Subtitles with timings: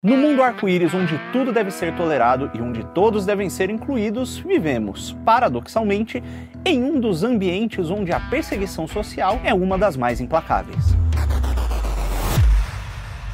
[0.00, 5.16] No mundo arco-íris, onde tudo deve ser tolerado e onde todos devem ser incluídos, vivemos,
[5.24, 6.22] paradoxalmente,
[6.64, 10.96] em um dos ambientes onde a perseguição social é uma das mais implacáveis.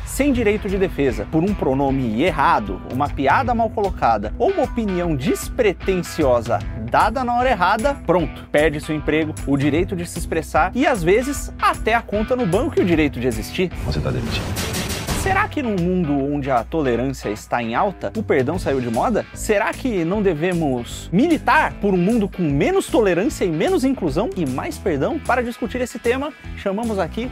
[0.06, 5.14] Sem direito de defesa, por um pronome errado, uma piada mal colocada ou uma opinião
[5.14, 6.60] despretensiosa
[6.90, 11.02] dada na hora errada, pronto, perde seu emprego, o direito de se expressar e às
[11.02, 13.70] vezes até a conta no banco e o direito de existir.
[13.84, 14.83] Você está demitido.
[15.24, 19.24] Será que num mundo onde a tolerância está em alta, o perdão saiu de moda?
[19.32, 24.44] Será que não devemos militar por um mundo com menos tolerância e menos inclusão e
[24.44, 25.18] mais perdão?
[25.18, 27.30] Para discutir esse tema, chamamos aqui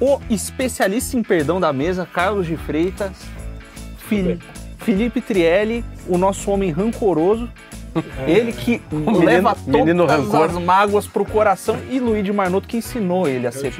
[0.00, 3.12] o especialista em perdão da mesa, Carlos de Freitas,
[3.98, 4.38] Fili
[4.78, 7.50] Felipe Trielli, o nosso homem rancoroso.
[8.26, 10.44] Ele que menino, leva menino todas rancor.
[10.44, 13.72] as mágoas pro coração e Luiz de Marnoto que ensinou ele a Eu ser...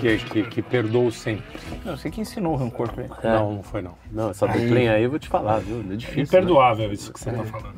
[0.00, 1.58] Que, que, que perdoou sempre.
[1.84, 3.12] Não, você que ensinou o rancor pra ele.
[3.22, 3.28] É.
[3.28, 3.94] Não, não foi não.
[4.10, 5.80] Não, essa duplinha aí eu vou te falar, viu?
[5.80, 6.22] É difícil.
[6.22, 6.94] Imperdoável né?
[6.94, 7.76] isso que você tá falando.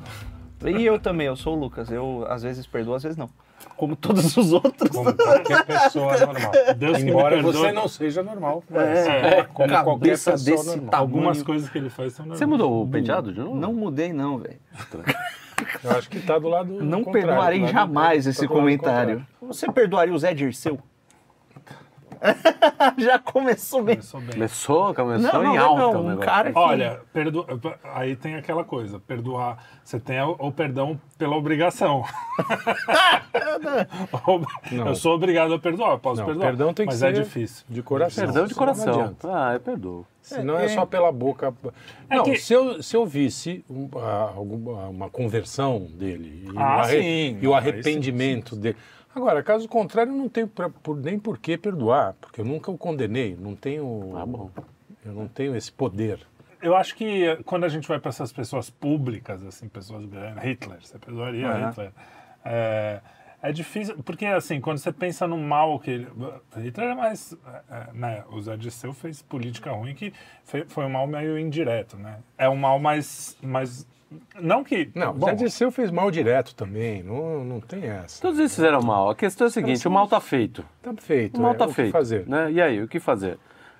[0.66, 1.90] E eu também, eu sou o Lucas.
[1.90, 3.30] Eu às vezes perdoo, às vezes não.
[3.76, 4.90] Como todos os outros.
[4.90, 6.52] Como qualquer pessoa normal.
[6.76, 8.62] Deus Embora você não seja normal.
[8.68, 10.90] Mas é, como qualquer pessoa desse normal.
[10.92, 12.38] Algumas coisas que ele faz são normais.
[12.38, 13.56] Você mudou o penteado de novo?
[13.56, 14.58] Não mudei não, velho.
[15.84, 19.26] Eu acho que tá do lado Não contrário, perdoarei lado- jamais tá esse lado comentário.
[19.42, 20.78] Você perdoaria o Zé Dirceu?
[22.98, 23.96] Já começou bem.
[23.96, 24.30] Começou bem.
[24.32, 26.58] Começou, começou Não, não, em alta não, um cara que...
[26.58, 27.46] Olha, perdo...
[27.94, 29.58] aí tem aquela coisa, perdoar.
[29.82, 32.04] Você tem o, perdão pela obrigação.
[34.86, 36.46] Eu sou obrigado a perdoar, eu posso Não, perdoar.
[36.48, 37.64] perdão tem que mas ser é difícil.
[37.68, 38.24] de coração.
[38.24, 39.16] Perdão de coração.
[39.24, 40.06] Ah, eu perdoo.
[40.22, 41.52] Se não é, só pela boca.
[42.08, 46.50] É não, que- se, eu, se eu visse um, ah, alguma- uma conversão dele e,
[46.56, 47.38] Ah, o, arre- sim.
[47.40, 48.76] e o Ah, arrependimento dele.
[49.20, 52.70] Agora, caso contrário, eu não tenho pra- por- nem por que perdoar, porque eu nunca
[52.70, 54.12] o condenei, não tenho.
[54.16, 54.50] Ah, bom.
[55.04, 56.20] Eu não tenho esse poder.
[56.62, 60.42] Eu acho que eh, quando a gente vai para essas pessoas públicas, assim, pessoas grandes,
[60.42, 61.68] Hitler, você perdoaria Aham.
[61.68, 61.92] Hitler.
[62.44, 63.00] É,
[63.42, 66.08] é difícil, porque assim, quando você pensa no mal que ele.
[66.56, 67.36] Hitler é mais.
[67.70, 70.12] é, né, o Zé Disseu fez política ruim que
[70.44, 72.18] foi, foi um mal meio indireto, né?
[72.38, 73.36] É um mal mais.
[73.42, 73.86] mais
[74.40, 74.90] não que.
[74.94, 78.20] Não, bom, Dirceu fez mal direto também, não, não tem essa.
[78.20, 79.10] Todos eles fizeram mal.
[79.10, 80.64] A questão é a seguinte, o mal tá feito.
[80.82, 81.38] Tá feito.
[81.38, 81.92] O mal é, tá o que feito.
[81.92, 82.26] fazer.
[82.26, 82.52] Né?
[82.52, 83.38] E aí, o que fazer?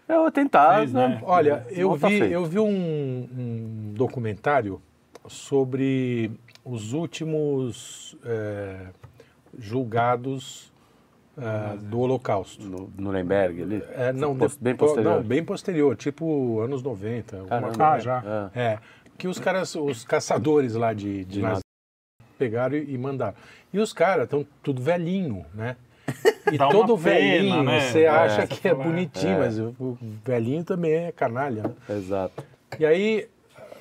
[0.09, 0.79] Eu vou tentar.
[0.79, 1.09] Fez, né?
[1.09, 1.21] né?
[1.25, 2.33] Olha, eu tá vi, feito.
[2.33, 4.81] eu vi um, um documentário
[5.27, 6.31] sobre
[6.65, 8.87] os últimos é,
[9.59, 10.73] julgados
[11.39, 12.65] é, do Holocausto.
[12.65, 13.85] No Nuremberg ali?
[13.93, 15.17] É, não, bem po- posterior.
[15.17, 17.37] Não, bem posterior, tipo anos 90.
[17.37, 17.77] alguma Caramba.
[17.77, 17.93] coisa.
[17.93, 18.51] Ah, já.
[18.55, 18.79] É.
[19.21, 21.43] Que os caras, os caçadores lá de, de
[22.39, 23.35] pegaram e, e mandaram.
[23.71, 25.77] E os caras estão tudo velhinho, né?
[26.51, 27.81] E Dá todo pena, velhinho, né?
[27.93, 28.75] você É, acha que é é.
[28.75, 29.39] bonitinho, É.
[29.39, 31.63] mas o, velhinho também é canalha.
[31.65, 31.75] Né?
[31.97, 32.43] Exato.
[32.79, 33.29] E aí,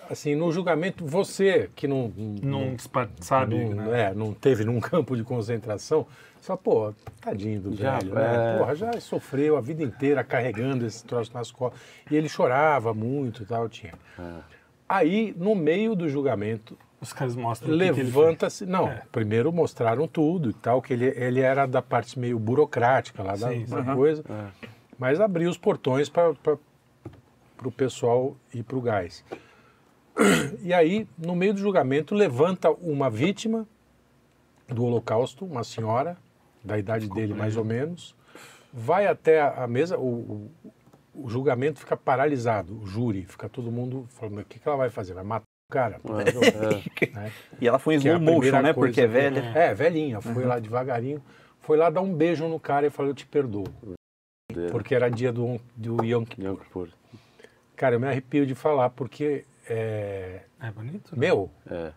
[0.09, 2.11] assim, no julgamento, você que não,
[2.43, 4.09] Não dispa- sabe, não, né?
[4.11, 6.05] é, não teve num campo de concentração,
[6.39, 8.55] você fala, pô, tadinho do Já, velho, né?
[8.55, 8.57] é.
[8.59, 11.79] Porra, já sofreu a vida inteira carregando esse troço nas costas.
[12.11, 13.93] E ele chorava muito e tal, tinha.
[14.19, 14.58] É.
[14.89, 18.65] Aí, no meio do julgamento, Os caras mostram levanta-se.
[18.65, 19.03] Não, É.
[19.11, 23.49] primeiro mostraram tudo e tal, que ele, ele era da parte meio burocrática lá da,
[23.49, 23.95] Sim, da sim.
[23.95, 24.67] coisa, É.
[24.97, 26.33] mas abriu os portões para
[27.63, 29.23] o pessoal ir para o gás.
[30.61, 33.65] E aí, no meio do julgamento, levanta uma vítima
[34.67, 36.17] do Holocausto, uma senhora,
[36.61, 38.13] da idade dele mais ou menos,
[38.73, 40.51] vai até a, a mesa, o, o-
[41.23, 44.89] o julgamento fica paralisado, o júri, fica todo mundo falando, o que, que ela vai
[44.89, 45.13] fazer?
[45.13, 45.99] Vai matar o cara?
[47.13, 47.31] Né?
[47.61, 48.73] E ela foi em é slow motion, né?
[48.73, 49.39] Porque é que- velha.
[49.55, 51.21] É, velhinha, foi lá devagarinho,
[51.59, 53.65] foi lá dar um beijo no cara e falou, eu te perdoo.
[54.71, 56.45] Porque era dia do, do Yom Kippur.
[56.45, 56.89] Yom Kippur.
[57.75, 61.11] Cara, eu me arrepio de falar, porque, é, É bonito?
[61.11, 61.17] né?
[61.27, 61.91] meu, É.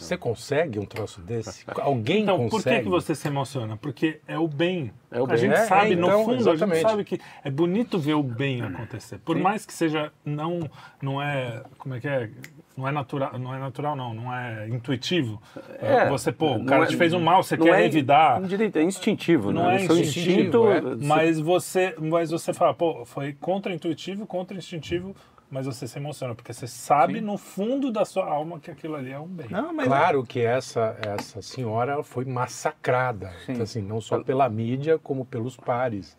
[0.00, 1.64] você consegue um troço desse?
[1.80, 2.76] Alguém Então, por consegue?
[2.78, 3.76] que, que você se emociona?
[3.76, 4.90] Porque é o bem.
[5.10, 5.36] É o A bem.
[5.38, 6.80] gente É, sabe, é, no então, fundo, a exatamente.
[6.80, 9.18] gente sabe que é bonito ver o bem acontecer.
[9.18, 10.60] Por mais que seja não
[11.02, 12.30] não é, como é que é?
[12.76, 15.42] Não é natural, não é natural não, não é intuitivo.
[15.80, 18.40] É, você, pô, o cara é- te fez um mal, você não quer é- revidar.
[18.40, 19.76] Não direito, é instintivo, Não né?
[19.76, 20.70] é instintivo, instinto.
[20.70, 20.80] é.
[21.04, 25.14] Mas você, mas você fala, pô, foi contra-intuitivo, contra-instintivo,
[25.50, 29.10] mas você se emociona, porque você sabe no fundo da sua alma que aquilo ali
[29.10, 29.48] é um bem.
[29.50, 33.52] Não, mas Claro que essa, essa senhora foi massacrada, Sim.
[33.52, 36.16] então, assim, não só pela mídia, como pelos pares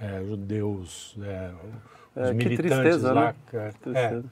[0.00, 1.50] é, judeus, é,
[2.14, 3.20] os É, que militantes tristeza, lá.
[3.26, 3.34] né?
[3.54, 4.24] é, Tristeza.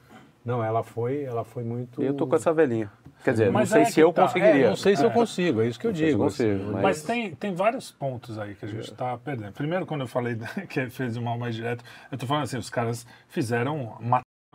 [0.45, 2.01] não, ela foi, ela foi muito.
[2.03, 2.91] Eu tô com essa velhinha.
[3.23, 4.21] Quer dizer, Mas não sei é se que eu tá.
[4.23, 4.65] conseguiria.
[4.65, 6.19] É, não sei se eu consigo, é isso que eu digo.
[6.25, 9.51] consigo, assim, mas- Mas tem, tem vários pontos aí que a gente está perdendo.
[9.53, 10.35] Primeiro, quando eu falei
[10.69, 13.97] que fez o mal mais direto, eu tô falando assim, os caras fizeram,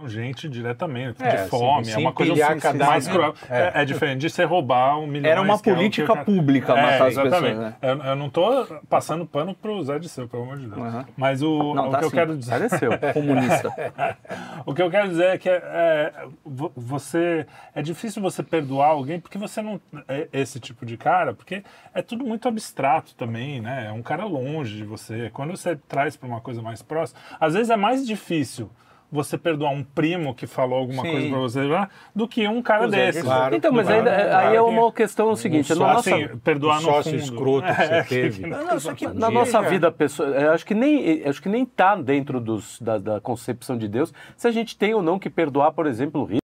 [0.09, 3.35] gente diretamente, É, de fome, é uma coisa assim, cadáver, mais cruel.
[3.49, 3.61] é.
[3.61, 3.83] É.
[3.83, 5.31] é diferente de você roubar um milhão.
[5.31, 7.43] Era uma é o política eu pública matar as exatamente.
[7.43, 7.75] pessoas, né?
[7.83, 10.81] Eu, eu não tô passando pano pro Zé de Seu, pelo amor de Deus.
[10.81, 11.05] Aham.
[11.17, 12.51] Mas o, Não, o tá que eu quero dizer...
[12.51, 12.91] Pareceu.
[13.13, 13.71] Comunista.
[14.67, 16.13] O que eu quero dizer é que é, é,
[16.45, 21.33] vo- você é difícil você perdoar alguém porque você não é esse tipo de cara,
[21.35, 21.63] porque
[21.95, 23.87] é tudo muito abstrato também, né?
[23.89, 25.31] É um cara longe de você.
[25.33, 28.71] Quando você traz para uma coisa mais próxima, às vezes é mais difícil
[29.13, 31.11] você perdoar um primo que falou alguma Sim.
[31.13, 33.23] coisa para você lá, do que um cara Pois é, desses.
[33.25, 33.55] claro.
[33.57, 36.29] Então, mas Claro, aí, aí claro é que- uma questão seguinte, um na nossa, assim,
[36.45, 37.23] perdoar um no sócio fundo.
[37.23, 38.47] escroto que você É, teve.
[38.47, 39.31] Não, não, isso aqui na Veja.
[39.31, 43.21] nossa vida pessoal, eu acho que nem acho que nem tá dentro dos, da, da
[43.21, 46.40] concepção de Deus se a gente tem ou não que perdoar, por exemplo, o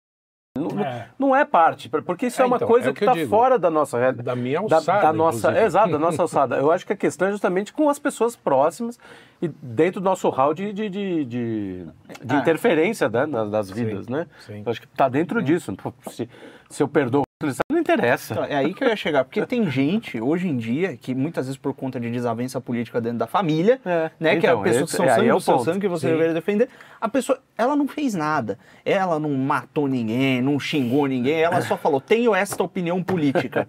[0.82, 1.08] É.
[1.18, 3.70] não é parte, porque isso é, É, uma então, coisa é que está fora da
[3.70, 4.24] nossa realidade.
[4.24, 5.66] Da minha da, alçada, da nossa, inclusive.
[5.66, 6.56] exato, da nossa alçada.
[6.56, 8.98] Eu acho que a questão é justamente com as pessoas próximas
[9.42, 11.84] e dentro do nosso hall de, de, de, de-
[12.24, 12.38] de Ah.
[12.38, 14.26] interferência né, nas, nas vidas, né?
[14.40, 14.62] sim.
[14.64, 15.74] Eu acho que está dentro disso.
[16.08, 16.28] Se,
[16.70, 17.22] se eu perdoo,
[17.70, 18.34] não interessa.
[18.34, 21.46] Então, é aí que eu ia chegar, porque tem gente, hoje em dia, que muitas
[21.46, 24.10] vezes por conta de desavença política dentro da família, É.
[24.18, 25.80] né, que é Então, a pessoa que são é, aí sangue é do seu sangue
[25.80, 26.12] que você Sim.
[26.12, 26.68] deveria defender,
[27.00, 31.76] a pessoa, ela não fez nada, ela não matou ninguém, não xingou ninguém, ela só
[31.76, 33.68] falou, tenho esta opinião política.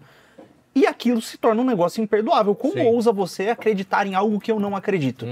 [0.73, 2.53] E aquilo se torna um negócio imperdoável.
[2.53, 2.85] Como Sim.
[2.85, 5.25] ousa você acreditar em algo que eu não acredito?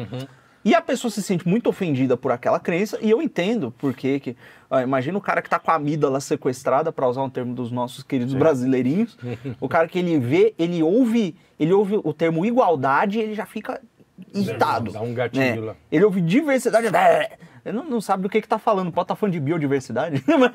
[0.65, 4.19] E a pessoa se sente muito ofendida por aquela crença, e eu entendo por quê
[4.19, 4.35] que.
[4.69, 7.71] ó, imagina o cara que tá com a amígdala sequestrada, para usar um termo dos
[7.71, 9.17] nossos queridos brasileirinhos.
[9.59, 13.45] o cara que ele vê, ele ouve, ele ouve o termo igualdade e ele já
[13.45, 13.81] fica
[14.33, 14.91] irritado.
[14.91, 15.61] Dá um gatilho né?
[15.61, 15.75] lá.
[15.91, 16.87] Ele ouve diversidade.
[17.65, 18.91] Ele não, não sabe do que, que tá falando.
[18.91, 20.23] Pode estar falando de biodiversidade.
[20.27, 20.51] Mas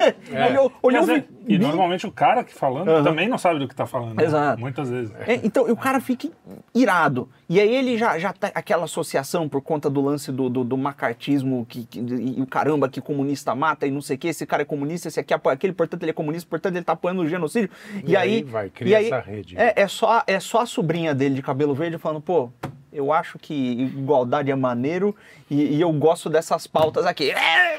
[0.49, 3.03] ele, ou- ou E, ele às ouve vezes- e normalmente o cara que falando Aham.
[3.05, 4.15] também não sabe do que está falando.
[4.17, 4.25] né?
[4.25, 4.61] Exato.
[4.61, 5.11] Muitas vezes.
[5.27, 6.29] É, então, e o cara fica
[6.75, 7.29] irado.
[7.49, 10.77] E aí ele já, já tá aquela associação por conta do lance do, do, do
[10.77, 14.45] macartismo que, que- e o caramba que comunista mata e não sei o que, esse
[14.45, 17.23] cara é comunista, esse aqui apoia aquele, portanto ele é comunista, portanto ele tá apoiando
[17.23, 17.71] o genocídio.
[18.05, 19.57] E, E aí, aí vai, e cria aí essa rede.
[19.57, 22.51] É, é, só, é só a sobrinha dele de cabelo verde falando, pô,
[22.93, 25.15] eu acho que igualdade é maneiro
[25.51, 27.31] e, e eu gosto dessas pautas aqui.
[27.31, 27.79] É!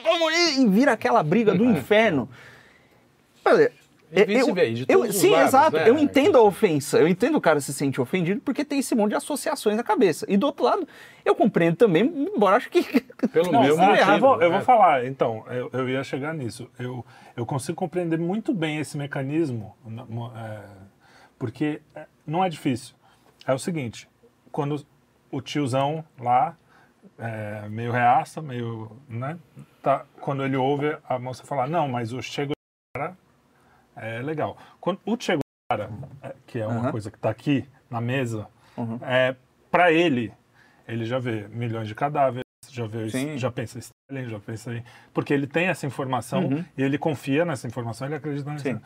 [0.58, 2.28] E vira aquela briga do inferno.
[3.46, 3.72] Olha,
[4.12, 5.78] E eu- eu- Sim, lados, exato.
[5.78, 5.88] né?
[5.88, 6.98] Eu entendo a ofensa.
[6.98, 10.26] Eu entendo o cara se sente ofendido porque tem esse monte de associações na cabeça.
[10.28, 10.88] E do outro lado,
[11.24, 12.04] eu compreendo também,
[12.36, 12.82] embora acho que.
[13.32, 14.12] Pelo Não, ah, motivo.
[14.12, 14.56] eu, vou, eu né?
[14.58, 16.68] vou falar, então, eu, eu ia chegar nisso.
[16.80, 17.06] Eu,
[17.38, 19.76] eu consigo compreender muito bem esse mecanismo,
[20.36, 20.60] é,
[21.38, 22.96] porque é, não é difícil.
[23.46, 24.08] É o seguinte,
[24.52, 24.84] quando
[25.32, 26.56] o tiozão lá,
[27.18, 29.38] é, meio reaça, meio, né,
[29.82, 32.48] tá, quando ele ouve a moça falar, não, mas o Che
[32.96, 33.18] Guevara
[33.96, 34.58] é legal.
[34.80, 35.38] Quando o Che
[35.72, 35.92] Guevara,
[36.22, 36.92] é, que é uma Aham.
[36.92, 38.48] coisa que está aqui na mesa,
[38.78, 38.98] Uhum.
[39.02, 39.36] é,
[39.70, 40.32] para ele,
[40.88, 43.38] ele já vê milhões de cadáveres, já vê, Sim.
[43.38, 44.84] já pensa em Stalin, já pensa em...
[45.14, 46.66] Porque ele tem essa informação Uhum.
[46.78, 48.64] e ele confia nessa informação, ele acredita nessa.
[48.64, 48.82] Sim.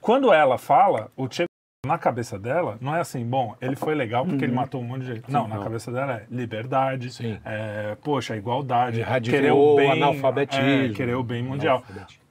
[0.00, 1.44] Quando ela fala, o Che
[1.86, 4.50] na cabeça dela, não é assim, bom, ele foi legal porque Uhum.
[4.50, 5.30] ele matou um monte de gente.
[5.32, 5.62] Não, na não.
[5.62, 7.40] cabeça dela é liberdade, Sim.
[7.44, 10.64] é, poxa, igualdade, Erradicou querer o bem, analfabetismo.
[10.64, 11.82] é, querer o bem mundial.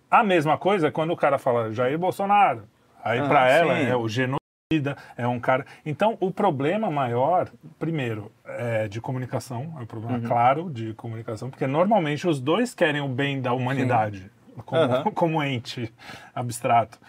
[0.10, 2.64] A mesma coisa é quando o cara fala Jair Bolsonaro.
[3.04, 5.66] Aí Ah, pra ela é o genocida, é um cara.
[5.84, 7.50] Então o problema maior,
[7.80, 10.24] primeiro, é de comunicação, é um problema Uhum.
[10.28, 14.30] claro de comunicação, porque normalmente os dois querem o bem da humanidade
[14.66, 15.04] como, Aham.
[15.12, 15.92] como ente
[16.36, 17.00] abstrato.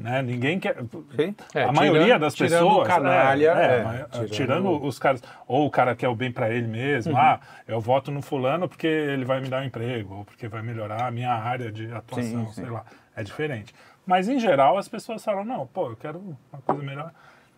[0.00, 0.22] Né?
[0.22, 0.76] Ninguém quer.
[1.14, 1.34] Sim.
[1.54, 2.84] É, a maioria tirando- das tirando pessoas.
[2.84, 4.84] o canalha, é, é, é, tirando- tirando...
[4.86, 5.22] os caras.
[5.46, 7.12] Ou o cara quer o bem para ele mesmo.
[7.12, 7.18] Uhum.
[7.18, 7.38] Ah,
[7.68, 11.06] eu voto no fulano porque ele vai me dar um emprego, ou porque vai melhorar
[11.06, 12.62] a minha área de atuação, Sim, sim.
[12.62, 12.84] sei lá.
[13.14, 13.74] É diferente.
[14.06, 17.12] Mas em geral as pessoas falam, não, pô, eu quero uma coisa melhor.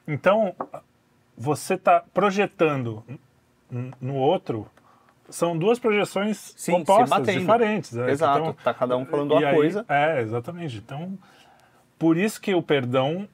[0.06, 0.52] Então,
[1.38, 3.04] você está projetando
[4.00, 4.66] no outro.
[5.28, 7.38] São duas projeções Sim, batendo.
[7.40, 7.96] diferentes.
[7.96, 8.42] é, Exato.
[8.42, 9.84] tão- Tá cada um falando e uma coisa.
[9.88, 10.76] É, exatamente.
[10.76, 11.16] Então,
[12.02, 13.28] por isso que o perdão,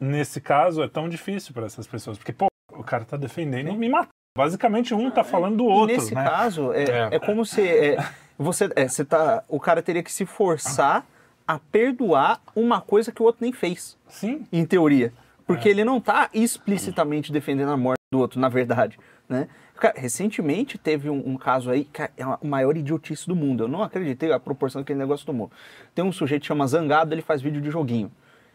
[0.00, 2.18] nesse caso, é tão difícil para essas pessoas.
[2.18, 4.08] Porque, pô, o cara tá defendendo me matar.
[4.36, 6.24] Basicamente, um tá falando do E outro, nesse né?
[6.24, 7.08] caso, é, É.
[7.12, 7.96] é como se é,
[8.36, 11.06] você, é, você tá, o cara teria que se forçar
[11.46, 14.44] a perdoar uma coisa que o outro nem fez, Sim.
[14.52, 15.12] em teoria.
[15.46, 15.70] Porque É.
[15.70, 18.98] ele não tá explicitamente defendendo a morte do outro, na verdade,
[19.28, 19.46] né?
[19.76, 23.64] Cara, recentemente teve um, um caso aí, que é a maior idiotice do mundo.
[23.64, 25.50] Eu não acreditei a proporção que aquele negócio tomou.
[25.94, 28.10] Tem um sujeito que chama Zangado, ele faz vídeo de joguinho.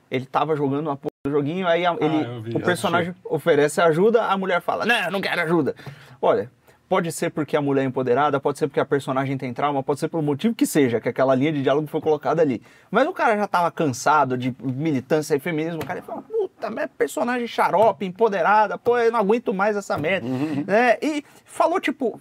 [0.09, 3.79] Ele tava jogando uma porra do joguinho, aí a- ele, eu vi, o personagem oferece
[3.81, 5.75] ajuda, a mulher fala, não, não quero ajuda.
[6.21, 6.49] Olha,
[6.87, 9.99] pode ser porque a mulher é empoderada, pode ser porque a personagem tem trauma, pode
[9.99, 12.63] ser pelo motivo que seja, que aquela linha de diálogo foi colocada ali.
[12.89, 16.23] Mas o cara já tava cansado de militância e feminismo, o cara falou,
[16.67, 20.27] mas é personagem xarope, empoderada, pô, eu não aguento mais essa merda.
[20.27, 20.97] Né?
[20.99, 22.19] E falou, tipo,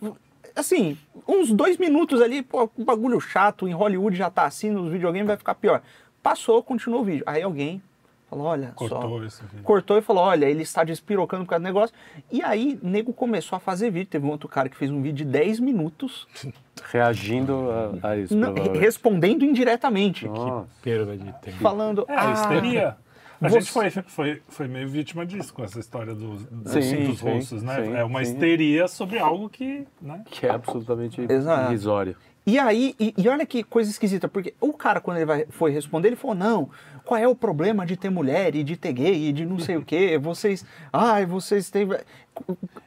[0.54, 4.90] assim, uns dois minutos ali, pô, um bagulho chato, em Hollywood já tá assim, nos
[4.92, 5.80] videogames vai ficar pior.
[6.22, 7.22] Passou, continuou o vídeo.
[7.26, 7.80] Aí alguém
[8.28, 9.24] falou, olha Cortou só.
[9.24, 9.62] esse vídeo.
[9.64, 11.96] Cortou e falou, olha, ele está despirocando por causa do negócio.
[12.30, 14.10] E aí, nego começou a fazer vídeo.
[14.10, 16.26] Teve um outro cara que fez um vídeo de 10 minutos,
[16.92, 17.68] Reagindo
[18.02, 18.36] a, a isso.
[18.36, 20.26] não- respondendo indiretamente.
[20.26, 20.68] Nossa.
[20.82, 21.58] Perda de tempo.
[21.58, 22.96] Falando, É, ah, histeria.
[23.40, 27.04] A você- gente foi, foi, foi meio vítima disso com essa história dos, dos, Sim,
[27.04, 27.84] dos sim, rostos, né?
[27.84, 28.32] sim, é uma sim.
[28.32, 30.22] histeria sobre algo que, né?
[30.30, 31.70] Que é absolutamente Exato.
[31.70, 32.16] irrisório.
[32.44, 35.70] E aí, e, e olha que coisa esquisita, porque o cara, quando ele vai, foi
[35.70, 36.70] responder, ele falou: não,
[37.08, 39.78] qual é o problema de ter mulher e de ter gay e de não sei
[39.78, 40.18] o quê?
[40.20, 40.62] Vocês.
[40.92, 41.88] Ai, vocês têm.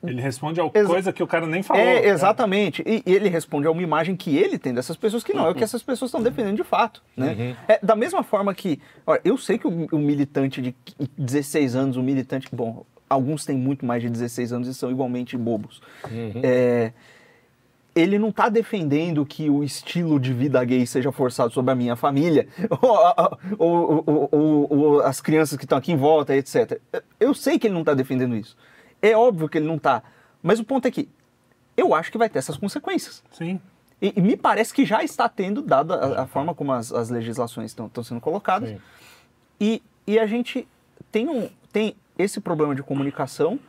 [0.04, 1.82] Ele responde a coisa que o cara nem falou.
[1.82, 2.08] É, né?
[2.08, 2.84] exatamente.
[2.86, 5.50] E, e ele responde a uma imagem que ele tem dessas pessoas que não é
[5.50, 7.02] o que essas pessoas estão defendendo de fato.
[7.18, 7.56] Né?
[7.68, 8.80] É, da mesma forma que.
[9.08, 10.76] Olha, eu sei que o, o militante de
[11.18, 12.48] 16 anos, o militante.
[12.52, 15.82] Bom, alguns têm muito mais de 16 anos e são igualmente bobos.
[16.44, 16.94] É,
[17.94, 21.96] ele não está defendendo que o estilo de vida gay seja forçado sobre a minha
[21.96, 22.48] família,
[23.60, 26.80] ou, ou- ou- ou- as crianças que estão aqui em volta, etc.
[27.20, 28.56] Eu sei que ele não está defendendo isso.
[29.02, 30.04] É óbvio que ele não está.
[30.42, 31.10] Mas o ponto é que
[31.76, 33.24] eu acho que vai ter essas consequências.
[33.32, 33.60] Sim.
[34.02, 37.10] E, e me parece que já está tendo, dada a, a forma como as, as
[37.10, 38.70] legislações estão, estão sendo colocadas.
[38.70, 38.80] Sim.
[39.60, 40.68] E, e a gente
[41.12, 43.60] tem, um, tem esse problema de comunicação,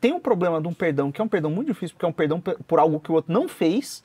[0.00, 2.12] tem um problema de um perdão, que é um perdão muito difícil, porque é um
[2.12, 4.02] perdão pe- por algo que o outro não fez,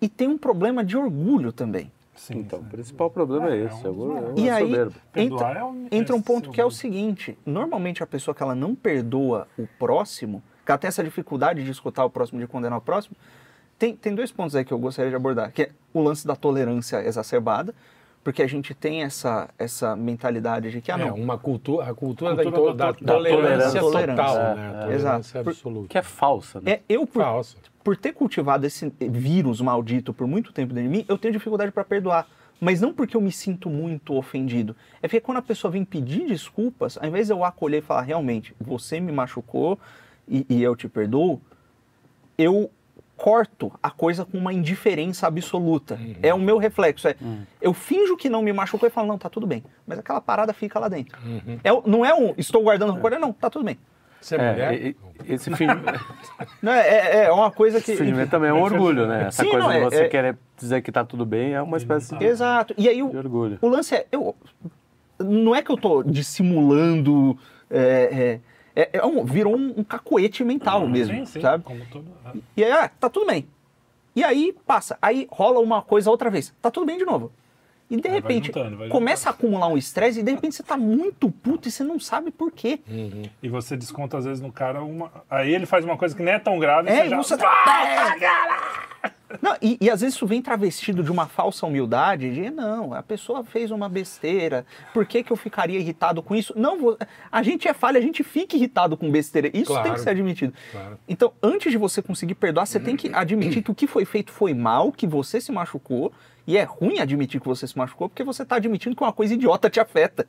[0.00, 1.90] e tem um problema de orgulho também.
[2.14, 2.68] Sim, Então, o sim.
[2.68, 3.84] principal problema é É, esse.
[3.86, 4.72] é É, um o- é E o aí
[5.14, 8.42] entra, é um- entra um é ponto que é o seguinte: normalmente a pessoa que
[8.42, 12.46] ela não perdoa o próximo, que ela tem essa dificuldade de escutar o próximo, de
[12.48, 13.14] condenar o próximo,
[13.78, 16.34] tem, tem dois pontos aí que eu gostaria de abordar, que é o lance da
[16.34, 17.72] tolerância exacerbada,
[18.24, 21.94] porque a gente tem essa, essa mentalidade de que, ah, É, não, uma cultura, a
[21.94, 24.24] cultura, Cultura da, da da to- da tolerância, tolerância.
[24.24, 24.68] total, É, né?
[24.68, 24.80] é.
[24.82, 25.48] Tolerância Exato.
[25.50, 25.88] absoluta.
[25.88, 26.72] Que é falsa, né?
[26.72, 27.56] é, eu, por, Falsa.
[27.82, 31.72] por ter cultivado esse vírus maldito por muito tempo dentro de mim, eu tenho dificuldade
[31.72, 32.26] para perdoar.
[32.60, 34.74] Mas não porque eu me sinto muito ofendido.
[35.00, 38.02] É porque quando a pessoa vem pedir desculpas, ao invés de eu acolher e falar,
[38.02, 39.78] realmente, você me machucou
[40.26, 41.40] e, e eu te perdoo,
[42.36, 42.70] eu
[43.18, 45.98] corto a coisa com uma indiferença absoluta.
[46.22, 47.08] É o meu reflexo.
[47.08, 47.16] É,
[47.60, 49.62] Eu finjo que não me machucou e falo, não, tá tudo bem.
[49.84, 51.18] Mas aquela parada fica lá dentro.
[51.64, 53.76] É o- não é um, estou guardando rancor, é, não, tá tudo bem.
[54.20, 54.72] Você é, É, mulher?
[54.74, 54.96] e-
[55.28, 55.74] e- esse filme,
[56.62, 57.92] Não, é, é, é uma coisa que...
[57.92, 59.26] esse filme também é um orgulho, né?
[59.28, 61.60] Essa Sim, coisa não, de é- você é- querer dizer que tá tudo bem é
[61.62, 62.72] uma espécie de, Exato.
[62.78, 63.58] E aí o, de orgulho.
[63.60, 64.34] O lance é, eu,
[65.18, 67.36] não é que eu tô dissimulando,
[67.70, 68.40] é,
[68.82, 71.64] é, é- um- virou um, um cacoete mental mesmo, Sim, sim, sabe?
[71.64, 72.10] como tudo.
[72.24, 72.38] é.
[72.56, 73.46] E aí, ah, tá tudo bem.
[74.14, 77.30] E aí passa, aí rola uma coisa outra vez, tá tudo bem de novo.
[77.90, 81.30] E de repente juntando, começa a acumular um estresse e de repente você tá muito
[81.30, 82.80] puto e você não sabe por quê.
[83.42, 85.10] E você desconta às vezes no cara uma.
[85.30, 86.90] Aí ele faz uma coisa que nem é tão grave.
[86.90, 87.16] É, você já...
[87.16, 88.56] você tá.
[89.42, 93.02] Não, e, e às vezes isso vem travestido de uma falsa humildade, de não, a
[93.02, 94.64] pessoa fez uma besteira,
[94.94, 96.54] por que, que eu ficaria irritado com isso?
[96.56, 96.98] Não, vou-
[97.30, 99.48] a gente é falha, a gente fica irritado com besteira.
[99.48, 99.92] Isso tem Claro.
[99.92, 100.54] que ser admitido.
[100.72, 100.98] Claro.
[101.06, 104.32] Então, antes de você conseguir perdoar, você tem que admitir que o que foi feito
[104.32, 106.10] foi mal, que você se machucou,
[106.48, 109.34] e é ruim admitir que você se machucou, porque você está admitindo que uma coisa
[109.34, 110.26] idiota te afeta.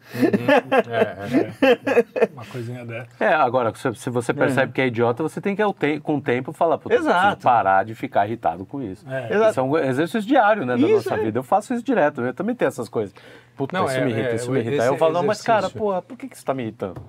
[0.90, 2.30] É, é.
[2.34, 3.24] Uma coisinha dessa.
[3.24, 5.64] É, agora, se, você percebe que é idiota, você tem que,
[6.02, 7.42] com o tempo, falar, pô, Exato.
[7.42, 9.10] parar de ficar irritado com isso.
[9.10, 9.34] É.
[9.34, 9.52] Exato.
[9.52, 11.24] Isso é um exercício diário, né, da Isso, nossa é.
[11.24, 11.40] vida.
[11.40, 13.16] Eu faço isso direto, eu também tenho essas coisas.
[13.56, 14.84] Puta, Não, isso é- me irrita, é, isso me irrita.
[14.84, 17.02] Aí eu falo, não, mas cara, porra, por que, que você tá me irritando?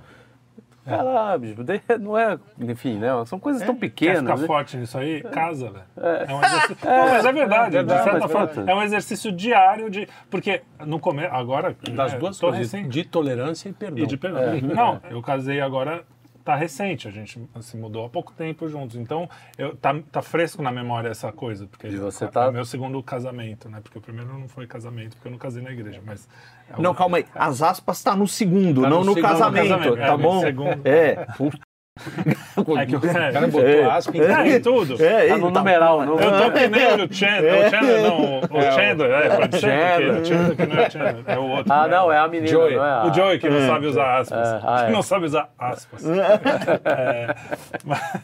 [0.96, 1.56] Lá, bicho,
[2.00, 4.20] não é, enfim, né, são coisas tão Quer pequenas.
[4.20, 4.46] ficar né?
[4.46, 5.22] forte nisso aí?
[5.22, 5.84] Casa, velho.
[5.96, 6.34] É.
[6.34, 6.76] um exercício.
[6.84, 8.46] Não, mas é verdade, é verdade, de certa forma.
[8.46, 8.70] verdade.
[8.70, 10.08] É um exercício diário de.
[10.30, 11.34] Porque no começo.
[11.34, 11.76] Agora.
[11.92, 14.04] Das é, duas coisas, recém- de tolerância e perdão.
[14.04, 14.40] E de perdão.
[14.74, 16.04] Não, eu casei agora,
[16.44, 18.96] tá recente, a gente se mudou há pouco tempo juntos.
[18.96, 19.28] Então,
[19.58, 21.66] eu, tá, tá fresco na memória essa coisa.
[21.66, 23.80] Porque E você é tá- o meu segundo casamento, né?
[23.82, 26.28] Porque o primeiro não foi casamento, porque eu não casei na igreja, mas...
[26.78, 27.24] é Não, calma aí.
[27.34, 30.18] As aspas tá no segundo, Tá não no no, segundo casamento, casamento, tá é, no
[30.18, 30.40] bom?
[30.40, 30.80] segundo.
[30.84, 31.26] É.
[32.78, 33.84] É que O cara é, botou É.
[33.84, 35.02] aspa em é, em tudo.
[35.04, 38.58] É, Tá no numeral, não Eu tô que nem o Chandler, o Chandler não, o
[38.58, 40.24] É, Chandler, é, pode ser, Chandler.
[40.24, 41.72] Chandler que não é o Chandler, é o outro.
[41.72, 42.76] Ah, não, é a menina, Joey.
[42.76, 43.04] não é a...
[43.04, 44.48] O Joey que não sabe usar aspas.
[44.48, 44.86] É, ah, é.
[44.86, 46.04] Que não sabe usar aspas.
[46.86, 47.34] É,
[47.84, 48.20] mas-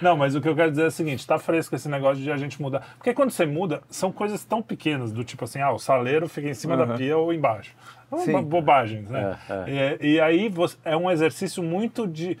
[0.00, 2.30] não, mas o que eu quero dizer é o seguinte, tá fresco esse negócio de
[2.30, 2.94] a gente mudar.
[2.96, 6.48] Porque quando você muda, são coisas tão pequenas, do tipo assim, ah, o saleiro fica
[6.48, 7.74] em cima da pia ou embaixo.
[8.12, 8.42] É Sim.
[8.42, 9.36] bobagem, né?
[10.00, 12.38] E, e aí você- é um exercício muito de...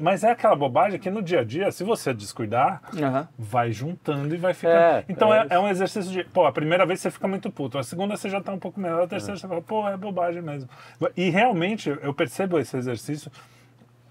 [0.00, 3.26] Mas é aquela bobagem que no dia a dia, se você descuidar, Aham.
[3.36, 4.76] vai juntando e vai ficando.
[4.76, 6.22] É, então é é, é um exercício de.
[6.22, 8.78] Pô, a primeira vez você fica muito puto, a segunda você já tá um pouco
[8.78, 10.70] melhor, a terceira você fala, pô, é bobagem mesmo.
[11.16, 13.28] E realmente eu percebo esse exercício.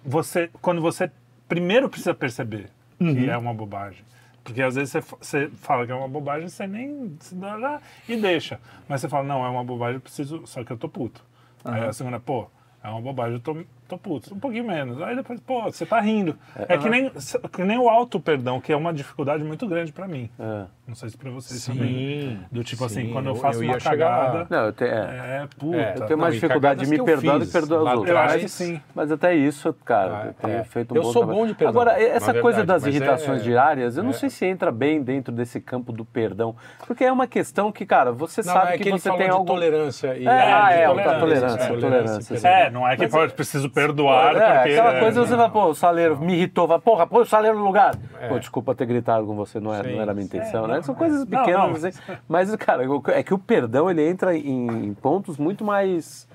[0.03, 1.09] Você, quando você
[1.47, 4.03] primeiro precisa perceber que é uma bobagem.
[4.43, 7.81] Porque às vezes você, você fala que é uma bobagem, você nem se dá lá
[8.07, 8.59] e deixa.
[8.87, 11.21] Mas você fala, não, é uma bobagem, eu preciso, só que eu tô puto.
[11.65, 12.47] Aí a segunda, pô,
[12.81, 13.57] é uma bobagem, eu tô,
[13.89, 14.33] tô puto.
[14.33, 15.01] Um pouquinho menos.
[15.01, 16.37] Aí depois, pô, você tá rindo.
[16.55, 17.11] É, que, nem,
[17.51, 20.29] que nem o auto-perdão, que é uma dificuldade muito grande pra mim.
[20.39, 20.65] É.
[20.87, 22.39] Não sei se pra vocês Sim, também.
[22.49, 24.47] Do tipo sim, assim, quando eu faço eu uma chegar cagada.
[24.49, 25.41] Não, eu tenho, é.
[25.43, 25.77] É, puta.
[25.77, 28.09] É, Eu tenho mais Não, dificuldade de me perdoar do que perdoar os outros.
[28.09, 28.41] Eu acho atrás.
[28.43, 28.81] que sim.
[28.95, 30.63] Mas até isso, cara, Ah, eu tenho é.
[30.63, 31.39] feito um Eu bom sou trabalho.
[31.39, 34.13] bom de perdoar, Agora, essa coisa verdade, das mas é- irritações diárias, eu não é.
[34.13, 36.55] sei se entra bem dentro desse campo do perdão.
[36.87, 39.27] Porque é uma questão que, cara, você Não, sabe é que, que ele você tem
[39.27, 39.45] algo...
[39.45, 40.15] tolerância.
[40.17, 42.47] E É, ah, de é, tolerância, tolerância, é, tolerância.
[42.47, 44.69] É, não é que preciso perdoar É, porque...
[44.71, 47.93] aquela coisa você fala, pô, o saleiro me irritou, porra, põe o saleiro no lugar.
[48.21, 48.29] É.
[48.29, 50.76] Pô, desculpa ter gritado com você, não, é, era a minha intenção, É, né?
[50.77, 50.97] Não, São é.
[50.97, 51.91] coisas Não, pequenas, não,
[52.27, 56.27] mas, mas, cara, é que o perdão, ele entra em, pontos muito mais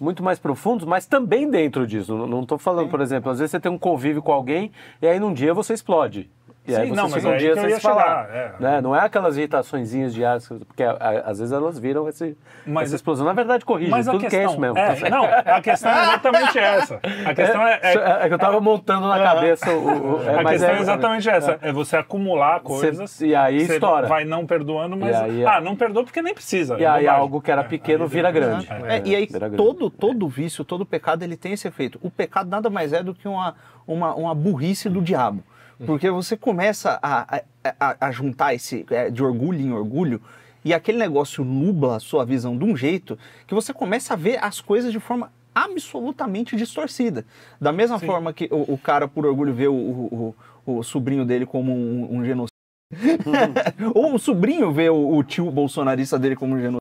[0.00, 2.16] muito mais profundos, mas também dentro disso.
[2.16, 5.06] Não, não tô falando, por exemplo, às vezes você tem um convívio com alguém e
[5.06, 6.28] aí num dia você explode.
[6.64, 8.26] E aí Sim, você não, mas um é dia sem ia se falar.
[8.26, 8.52] chegar, é.
[8.60, 8.80] né?
[8.80, 12.94] Não é aquelas irritaçõezinhas diárias, porque a- a- às vezes elas viram esse, Mas- essa
[12.96, 13.26] explosão.
[13.26, 14.78] Na verdade, corrige, Mas tudo questão, que é isso mesmo.
[14.78, 17.00] é, tá não, a questão é exatamente essa.
[17.26, 20.18] A questão é, é- É que eu tava montando na cabeça o.
[20.18, 21.58] o- é, a mas questão é, é- exatamente essa.
[21.60, 23.20] É você acumular coisas.
[23.20, 24.06] e aí você estoura.
[24.06, 25.16] Vai não perdoando, mas.
[25.16, 26.78] Aí- ah, não perdoa porque nem precisa.
[26.78, 28.68] E é aí algo que era pequeno vira grande.
[28.86, 29.26] É, e aí
[29.56, 31.98] todo, todo vício, todo pecado, ele tem esse efeito.
[32.02, 35.42] O pecado nada mais é do que uma, uma, uma burrice do diabo.
[35.86, 40.20] Porque você começa a, a, a- juntar esse é, de orgulho em orgulho
[40.64, 44.38] e aquele negócio nubla a sua visão de um jeito que você começa a ver
[44.42, 47.24] as coisas de forma absolutamente distorcida.
[47.60, 50.34] Da mesma forma que o, o cara, por orgulho, vê o, o,
[50.64, 52.52] o- sobrinho dele como um, um genocida.
[53.94, 56.78] Ou o sobrinho vê o, tio bolsonarista dele como um genocida.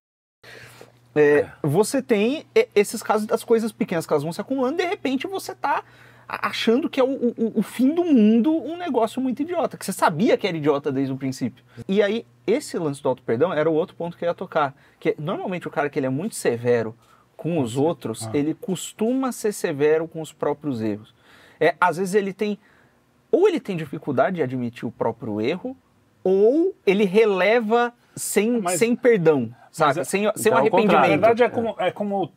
[1.13, 5.27] É, você tem esses casos das coisas pequenas que elas vão se acumulando, de repente
[5.27, 5.83] você tá a-
[6.41, 9.91] achando que é o, o- o fim do mundo um negócio muito idiota, que você
[9.91, 11.63] sabia que era idiota desde o princípio.
[11.87, 14.73] E aí, esse lance do auto-perdão era o outro ponto que eu ia tocar.
[14.99, 16.95] Que normalmente o cara que ele é muito severo
[17.35, 21.13] com os outros, ele costuma ser severo com os próprios erros.
[21.59, 22.57] É, às vezes ele tem.
[23.31, 25.75] Ou ele tem dificuldade de admitir o próprio erro,
[26.23, 30.01] ou ele releva sem, Mas- sem perdão, sabe?
[30.01, 30.87] é- sem, sem um Então, contrário.
[30.91, 31.09] Na arrependimento.
[31.09, 32.31] verdade, é como, é como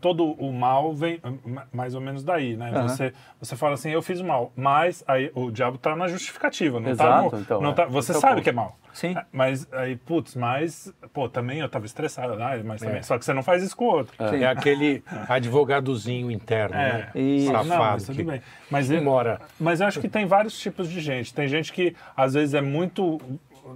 [0.00, 2.70] todo o mal vem ma- mais ou menos daí, né?
[2.70, 2.88] Aham.
[2.88, 6.78] Você, você fala assim, eu fiz o mal, mas aí o diabo tá na justificativa,
[6.78, 7.74] não tá Exato, no, então, não é.
[7.74, 8.76] tá- você Esse é sabe que é mal.
[8.92, 9.14] Sim.
[9.14, 12.62] É, Mas aí, putz, mas, pô, também eu tava estressado, né?
[12.64, 13.02] mas também, É.
[13.02, 14.14] só que você não faz isso com o outro.
[14.34, 15.02] É aquele
[15.46, 16.92] advogadozinho interno, É.
[16.92, 17.10] né?
[17.14, 17.52] Isso.
[17.52, 17.82] Não, Safado.
[17.92, 18.42] mas tudo que bem.
[18.70, 19.40] Mas, mora.
[19.60, 21.32] mas eu acho que tem vários tipos de gente.
[21.32, 23.20] Tem gente que às vezes é muito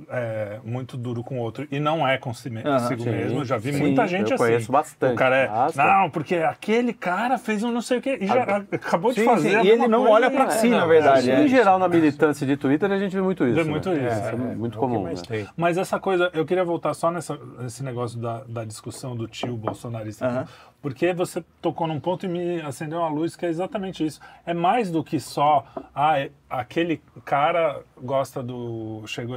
[0.09, 3.45] é, muito duro com o outro e não é consigo Sim, mesmo.
[3.45, 4.45] Já vi sim, muita gente eu assim.
[4.45, 5.13] conheço bastante.
[5.13, 5.85] O cara é, Basta.
[5.85, 9.27] não, porque aquele cara fez um não sei o quê e já acabou de Sim,
[9.27, 11.31] fazer sim, e ele não olha pra é, si, não, na verdade.
[11.31, 11.43] é.
[11.45, 13.55] Em geral, na militância de Twitter, a gente vê muito isso.
[13.57, 13.71] Vê né?
[13.71, 14.37] muito isso, É, é.
[14.37, 15.05] muito É comum.
[15.05, 15.13] né?
[15.57, 19.57] Mas essa coisa, eu queria voltar só nessa, nesse negócio da, da discussão do tio
[19.57, 20.27] bolsonarista.
[20.27, 20.47] Aham.
[20.83, 24.19] Porque você tocou num ponto e me acendeu uma luz que é exatamente isso.
[24.47, 29.03] É mais do que só, ah, é- aquele cara gosta do.
[29.07, 29.37] Chegou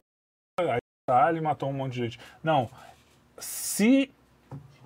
[1.06, 2.20] tá, ele matou um monte de gente.
[2.44, 2.70] Não.
[3.38, 4.10] Se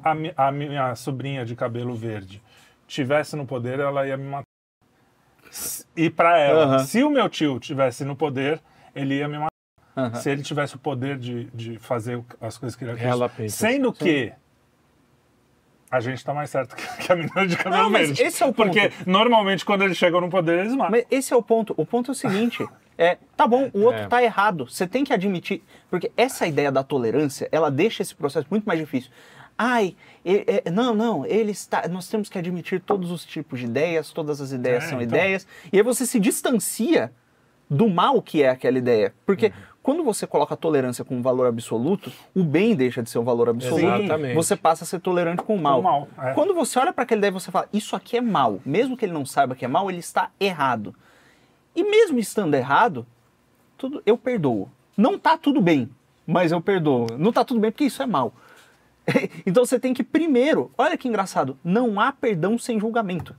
[0.03, 2.41] a, a minha sobrinha de cabelo verde
[2.87, 4.43] tivesse no poder, ela ia me matar.
[5.95, 6.79] E pra ela, Aham.
[6.79, 8.61] se o meu tio tivesse no poder,
[8.95, 9.47] ele ia me matar
[9.95, 10.15] Aham.
[10.15, 12.99] se ele tivesse o poder de, de fazer as coisas que ele.
[13.01, 14.33] Ela pensa Sendo que
[15.89, 18.21] a gente tá mais certo que a menina de cabelo Não, verde.
[18.21, 18.71] esse é o ponto.
[18.71, 20.91] Porque normalmente quando eles chegam no poder, eles matam.
[20.91, 21.73] Mas esse é o ponto.
[21.77, 24.07] O ponto é o seguinte: é, tá bom, o outro É.
[24.07, 24.65] tá errado.
[24.67, 25.61] Você tem que admitir.
[25.89, 29.11] Porque essa ideia da tolerância, ela deixa esse processo muito mais difícil.
[29.57, 31.87] Ai, é, não, não, ele está.
[31.87, 35.17] Nós temos que admitir todos os tipos de ideias, todas as ideias É, são então.
[35.17, 35.47] ideias.
[35.73, 37.11] E aí você se distancia
[37.69, 39.13] do mal que é aquela ideia.
[39.25, 39.51] Porque Uhum.
[39.81, 43.23] quando você coloca a tolerância como um valor absoluto, o bem deixa de ser um
[43.23, 43.83] valor absoluto.
[44.03, 44.35] Exatamente.
[44.35, 45.79] Você passa a ser tolerante com o mal.
[45.79, 46.33] o mal, é.
[46.33, 48.59] Quando você olha para aquela ideia, você fala, isso aqui é mal.
[48.63, 50.93] Mesmo que ele não saiba que é mal, ele está errado.
[51.77, 53.05] E mesmo estando errado,
[53.77, 54.67] tudo eu perdoo.
[54.97, 55.87] Não tá tudo bem,
[56.25, 57.05] mas eu perdoo.
[57.19, 58.33] Não tá tudo bem porque isso é mal.
[59.45, 63.35] então você tem que primeiro, olha que engraçado, não há perdão sem julgamento.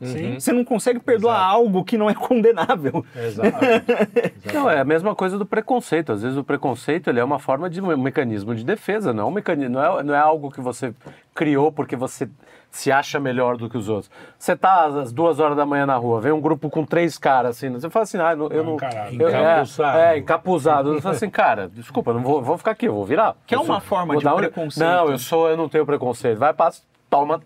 [0.00, 0.38] Sim.
[0.38, 1.54] Você não consegue perdoar Exato.
[1.54, 3.04] algo que não é condenável.
[3.16, 3.58] Exato.
[4.54, 6.12] Não, é a mesma coisa do preconceito.
[6.12, 9.26] Às vezes o preconceito ele é uma forma de um mecanismo de defesa, não é,
[9.26, 10.94] um mecanismo, não é, não é algo que você
[11.34, 12.28] criou porque você
[12.70, 14.10] se acha melhor do que os outros.
[14.38, 17.56] Você tá às duas horas da manhã na rua, vem um grupo com três caras
[17.56, 18.74] assim, você fala assim, ah, não- eu não.
[18.74, 19.14] Encarado.
[19.22, 19.98] eu- é, Encapuzado.
[19.98, 20.94] É, encapuzado.
[20.94, 23.34] Você fala assim, cara, desculpa, não vou, vou ficar aqui, eu vou virar.
[23.46, 24.86] Que é uma sou- forma de um- preconceito.
[24.86, 26.38] Não, eu sou, eu não tenho preconceito.
[26.38, 27.40] Vai, passa, toma.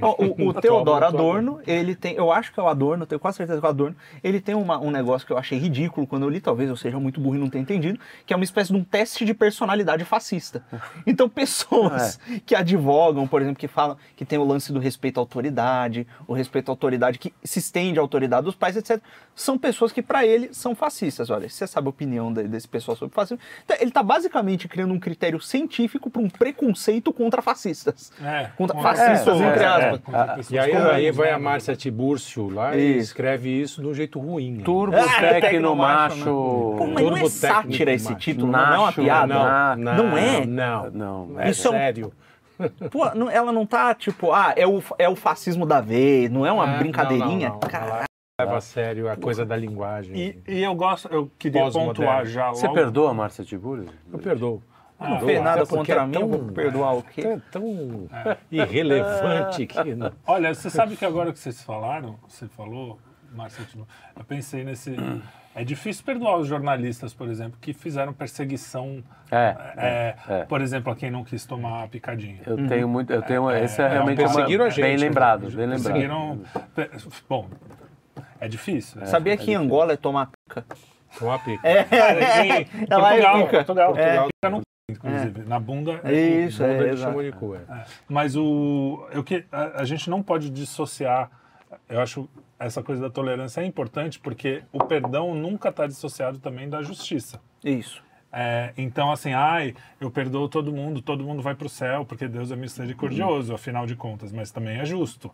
[0.00, 3.60] O, o Theodor Adorno, ele tem, eu acho que é o Adorno, tenho quase certeza
[3.60, 6.28] que é o Adorno, ele tem uma- um negócio que eu achei ridículo quando eu
[6.28, 8.78] li, talvez eu seja muito burro e não tenha entendido, que é uma espécie de
[8.78, 10.62] um teste de personalidade fascista.
[11.06, 15.22] Então, pessoas que advogam, por exemplo, que falam que tem o lance do respeito à
[15.22, 19.00] autoridade, o respeito à autoridade que se estende à autoridade dos pais, etc.,
[19.34, 21.30] são pessoas que, para ele, são fascistas.
[21.30, 23.38] Olha, você sabe a opinião de- desse pessoal sobre fascismo.
[23.64, 28.12] Então, ele está basicamente criando um critério científico para um preconceito contra fascistas.
[28.22, 31.32] É, Contra contra- fascistas, é, entre é, contra E aí, comuns, aí vai né?
[31.34, 33.00] a Márcia Tibúrcio lá e Isso.
[33.10, 34.52] escreve isso de um jeito ruim.
[34.58, 34.62] né?
[34.64, 36.16] Turbo Ah, é Tecnomacho.
[36.16, 38.18] tecnomacho, Pô, mas não é Turbo sátira esse macho.
[38.20, 39.76] título, não é uma piada.
[39.76, 40.46] não, Não é?
[40.46, 42.12] Não, Não, É Isso é um- sério.
[42.90, 46.44] Pô, não- ela não tá tipo, ah, é o, é o fascismo da vez, não
[46.44, 47.48] é uma É, brincadeirinha?
[47.50, 47.68] não, não, não.
[47.68, 48.08] Caralho.
[48.40, 50.16] Leva a sério a coisa da linguagem.
[50.16, 53.86] E, e eu gosto, eu queria pontuar já Você logo- perdoa a Márcia Tibúrio?
[54.12, 54.62] Eu perdoo.
[55.00, 57.20] Ah, Não fez nada Até porque contra é mim, tão- vou perdoar o quê?
[57.20, 58.08] É tão
[58.50, 60.12] irrelevante que não.
[60.26, 62.98] Olha, você sabe que agora que vocês falaram, você falou,
[63.32, 63.64] Márcio,
[64.16, 64.96] eu pensei nesse.
[65.54, 69.56] É difícil perdoar os jornalistas, por exemplo, que fizeram perseguição, É.
[69.76, 70.44] é, é.
[70.44, 72.40] por exemplo, a quem não quis tomar a picadinha.
[72.46, 73.12] Eu tenho muito.
[73.12, 75.02] Eu tenho, esse é realmente uma, perseguiram a gente, bem né?
[75.02, 75.82] lembrado, bem lembrado.
[75.94, 76.40] Conseguiram.
[77.28, 77.48] Bom,
[78.40, 79.04] é difícil.
[79.06, 80.64] Sabia que em Angola é tomar pica?
[81.14, 81.66] Então aplica.
[81.66, 83.56] É, Sim, ela é Portugal, pica.
[83.56, 84.16] Portugal, É.
[84.40, 86.00] Portugal inclusive, na bunda.
[86.02, 86.12] É
[86.46, 87.02] isso, Bunda é, de exato.
[87.02, 87.86] chamou de cu, é.
[88.08, 91.30] Mas o, eu que, a, a gente não pode dissociar.
[91.88, 96.68] Eu acho essa coisa da tolerância é importante porque o perdão nunca está dissociado também
[96.68, 97.40] da justiça.
[97.62, 98.02] Isso.
[98.32, 102.26] É, então, assim, ai, eu perdoo todo mundo, todo mundo vai para o céu porque
[102.26, 105.30] Deus é misericordioso, afinal de contas, mas também é justo.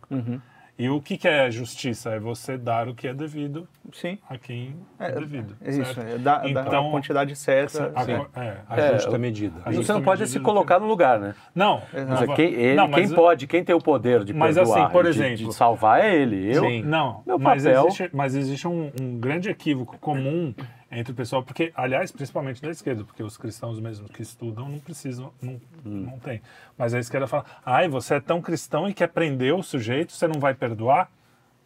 [0.76, 2.10] E o que, que é justiça?
[2.10, 4.18] É você dar o que é devido Sim.
[4.28, 5.56] a quem é, É, devido.
[5.60, 7.92] É isso, é da, Então, a quantidade certa.
[7.94, 8.12] a, sim.
[8.12, 8.16] é,
[8.68, 9.54] a A justa- justa medida.
[9.64, 11.34] a justa você não pode se colocar no lugar, né?
[11.54, 11.80] Não,
[12.26, 14.92] não quem, ele, não, mas quem pode, quem tem o poder de Mas perdoar assim,
[14.92, 16.52] por e de- exemplo- de, salvar é ele.
[16.56, 16.82] Eu, Sim.
[16.82, 20.52] Não, Meu mas papel- existe, mas existe um, um grande equívoco comum
[20.94, 24.78] entre o pessoal, porque, aliás, principalmente da esquerda, porque os cristãos mesmo que estudam não
[24.78, 26.40] precisam, não, não tem.
[26.78, 30.28] Mas a esquerda fala, ai, você é tão cristão e quer prender o sujeito, você
[30.28, 31.11] não vai perdoar?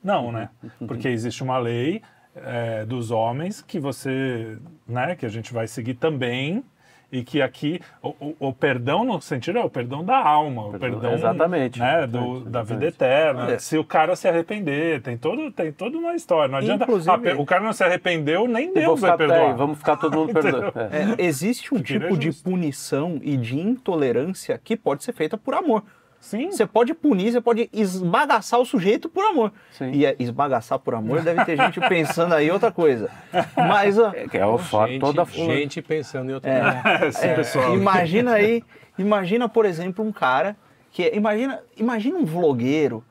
[0.03, 0.51] Não, né?
[0.87, 2.03] Porque existe uma lei
[2.35, 6.65] é, dos homens que você, né, que a gente vai seguir também
[7.11, 10.79] e que aqui o, o- o perdão no sentido é o perdão da alma, o
[10.79, 11.79] Perdão- exatamente.
[11.81, 13.51] né, do, Exatamente, da vida eterna.
[13.53, 13.59] É.
[13.59, 16.51] Se o cara se arrepender, tem todo tem toda uma história.
[16.51, 19.51] Não adianta Inclusive- ah, o cara não se arrependeu, nem Deus vai perdoar.
[19.51, 20.73] é, vamos ficar todo mundo perdoando.
[20.79, 21.23] É.
[21.23, 22.45] É, existe um tipo de justo.
[22.45, 25.83] punição e de intolerância que pode ser feita por amor.
[26.21, 26.51] Sim.
[26.51, 29.53] Você pode punir, você pode esbagaçar o sujeito por amor.
[29.71, 29.93] Sim.
[29.93, 33.09] E é, esbagaçar por amor deve ter gente pensando aí outra coisa.
[33.57, 36.51] Mas, É, que é o for, Gente, toda gente pensando em outra
[36.83, 37.07] coisa.
[37.09, 37.75] Esse é, pessoal.
[37.75, 38.63] imagina aí,
[38.99, 40.57] imagina, por exemplo, um cara
[40.91, 43.05] que é- imagina, imagina um vlogueiro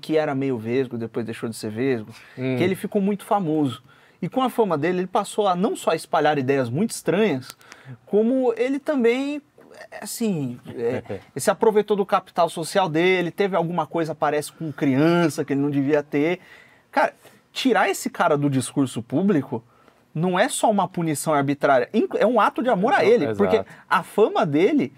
[0.00, 3.82] que era meio vesgo, depois deixou de ser vesgo, que ele ficou muito famoso.
[4.22, 7.56] E com a fama dele, ele passou a não só espalhar ideias muito estranhas,
[8.04, 9.40] como ele também
[10.00, 15.52] assim, é, se aproveitou do capital social dele, teve alguma coisa, parece, com criança que
[15.52, 16.40] ele não devia ter.
[16.90, 17.14] Cara,
[17.52, 19.62] tirar esse cara do discurso público
[20.14, 23.36] não é só uma punição arbitrária, é um ato de amor a ele, Exato.
[23.36, 24.92] porque a fama dele,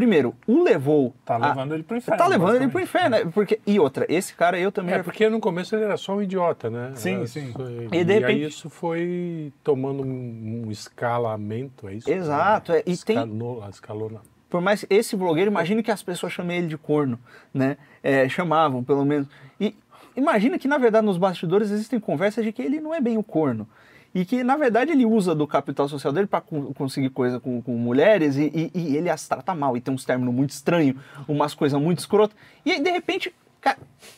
[0.00, 1.14] primeiro, o levou.
[1.26, 2.18] Tá a- levando ele pro inferno.
[2.18, 3.30] Tá levando ele pro inferno, né?
[3.34, 4.94] Porque, e outra, esse cara eu também.
[4.94, 6.92] É, já- porque no começo ele era só um idiota, né?
[6.94, 7.52] Sim, Era sim.
[7.92, 12.10] E E, de aí repente- isso foi tomando um, um escalamento, é isso?
[12.10, 16.58] Exato, é, e tem- Escano- escalona- Por mais esse blogueiro, imagine que as pessoas chamem
[16.58, 17.18] ele de corno,
[17.52, 17.76] né?
[18.02, 19.28] É, chamavam, pelo menos.
[19.60, 19.76] E
[20.16, 23.22] imagina que, na verdade, nos bastidores existem conversas de que ele não é bem o
[23.22, 23.68] corno.
[24.14, 26.40] E que, na verdade, ele usa do capital social dele para
[26.74, 29.76] conseguir coisa com, com mulheres e, e- e ele as trata mal.
[29.76, 30.96] E tem uns términos muito estranhos,
[31.28, 32.36] umas coisas muito escrotas.
[32.64, 33.32] E aí, de repente,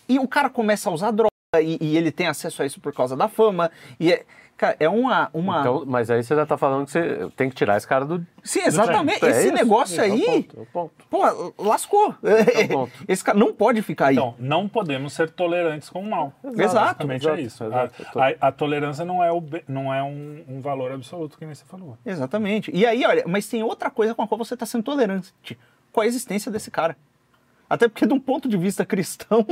[0.08, 2.94] e o cara começa a usar droga e, e ele tem acesso a isso por
[2.94, 3.70] causa da fama.
[4.00, 4.24] E é,
[4.56, 5.28] cara, é uma.
[5.34, 5.60] uma...
[5.60, 8.26] Então, mas aí você já tá falando que você tem que tirar esse cara do.
[8.42, 9.22] Sim, exatamente.
[9.22, 9.52] É Esse isso?
[9.52, 10.22] negócio É o aí.
[10.44, 10.92] ponto, é o ponto.
[11.10, 12.14] Pô, lascou.
[12.72, 12.92] ponto.
[13.06, 14.14] Esse cara não pode ficar aí.
[14.14, 16.32] Então, não podemos ser tolerantes com o mal.
[16.42, 17.64] Exato, Basicamente exato, é isso.
[17.64, 18.18] exato.
[18.18, 21.54] A, a- a tolerância não é, o não é um, um valor absoluto, que nem
[21.54, 21.98] você falou.
[22.06, 22.70] Exatamente.
[22.74, 25.34] E aí, olha, mas tem outra coisa com a qual você está sendo tolerante,
[25.92, 26.96] com a existência desse cara.
[27.72, 29.46] Até porque, de um ponto de vista cristão,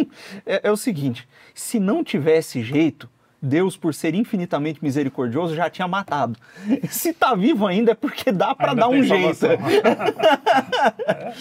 [0.44, 3.08] é, é o seguinte: se não tivesse jeito,
[3.40, 6.38] Deus, por ser infinitamente misericordioso, já tinha matado.
[6.90, 9.34] Se tá vivo ainda é porque dá para dar um jeito.
[9.34, 9.56] salvação.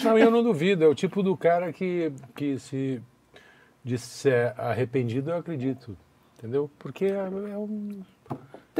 [0.02, 0.82] Não, eu não duvido.
[0.82, 3.02] É o tipo do cara que, que se
[3.84, 5.94] disser arrependido, eu acredito.
[6.38, 6.70] Entendeu?
[6.78, 8.00] Porque é, é um,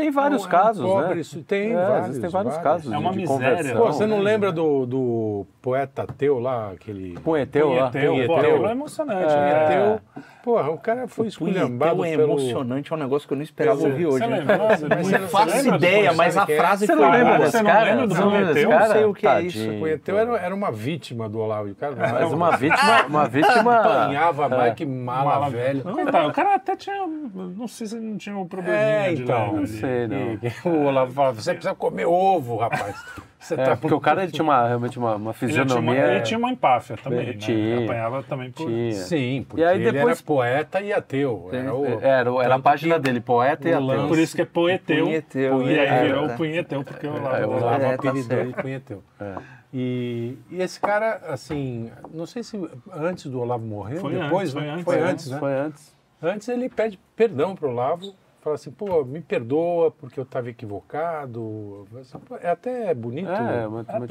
[0.00, 1.20] Tem vários É um- é um casos, pobre, né?
[1.20, 2.70] isso- tem É, vários, Existem vários vários.
[2.72, 3.76] casos É uma de, de miséria, conversão.
[3.80, 4.22] Pô, você não né?
[4.24, 7.18] lembra do, do poeta ateu lá, aquele...
[7.20, 7.90] Punheteu lá.
[7.90, 8.50] Punheteu, pô, Punheteu.
[8.52, 9.32] aquilo é emocionante.
[9.32, 9.36] É.
[9.36, 9.64] né?
[9.64, 10.00] Ateu.
[10.42, 12.38] Porra, o cara foi esculhambado Punheteu é pelo...
[12.40, 14.26] emocionante, é um negócio que eu não esperava ouvir hoje.
[14.26, 14.40] né?
[14.40, 15.74] Não não faço ideia,
[16.10, 16.56] Punheteu, mas a é?
[16.56, 17.84] frase foi lembra cara, desse Você não cara?
[17.90, 18.70] lembra do Você não lembra desse Punheteu?
[18.70, 18.88] cara?
[18.88, 19.70] Não sei o que é isso.
[19.70, 21.68] O Punheteu era, uma vítima do Olavo.
[21.68, 23.76] O cara Mas uma vítima, uma vítima...
[23.76, 24.48] apanhava É.
[24.48, 25.82] mais que mala, velho.
[25.82, 27.06] Coitado, o cara até tinha.
[27.06, 29.36] Não sei se não tinha um probleminha É, de então.
[29.38, 29.68] leve Não ali.
[29.90, 30.16] Sei, não.
[30.32, 32.96] E- o Olavo falava, você precisa comer ovo, rapaz.
[33.40, 35.66] Você É, tá porque o cara ele tinha uma, realmente uma, uma Ele tinha, uma,
[35.66, 36.06] fisionomia...
[36.12, 37.36] ele tinha uma empáfia também, Ele né?
[37.38, 37.56] tinha.
[37.56, 38.66] Ele apanhava também por.
[38.66, 38.92] Tinha.
[38.92, 41.48] Sim, porque E aí ele era depois- poeta e ateu.
[41.50, 44.08] Era, o, Era, era a página que dele, poeta e o ateu.
[44.08, 45.06] Por isso que é poeteu.
[45.06, 47.30] Punheteu, e aí é, virou o punheteu, porque o É, Olavo.
[47.30, 49.02] o O era- Olavo É, tá apelidou ele Punheteu.
[49.18, 49.34] É.
[49.72, 52.60] E, e esse cara, assim, não sei se
[52.92, 54.70] antes do Olavo morrer, Foi depois, antes, foi né?
[54.74, 55.38] antes, foi foi antes, né?
[55.38, 55.96] Foi antes.
[56.22, 61.86] Antes ele pede perdão pro Olavo, fala assim, pô, me perdoa porque eu estava equivocado.
[62.00, 63.30] Assim, É até bonito.
[63.30, 63.64] É,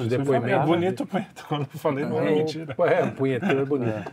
[0.04, 0.48] É, depoimento.
[0.48, 1.46] é bonito o punheteu.
[1.50, 2.76] Quando eu falei, não é É, mentira.
[2.88, 4.12] É, o punheteiro é bonito.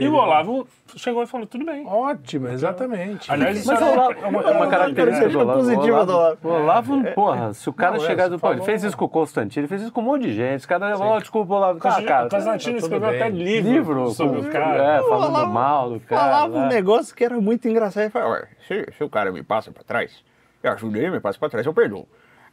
[0.00, 1.86] E o Olavo chegou e falou: tudo bem.
[1.86, 3.30] Ótimo, exatamente.
[3.30, 5.58] Aliás, isso Mas o era Olavo, é uma, é uma característica do Olavo.
[5.60, 6.38] positiva O do Olavo.
[6.42, 8.38] O Olavo, porra, se o cara Não, é, chegar do.
[8.38, 10.32] Pô, ele falou- fez isso com o Constantino, ele fez isso com um monte de
[10.34, 10.60] gente.
[10.60, 11.78] Os caras, ó, desculpa, Olavo.
[11.80, 13.20] Tá, cara, O Constantino tá tudo escreveu bem.
[13.20, 14.82] até livro, livro sobre com- o cara.
[14.96, 16.20] É, falando Olavo mal do cara.
[16.22, 16.68] Falava um né?
[16.68, 18.04] negócio que era muito engraçado.
[18.04, 20.24] Ele falava, "Ué, se, se o cara me passa pra trás,
[20.62, 22.06] eu ajudo ele, me passa pra trás, eu perdoo.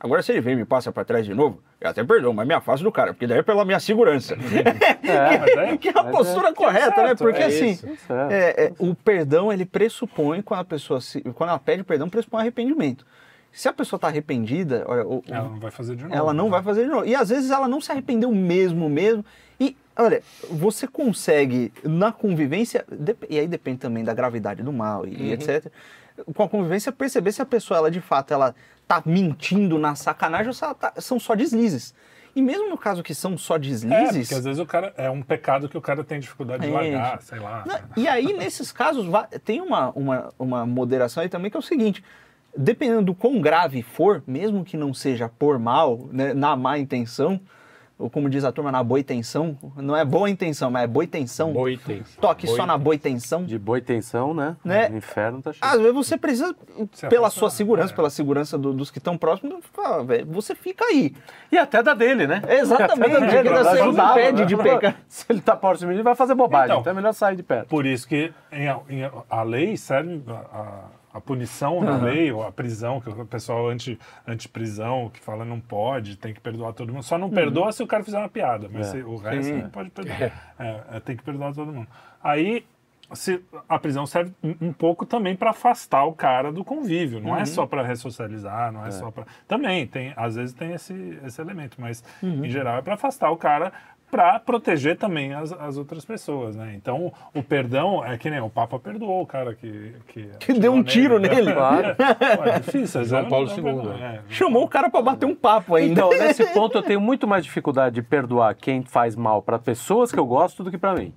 [0.03, 2.45] Agora, se ele vem e me passa pra trás de novo, eu até perdoo, mas
[2.45, 4.35] me afasto do cara, porque daí é pela minha segurança.
[5.03, 7.07] É, Mas é- que é a Mas postura é correta, né?
[7.07, 7.87] certo, Porque é assim, isso.
[8.09, 8.33] É.
[8.33, 12.41] é, é, o perdão, ele pressupõe, quando a pessoa se, quando ela pede perdão, pressupõe
[12.41, 13.05] arrependimento.
[13.51, 16.15] Se a pessoa tá arrependida, olha, o- Ela não vai fazer de novo.
[16.15, 16.51] ela não né?
[16.51, 17.05] vai fazer de novo.
[17.05, 19.23] E às vezes ela não se arrependeu mesmo, mesmo.
[19.59, 22.85] E, olha, você consegue, na convivência,
[23.29, 25.67] e aí depende também da gravidade do mal e, etc.
[26.35, 28.53] Com a convivência, perceber se a pessoa, ela de fato, ela
[28.87, 31.93] tá mentindo na sacanagem ou se ela tá- são só deslizes.
[32.35, 34.27] E mesmo no caso que são só É, deslizes.
[34.27, 36.73] porque às vezes o cara é um pecado que o cara tem dificuldade de É,
[36.73, 37.63] largar, sei lá.
[37.95, 39.05] E aí, nesses casos,
[39.45, 42.03] tem uma, uma, uma moderação aí também, que é o seguinte:
[42.57, 47.39] dependendo do quão grave for, mesmo que não seja por mal, né, na má intenção,
[48.03, 51.03] ou como diz a turma, na boa intenção, não é boa intenção, mas é boa
[51.03, 51.53] intenção.
[51.53, 52.21] Boa intenção.
[52.21, 53.45] Toque Boa só na boa intenção.
[53.45, 54.55] De boa intenção, né?
[54.63, 54.89] Né?
[54.89, 55.63] O inferno tá cheio.
[55.63, 56.55] Às vezes você precisa,
[56.91, 57.95] Se pela afastar, sua segurança, é.
[57.95, 59.63] pela segurança do- dos que estão próximos,
[60.05, 61.13] velho, você fica aí.
[61.51, 62.41] E até da dele, né?
[62.47, 64.45] Exatamente, Até da dele, que vai você não ajudar, impede né?
[64.45, 64.95] de pecar.
[65.07, 66.67] Se ele tá próximo de mim, ele vai fazer bobagem.
[66.71, 66.81] Então.
[66.81, 67.67] Então, é melhor sair de perto.
[67.69, 72.43] Por isso que em, em- a lei serve, a, a- a punição na lei, ou
[72.43, 76.91] a prisão, que o pessoal anti, anti-prisão, que fala não pode, tem que perdoar todo
[76.91, 77.03] mundo.
[77.03, 79.61] Só não perdoa se o cara fizer uma piada, mas se- o resto Sim.
[79.61, 80.21] não pode perdoar.
[80.59, 81.87] É, é, tem que perdoar todo mundo.
[82.23, 82.65] Aí
[83.13, 87.45] se, a prisão serve um, pouco também para afastar o cara do convívio, não é
[87.45, 89.25] só para ressocializar, não é, só para.
[89.47, 93.37] Também, tem, às vezes tem esse, esse elemento, mas em geral é para afastar o
[93.37, 93.71] cara
[94.13, 96.73] para proteger também as, as outras pessoas, né?
[96.75, 99.95] Então, o perdão é que nem o Papa perdoou o cara que...
[100.07, 101.33] Que, Que deu um tiro nele.
[101.35, 101.53] nele.
[101.53, 101.95] Claro.
[102.37, 103.03] Pô, é difícil.
[103.05, 105.93] João é- Paulo é- II, é- Chamou o cara pra bater um papo ainda.
[105.93, 110.11] Então, nesse ponto, eu tenho muito mais dificuldade de perdoar quem faz mal para pessoas
[110.11, 111.11] que eu gosto do que para mim.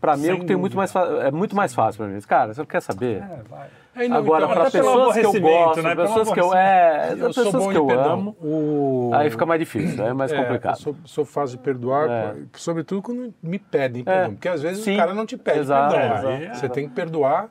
[0.00, 0.92] Para mim, Sem eu tenho muito mais
[1.22, 2.20] é muito mais fácil para mim.
[2.22, 3.22] Cara, você quer saber?
[3.22, 3.68] É, vai.
[3.96, 5.94] Não, Agora, então, para pessoas que eu gosto, né?
[5.94, 6.54] Pessoas que eu.
[6.54, 8.12] É, eu pessoas que eu perdão.
[8.12, 9.10] amo, O...
[9.14, 10.76] aí fica mais difícil, é mais É, complicado.
[10.76, 12.34] sou, sou fácil de perdoar, É.
[12.54, 14.32] sobretudo quando me pedem perdão.
[14.34, 14.94] Porque às vezes Sim.
[14.94, 16.16] o cara não te pede Exato, perdão.
[16.16, 16.28] exato.
[16.28, 17.48] Aí Você tem que perdoar,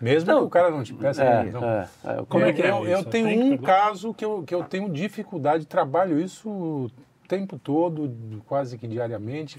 [0.00, 0.40] mesmo Não.
[0.40, 1.64] que o cara não te peça É, perdão.
[1.64, 2.22] é, é.
[2.28, 3.76] Como é que é eu, eu tenho um perdoar?
[3.78, 6.90] caso que eu, que eu tenho dificuldade, trabalho isso o
[7.26, 8.14] tempo todo,
[8.46, 9.58] quase que diariamente,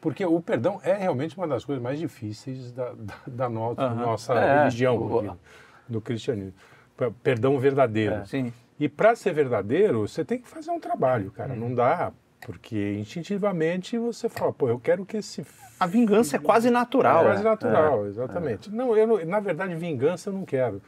[0.00, 4.34] porque o perdão é realmente uma das coisas mais difíceis da, da, da no- nossa
[4.34, 4.58] É.
[4.60, 5.36] religião, O-
[5.88, 6.54] do cristianismo.
[7.22, 8.24] Perdão verdadeiro.
[8.26, 8.52] Sim.
[8.78, 11.54] E para ser verdadeiro, você tem que fazer um trabalho, cara.
[11.54, 12.12] Não dá,
[12.44, 15.44] porque instintivamente você fala, pô, eu quero que esse
[15.80, 17.24] A vingança é quase é natural.
[17.24, 17.50] quase né?
[17.50, 18.70] natural, exatamente.
[18.70, 20.80] Não, eu não- na verdade, vingança eu não quero.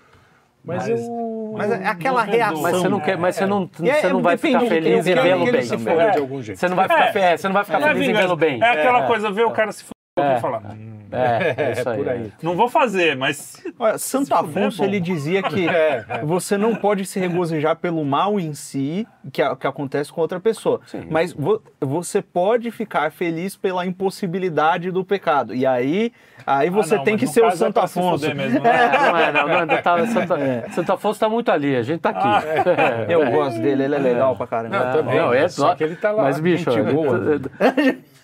[0.64, 1.54] Mas, Mas- eu.
[1.56, 2.61] Mas é aquela reação.
[2.61, 3.46] Mas você não É, quer, mas você é.
[3.46, 5.62] não, E é- você não vai ficar feliz em quero vê-lo bem.
[5.62, 5.94] se também.
[5.94, 6.11] foda É.
[6.11, 6.58] de algum jeito.
[6.58, 7.12] Você não vai ficar, É.
[7.12, 8.62] fe- você não vai ficar é feliz em vê-lo bem.
[8.62, 10.37] É aquela coisa, ver o cara se fuder É.
[10.37, 11.99] e falar, hum, É, é isso É, aí.
[11.99, 12.11] por é.
[12.12, 12.33] aí.
[12.42, 16.18] não vou fazer, mas Olha, Santo Afonso é ele dizia que É, é.
[16.25, 20.38] você não pode se regozijar pelo mal em si que, a- que acontece com outra
[20.40, 21.07] pessoa, Sim.
[21.11, 25.55] mas vo- você pode ficar feliz pela impossibilidade do pecado.
[25.55, 26.12] E aí,
[26.47, 28.35] aí você não, tem que ser o é Santo se Afonso.
[28.35, 28.71] mesmo, né?
[28.88, 30.35] É, não é, não, não, tá, Santo,
[30.75, 33.12] Santo Afonso tá muito ali, a gente tá aqui.
[33.12, 34.79] Eu gosto dele, ele é legal pra caramba.
[34.79, 35.16] Não, também.
[35.18, 36.25] Não, é só que ele tá lá.
[36.25, 37.18] Mas, bicho, gente é- boa.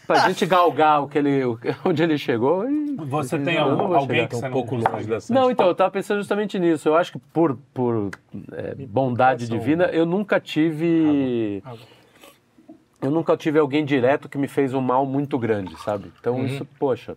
[0.06, 1.40] Pra gente galgar o que ele,
[1.84, 2.68] onde ele chegou.
[2.68, 2.94] E...
[2.96, 5.50] Você tem não algum- alguém chegar que Tá você um não pouco longe dessa Não,
[5.50, 6.88] então, eu tava pensando justamente nisso.
[6.88, 8.10] Eu acho que por, por
[8.52, 11.62] é, bondade divina, eu nunca tive.
[11.64, 11.78] Água.
[13.02, 16.10] Eu nunca tive alguém direto que me fez um mal muito grande, sabe?
[16.18, 16.46] Então Uhum.
[16.46, 17.16] isso, poxa.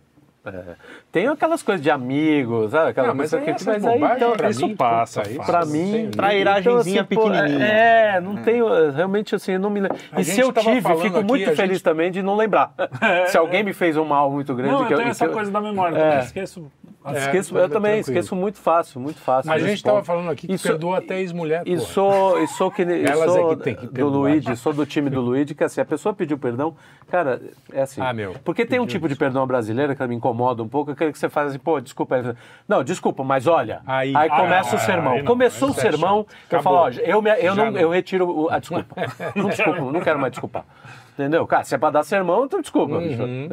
[0.50, 0.76] É,
[1.12, 2.92] tem aquelas coisas de amigos, sabe?
[2.92, 3.52] Aquela Não, mas coisa aí que.
[3.52, 7.32] essas Mas aí, então, pra isso mim, passa, isso Pra não mim, Trairagenzinha então, assim,
[7.40, 7.66] pequenininha.
[7.66, 9.98] É, não tenho, realmente assim, eu não me lembro.
[10.18, 12.74] E se eu tive, fico aqui, muito feliz gente- também de não lembrar.
[13.28, 14.72] se alguém me fez um mal muito grande.
[14.74, 16.16] Não, que eu tenho essa que coisa da memória, É.
[16.18, 16.72] eu esqueço.
[17.16, 18.18] É, esqueço, tá eu também tranquilo.
[18.20, 19.50] esqueço muito fácil, muito fácil.
[19.52, 20.06] Mas a gente tava ponto.
[20.06, 23.56] falando aqui que Isso- perdoa até ex-mulher, E sou, e sou que Elas sou é
[23.56, 24.14] que tem que do perdoar.
[24.32, 26.76] Luigi, sou do time do Luigi, que assim, a pessoa pediu perdão,
[27.10, 27.42] cara,
[27.72, 28.02] é assim.
[28.02, 31.12] Ah, meu, Porque tem um tipo de perdão brasileiro que me incomoda um pouco, aquele
[31.12, 32.36] que você faz assim, pô, desculpa.
[32.68, 33.82] Não, desculpa, mas olha.
[33.86, 35.18] Aí- Aí, Ah, começa não, o sermão.
[35.18, 37.80] não, Começou o é sermão, eu falo, ó, eu, me- eu, não, não.
[37.80, 38.96] eu retiro o- a desculpa.
[39.36, 40.66] não, desculpa, não quero mais desculpar.
[41.14, 41.46] Entendeu?
[41.48, 42.96] Cara, se é pra dar sermão, então desculpa.
[42.96, 43.50] Uhum.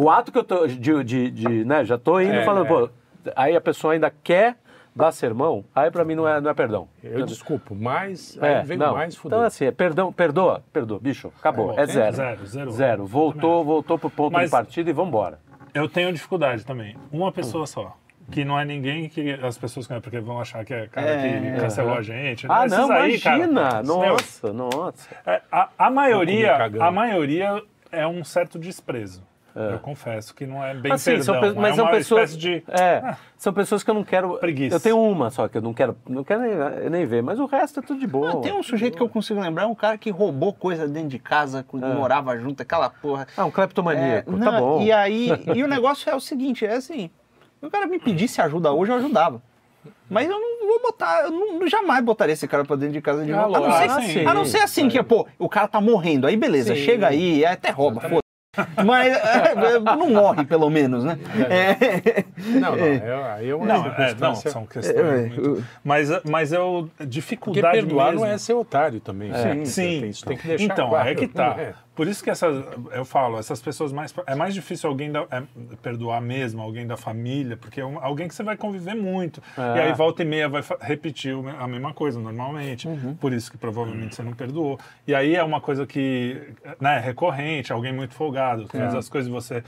[0.00, 2.68] O ato que eu tô, de, de, de, né, já tô indo É, falando, é.
[2.68, 2.90] pô,
[3.34, 4.56] aí a pessoa ainda quer
[4.94, 6.88] dar sermão, aí pra mim não é, não é perdão.
[7.02, 8.94] Eu desculpo, mas É, não.
[8.94, 9.36] mais fuder.
[9.38, 12.16] Então, assim, é perdão, perdoa, perdoa, bicho, acabou, É, é, zero.
[12.16, 12.70] zero, zero.
[12.70, 13.06] Zero.
[13.06, 15.40] Voltou, voltou pro ponto Mas- de partida e vambora.
[15.74, 16.96] Eu tenho dificuldade também.
[17.12, 17.96] Uma pessoa só.
[18.30, 21.54] Que não é ninguém que as pessoas conhecem, porque vão achar que é cara É,
[21.54, 22.46] que cancelou a gente.
[22.48, 23.82] Ah, Esses não, aí, cara, imagina!
[23.82, 25.08] meu, nossa, nossa.
[25.26, 29.22] é, a, a maioria, a maioria é um certo desprezo.
[29.54, 32.36] Eu confesso que não é bem Assim, perdão, são, pe- mas é são uma espécie
[32.36, 32.62] de...
[32.68, 34.38] É, são pessoas que eu não quero.
[34.38, 34.76] Preguiça.
[34.76, 37.46] Eu tenho uma só que eu não quero, não quero nem, nem ver, mas o
[37.46, 38.34] resto é tudo de boa.
[38.34, 41.18] Ah, tem um sujeito que eu consigo lembrar, um cara que roubou coisa dentro de
[41.18, 43.26] casa, quando morava junto, aquela porra.
[43.36, 44.82] Ah, um cleptomaníaco, É, tá não, bom.
[44.82, 47.10] E aí, e o negócio é o seguinte, é assim,
[47.58, 49.42] se o cara me pedisse ajuda hoje, eu ajudava.
[50.08, 53.24] Mas eu não vou botar, eu não, jamais botaria esse cara pra dentro de casa
[53.24, 53.56] de Ah, novo.
[53.56, 54.26] A não, ser, Ah, sim.
[54.26, 56.80] a não ser assim, que, pô, o cara tá morrendo, aí beleza, Sim.
[56.82, 58.20] chega aí, é, até rouba, foda
[58.84, 61.18] Mas é, não morre, pelo menos, né?
[61.50, 62.24] É.
[62.58, 65.40] Não, não, é, aí é uma Não, é, não, são questões É, muito...
[65.40, 66.88] eu- Mas, mas eu...
[66.96, 68.20] Porque Dificuldade perdoar mesmo.
[68.26, 69.32] não é ser otário também.
[69.32, 70.00] Sim, Você sim.
[70.00, 71.08] tem- Isso tem que deixar então, claro.
[71.08, 71.56] é que tá.
[71.98, 71.98] É.
[71.98, 74.14] Por isso que essas, eu falo, essas pessoas mais.
[74.26, 75.42] É mais difícil alguém da- é,
[75.82, 79.42] perdoar mesmo, alguém da família, porque é um- alguém que você vai conviver muito.
[79.56, 79.78] É.
[79.78, 82.86] E aí volta e meia vai repetir a mesma coisa normalmente.
[82.86, 83.14] Uhum.
[83.16, 84.78] Por isso que provavelmente você não perdoou.
[85.06, 86.40] E aí é uma coisa que
[86.80, 89.64] né, é recorrente, alguém muito folgado, faz as coisas e você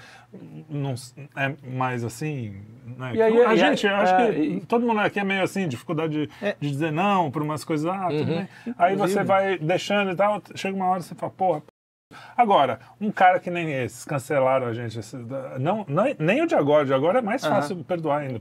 [0.68, 0.94] não
[1.36, 2.54] é mais assim.
[2.96, 3.12] Né?
[3.14, 5.42] E aí- a e gente, aí- acho é, que e- todo mundo aqui é meio
[5.42, 6.56] assim, dificuldade de, É.
[6.60, 7.86] de dizer não por umas coisas.
[7.86, 8.38] Ah, tudo Uhum.
[8.38, 8.48] bem.
[8.78, 11.62] Aí você vai deixando e tal, chega uma hora e você fala, porra.
[12.36, 14.98] Agora, um cara que nem esses, cancelaram a gente.
[15.58, 18.40] não, não, nem o de agora, o de agora é mais fácil perdoar ainda.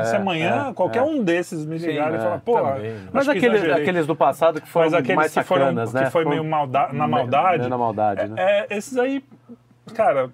[0.00, 1.02] É, Se amanhã é, qualquer é.
[1.02, 2.94] um desses me ligar e é, falar, né?
[2.96, 5.92] acho Mas que aqueles, aqueles do passado que foram Mas aqueles mais que foram sacanas,
[5.92, 6.10] que né?
[6.10, 7.58] foi meio malda na maldade.
[7.58, 8.34] meio na maldade, né?
[8.38, 9.24] É, é, esses aí,
[9.94, 10.30] cara,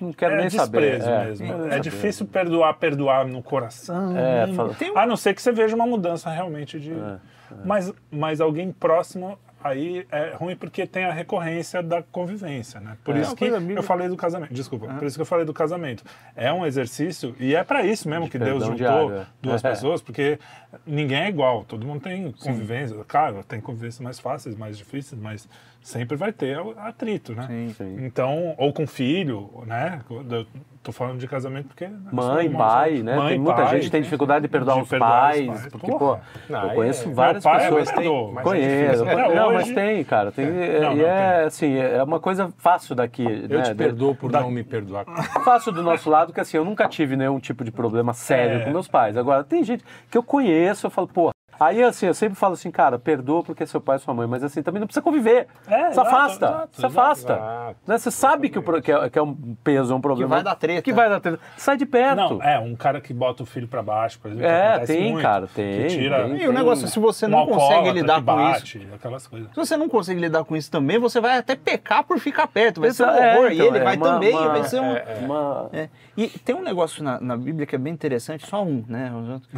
[0.00, 1.00] Não quero é nem saber.
[1.02, 1.24] é.
[1.26, 1.46] mesmo.
[1.46, 1.80] É saber.
[1.80, 4.16] difícil perdoar, perdoar no coração.
[4.16, 6.92] É, fala- um- A não ser que você veja uma mudança realmente de.
[6.92, 7.16] É,
[7.64, 12.96] Mas, mas alguém próximo aí é ruim porque tem a recorrência da convivência, né?
[13.02, 13.20] Por É.
[13.20, 14.52] isso que eu falei do casamento.
[14.52, 14.86] Desculpa.
[14.94, 16.04] Por isso que eu falei do casamento.
[16.36, 19.26] É um exercício e é para isso mesmo De que Deus juntou diário, é.
[19.40, 19.70] duas É.
[19.70, 20.38] pessoas, porque
[20.86, 21.64] ninguém é igual.
[21.64, 22.96] Todo mundo tem convivência.
[23.08, 25.48] Claro, tem convivências mais fáceis, mais difíceis, mas
[25.84, 27.44] sempre vai ter atrito, né?
[27.46, 27.96] Sim, sim.
[28.06, 30.00] Então, ou com filho, né?
[30.30, 30.46] Eu
[30.82, 31.86] tô falando de casamento porque.
[32.10, 33.14] Mãe, pai, né?
[33.16, 35.46] Mãe, tem muita pai, gente que tem dificuldade de perdoar de os perdoar pais, os
[35.46, 35.66] pais.
[35.66, 36.18] porque, pô,
[36.48, 37.90] Não, eu conheço é- várias pai pessoas.
[37.90, 39.02] me tem- mas é Conheço.
[39.04, 40.32] Até não, hoje- mas tem, cara.
[40.32, 40.80] Tem, É.
[40.80, 41.46] Não, e não, é tem.
[41.46, 43.22] assim, é uma coisa fácil daqui.
[43.22, 43.62] Eu né?
[43.64, 45.04] te perdoo por da- não me perdoar.
[45.44, 48.64] Fácil do nosso lado, que assim, eu nunca tive nenhum tipo de problema sério É.
[48.64, 49.16] com meus pais.
[49.18, 51.30] Agora, tem gente que eu conheço, eu falo, pô.
[51.58, 54.26] Aí, assim, eu sempre falo assim, cara, perdoa porque é seu pai e sua mãe,
[54.26, 55.46] mas assim, também não precisa conviver.
[55.66, 57.32] É, se exato, afasta, exato, se afasta.
[57.34, 57.76] exato.
[57.86, 57.98] Né?
[57.98, 60.28] Você sabe que, o que, é, que é um peso, é um problema.
[60.36, 60.82] vai dar treta.
[60.82, 61.38] Que vai dar treta.
[61.56, 62.16] Sai de perto.
[62.16, 64.46] Não, é, um cara que bota o filho pra baixo, por exemplo.
[64.46, 66.36] que É, acontece tem, muito, cara, tem, Que tira tem.
[66.42, 69.48] E o negócio, se você não consegue lidar que com isso, bate, aquelas coisas.
[69.50, 72.80] se você não consegue lidar com isso também, você vai até pecar por ficar perto.
[72.80, 73.52] Vai ser um É, horror.
[73.52, 74.94] então, e ele é vai uma- também, uma- vai ser um.
[75.24, 75.88] Uma- É.
[76.16, 79.12] E tem um negócio na, na Bíblia que é bem interessante, só um, né?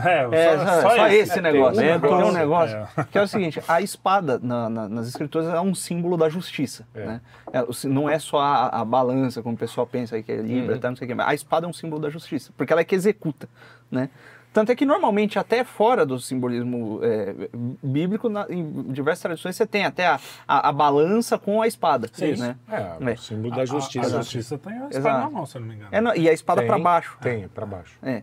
[0.04, 1.82] É, É, só, só esse, negócio.
[1.86, 2.76] Tem um Tem um negócio.
[2.78, 3.04] negócio É.
[3.04, 6.86] que é o seguinte: a espada na- na- nas escrituras é um símbolo da justiça.
[6.94, 7.06] É.
[7.06, 7.20] Né?
[7.52, 10.78] É, não é só a, a balança, como o pessoal pensa aí que é libra,
[10.78, 11.14] tá, não sei o que.
[11.14, 13.48] Mas a espada é um símbolo da justiça, porque ela é que executa.
[13.90, 14.08] Né?
[14.52, 17.34] Tanto é que normalmente, até fora do simbolismo é,
[17.82, 20.18] bíblico, na- em diversas tradições, você tem até a,
[20.48, 22.08] a- a balança com a espada.
[22.10, 22.36] Sim.
[22.36, 22.56] Né?
[22.70, 23.12] É, É.
[23.12, 24.06] o símbolo da justiça.
[24.16, 25.18] A, a justiça tem a espada Exato.
[25.24, 25.88] na mão, se eu não me engano.
[25.92, 27.18] É, não, e a espada para baixo.
[27.20, 27.98] Tem, pra baixo.
[28.02, 28.22] É,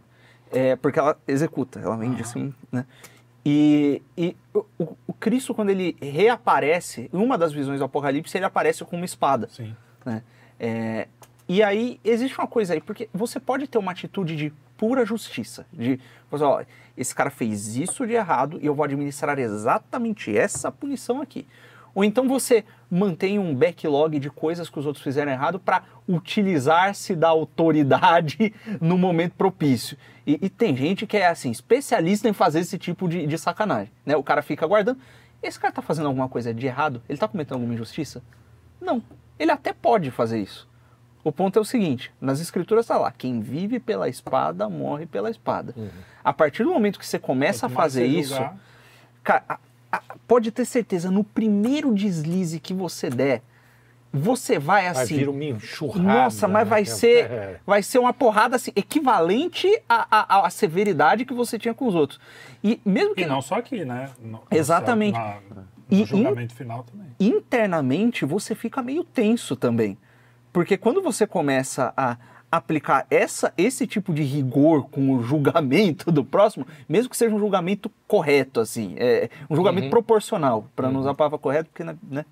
[0.52, 2.84] é porque ela executa, ela vem de assim, né?
[3.46, 4.66] E, e o,
[5.08, 9.06] o- Cristo, quando ele reaparece, em uma das visões do Apocalipse, ele aparece com uma
[9.06, 9.50] espada.
[9.52, 9.76] Sim.
[10.06, 10.24] Né?
[10.60, 11.08] É,
[11.48, 15.66] e aí existe uma coisa aí, porque você pode ter uma atitude de pura justiça,
[15.72, 16.00] de
[16.32, 16.64] você, ó,
[16.98, 21.46] esse cara fez isso de errado e eu vou administrar exatamente essa punição aqui.
[21.96, 27.16] Ou então você mantém um backlog de coisas que os outros fizeram errado para utilizar-se
[27.16, 29.98] da autoridade no momento propício.
[30.26, 33.92] E, e, tem gente que é assim, especialista em fazer esse tipo de, de sacanagem.
[34.06, 34.16] Né?
[34.16, 35.00] O cara fica aguardando.
[35.42, 37.02] Esse cara tá fazendo alguma coisa de errado?
[37.10, 38.24] Ele tá cometendo alguma injustiça?
[38.80, 39.04] Não.
[39.38, 40.68] Ele até pode fazer isso.
[41.24, 45.30] O ponto é o seguinte: nas escrituras está lá, quem vive pela espada morre pela
[45.30, 45.74] espada.
[45.76, 45.90] Uhum.
[46.24, 48.40] A partir do momento que você começa a fazer isso,
[49.24, 49.60] cara,
[50.28, 53.42] pode ter certeza, no primeiro deslize que você der,
[54.12, 55.18] você vai Vai assim.
[55.18, 56.04] vir uma enxurrada.
[56.04, 56.70] Nossa, mas né?
[56.70, 57.60] vai ser, É.
[57.66, 60.08] vai ser uma porrada assim, equivalente à,
[60.42, 62.20] à, à severidade que você tinha com os outros.
[62.64, 64.10] E mesmo que E não só aqui, né?
[64.22, 65.18] No- Exatamente.
[65.18, 67.08] na- no E- julgamento final também.
[67.20, 69.98] internamente você fica meio tenso também.
[70.52, 72.16] Porque quando você começa a
[72.58, 77.40] aplicar essa, esse tipo de rigor com o julgamento do próximo, mesmo que seja um
[77.40, 81.98] julgamento correto, assim, é, um julgamento proporcional, para não usar a palavra correto, porque né,
[82.10, 82.26] né,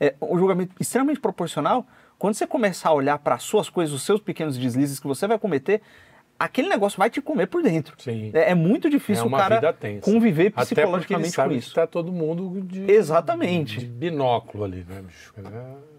[0.00, 1.86] é um julgamento extremamente proporcional,
[2.18, 5.26] quando você começar a olhar para as suas coisas, os seus pequenos deslizes que você
[5.28, 5.80] vai cometer,
[6.36, 7.94] aquele negócio vai te comer por dentro.
[8.34, 11.74] É, é muito difícil É o cara conviver psicologicamente com isso.
[11.74, 13.78] tá todo mundo de, Exatamente.
[13.78, 15.32] de binóculo ali, né, bicho?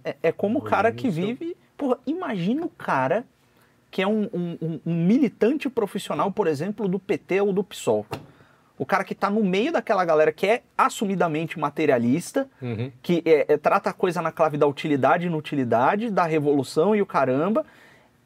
[0.03, 1.55] É- É, é como o cara que seu- vive.
[1.78, 3.24] Porra, imagina o cara
[3.91, 8.05] que é um, um- um- militante profissional, por exemplo, do PT ou do PSOL.
[8.79, 12.91] O cara que tá no meio daquela galera que é assumidamente materialista, Uhum.
[13.03, 17.01] que é- é- trata a coisa na clave da utilidade e inutilidade, da revolução e
[17.01, 17.63] o caramba.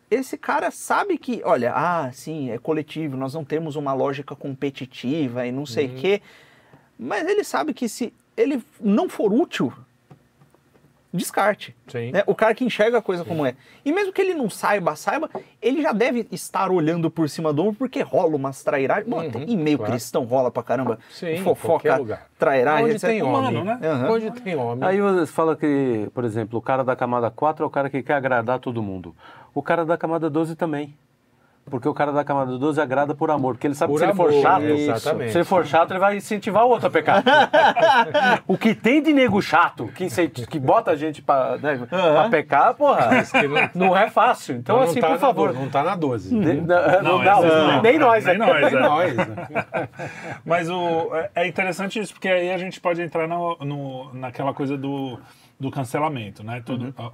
[0.09, 5.45] Esse cara sabe que, olha, ah, sim, é coletivo, nós não temos uma lógica competitiva
[5.47, 6.21] e não sei o quê.
[6.97, 9.73] Mas ele sabe que se ele não for útil,
[11.15, 11.75] descarte.
[11.87, 12.11] Sim.
[12.11, 12.23] né?
[12.27, 13.55] O cara que enxerga a coisa como é.
[13.83, 15.29] E mesmo que ele não saiba, saiba,
[15.61, 19.07] ele já deve estar olhando por cima do ombro, porque rola umas trairagens.
[19.07, 19.93] Bom, até em meio claro.
[19.93, 20.99] cristão rola pra caramba.
[21.09, 22.27] Sim, em fofoca, qualquer lugar.
[22.37, 23.09] trairagem, Onde etc.
[23.09, 23.79] tem homem, Humano, né?
[23.87, 24.11] Aham.
[24.11, 24.87] Onde tem homem.
[24.87, 28.03] Aí você fala que, por exemplo, o cara da camada 4 é o cara que
[28.03, 29.15] quer agradar todo mundo.
[29.53, 30.93] O cara da camada 12 também.
[31.67, 33.55] Porque o cara da camada 12 agrada por amor.
[33.55, 35.31] Porque ele sabe Por que se ele for amor, chato, exatamente.
[35.31, 37.23] se ele for chato, ele vai incentivar o outro a pecar.
[38.47, 40.07] o que tem de nego chato, que,
[40.47, 44.55] que bota a gente pra, né, pra pecar, porra, que não- não é fácil.
[44.57, 45.53] Então, não assim, tá por favor.
[45.53, 46.29] do- não tá na 12.
[46.29, 47.81] de- Nem não, não, Não, esses não, não.
[47.81, 48.45] nem nós, Nem né?
[48.45, 48.79] nós, é.
[48.79, 49.15] nós.
[49.15, 49.25] né?
[50.45, 54.53] Mas o, é- é interessante isso, porque aí a gente pode entrar no, no- naquela
[54.53, 55.19] coisa do,
[55.59, 56.61] do cancelamento, né?
[56.63, 57.11] Tudo, ó,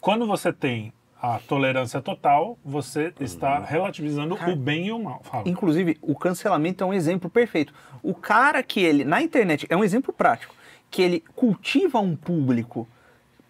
[0.00, 0.92] Quando você tem
[1.22, 5.20] a tolerância total, você está relativizando o bem e o mal.
[5.22, 5.48] Fala.
[5.48, 7.72] Inclusive, o cancelamento é um exemplo perfeito.
[8.02, 10.52] O cara que ele, na internet, é um exemplo prático,
[10.90, 12.88] que ele cultiva um público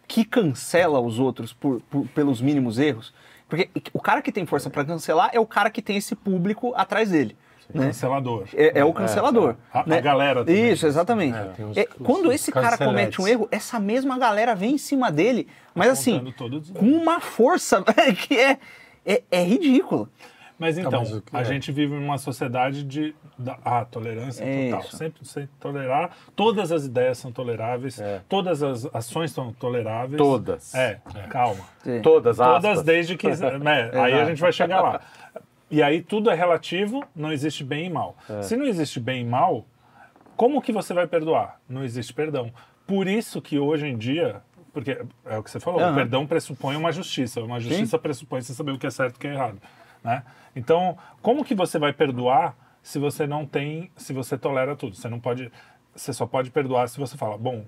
[0.07, 3.15] que cancela os outros por, por- pelos mínimos erros.
[3.49, 6.75] Porque o cara que tem força para cancelar é o cara que tem esse público
[6.77, 7.35] atrás dele.
[7.75, 7.87] Né?
[7.87, 8.45] Cancelador.
[8.55, 9.57] É, é o cancelador.
[9.73, 10.01] A- a né?
[10.01, 10.71] galera também.
[10.73, 11.37] Isso, exatamente.
[11.37, 14.75] É, os- É, os- quando os esse cara comete um erro, essa mesma galera vem
[14.75, 17.83] em cima dele, mas assim, todos os com uma força
[18.29, 18.59] que é,
[19.07, 20.09] é, é ridícula.
[20.59, 21.45] Mas então, mas o que a é?
[21.45, 24.81] gente vive numa sociedade de da, ah, tolerância É total.
[24.87, 24.97] isso.
[24.97, 26.11] Sempre sem tolerar.
[26.37, 27.99] Todas as ideias são toleráveis.
[28.01, 28.21] É.
[28.29, 30.19] Todas as ações são toleráveis.
[30.19, 30.73] Todas.
[30.73, 31.01] É,
[31.31, 31.65] calma.
[31.83, 32.01] Sim.
[32.01, 32.83] Todas, Todas aspas.
[32.85, 33.27] desde que.
[33.59, 35.01] né, aí a gente vai chegar lá.
[35.73, 38.15] E aí tudo é relativo, não existe bem e mal.
[38.29, 38.43] É.
[38.43, 39.65] Se não existe bem e mal,
[40.37, 41.59] como que você vai perdoar?
[41.67, 42.53] Não existe perdão.
[42.87, 45.95] Por isso que hoje em dia, porque é o que você falou, o Aham.
[45.95, 47.41] perdão pressupõe uma justiça.
[47.41, 49.63] Uma justiça pressupõe você saber o que é certo e o que é errado.
[50.05, 50.23] Né?
[50.55, 54.95] Então, como que você vai perdoar se você não tem, se você tolera tudo?
[54.95, 55.51] Você não pode,
[55.95, 57.65] você só pode perdoar se você fala, bom,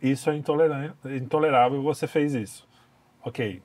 [0.00, 2.66] isso é intolerável, você fez isso.
[3.22, 3.60] Ok,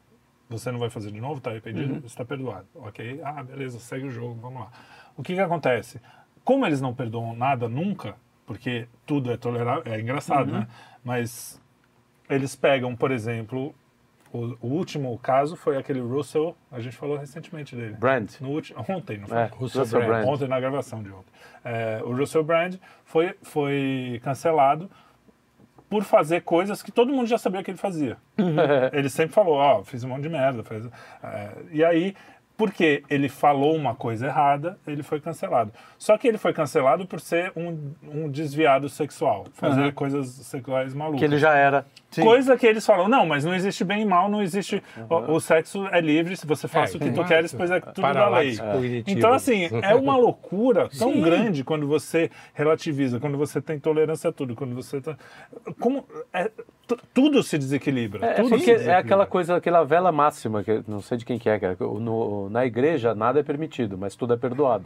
[0.51, 1.95] você não vai fazer de novo, tá arrependido?
[2.01, 2.67] Você está perdoado.
[2.75, 4.71] Ok, ah, beleza, segue o jogo, vamos lá.
[5.17, 5.99] O que que acontece?
[6.43, 10.67] Como eles não perdoam nada nunca, porque tudo é tolerável, é engraçado, né?
[11.03, 11.61] Mas
[12.29, 13.73] eles pegam, por exemplo,
[14.33, 17.93] o, o último caso foi aquele Russell, a gente falou recentemente dele.
[17.93, 18.29] Brand.
[18.39, 19.37] No último, ontem, não foi?
[19.37, 20.09] É, Russell Russell Brand.
[20.09, 20.27] Brand.
[20.27, 21.31] Ontem na gravação de ontem.
[21.63, 24.89] É, o Russell Brand foi, foi cancelado
[25.91, 28.17] por fazer coisas que todo mundo já sabia que ele fazia.
[28.93, 30.63] ele sempre falou, ó, fiz um monte de merda.
[30.63, 30.85] Fez,
[31.21, 32.15] é, e aí,
[32.57, 35.71] porque ele falou uma coisa errada, ele foi cancelado.
[35.97, 41.19] Só que ele foi cancelado por ser um, um desviado sexual, fazer coisas sexuais malucas.
[41.19, 41.85] Que ele já era.
[42.21, 44.83] Coisa que eles falam, não, mas não existe bem e mal, não existe.
[45.09, 47.71] O, o sexo é livre, se você faz É, o que tem tu queres, pois
[47.71, 48.57] é tudo da lei.
[49.07, 51.21] Então, assim, é uma loucura tão Sim.
[51.21, 55.17] grande quando você relativiza, quando você tem tolerância a tudo, quando você tá.
[55.79, 56.05] Como.
[56.33, 56.51] É
[57.13, 58.25] tudo se desequilibra.
[58.25, 58.99] É, tudo porque se é desequilibra.
[58.99, 62.49] aquela coisa, aquela vela máxima, que não sei de quem que é, que é, no-
[62.49, 64.85] na igreja nada é permitido, mas tudo é perdoado.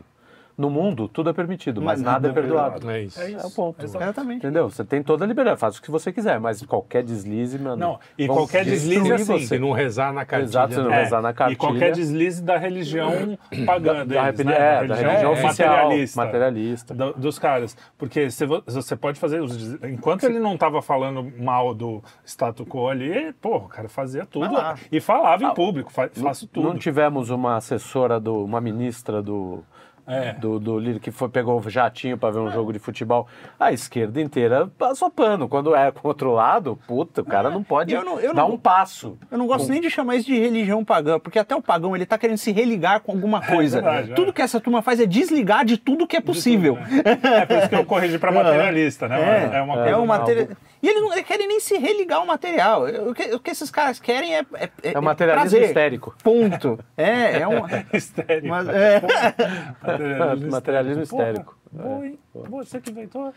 [0.58, 2.90] No mundo, tudo é permitido, mas, Mas nada é nada é perdoado.
[2.90, 3.20] É isso.
[3.22, 3.46] É isso.
[3.46, 3.84] É o ponto.
[3.84, 4.38] Exatamente.
[4.38, 4.70] Entendeu?
[4.70, 7.76] Você tem toda a liberdade, faz o que você quiser, mas qualquer deslize, mano.
[7.76, 10.50] Não, e qualquer deslize assim, Se não rezar na cartilha.
[10.50, 11.04] Exato, se não né?
[11.04, 11.58] rezar na E cartilha.
[11.60, 14.56] qualquer deslize da religião pagã da, deles, repeli- né?
[14.56, 16.24] é, da religião oficial, materialista.
[16.26, 16.94] materialista.
[16.94, 17.76] do- dos caras.
[17.98, 19.42] Porque se vo- você pode fazer.
[19.42, 24.26] os Enquanto ele não estava falando mal do status quo ali, pô, o cara fazia
[24.26, 24.76] tudo lá.
[24.92, 26.66] e falava em público, fa faço tudo.
[26.66, 29.64] Não tivemos uma assessora, do, uma ministra do,
[30.08, 30.34] É.
[30.34, 33.28] do, do que foi, pegou o jatinho para ver um jogo de futebol.
[33.60, 35.48] A esquerda inteira passou pano.
[35.50, 38.52] Quando é com outro lado, puta, o cara não pode eu não- eu dar não-
[38.52, 39.18] um passo.
[39.32, 42.06] Eu não gosto nem de chamar isso de religião pagã, porque até o pagão ele
[42.06, 43.82] tá querendo se religar com alguma coisa.
[43.82, 44.14] verdade, é.
[44.16, 46.78] tudo que essa turma faz é desligar de tudo que é possível.
[47.24, 49.50] É por isso que eu corrigi para materialista, né?
[49.54, 49.98] É, É, uma é, coisa.
[50.00, 50.20] um mal.
[50.20, 50.48] material.
[50.84, 52.84] E eles não eles querem nem se religar ao material.
[53.08, 54.46] O que, o que esses caras querem é.
[54.54, 55.64] É, É o materialismo prazer.
[55.68, 56.16] histérico.
[56.24, 56.78] Ponto.
[56.96, 57.64] É, é um.
[57.92, 58.48] Histérico.
[58.48, 59.02] Mas, é,
[60.52, 61.58] Materialismo histérico.
[61.72, 62.18] Boa, hein?
[62.34, 63.34] Você que inventou.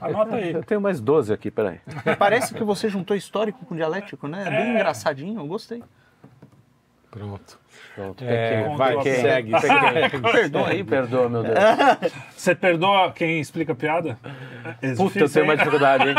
[0.00, 0.52] Anota aí.
[0.52, 1.80] Eu tenho mais 12 aqui, peraí.
[2.18, 4.44] parece que você juntou histórico com dialético, né?
[4.46, 5.82] É bem engraçadinho, eu gostei.
[7.10, 7.58] Pronto.
[7.96, 8.76] Pronto, É, pequeno.
[8.76, 9.50] vai, Contra- segue.
[10.32, 11.54] Perdoa aí, Perdoa, meu Deus.
[12.36, 14.16] Você perdoa quem explica piada?
[14.80, 16.14] É Puta, eu difícil, tenho mais dificuldade, hein?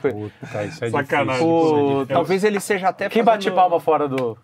[0.00, 1.42] Puta, isso é Sacanagem.
[1.44, 1.76] difícil.
[1.76, 3.08] O- é Talvez ele seja até.
[3.08, 4.38] Quem fazendo- bate palma fora do.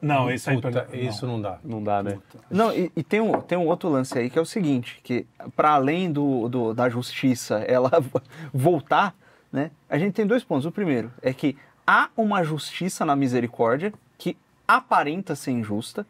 [0.00, 0.56] Não, isso aí.
[0.60, 1.58] Puta, isso não dá.
[1.62, 2.18] Não dá, né?
[2.50, 5.26] Não, e, e tem, um, tem um outro lance aí que é o seguinte, que
[5.54, 7.90] para além do, do- da justiça ela
[8.52, 9.14] voltar,
[9.52, 9.70] né?
[9.88, 10.64] A gente tem dois pontos.
[10.66, 14.36] O primeiro é que há uma justiça na misericórdia que
[14.66, 16.06] aparenta ser injusta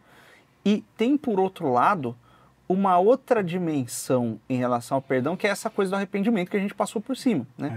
[0.64, 2.14] e tem por outro lado
[2.68, 6.61] uma outra dimensão em relação ao perdão, que é essa coisa do arrependimento que a
[6.61, 7.68] gente passou por cima, né?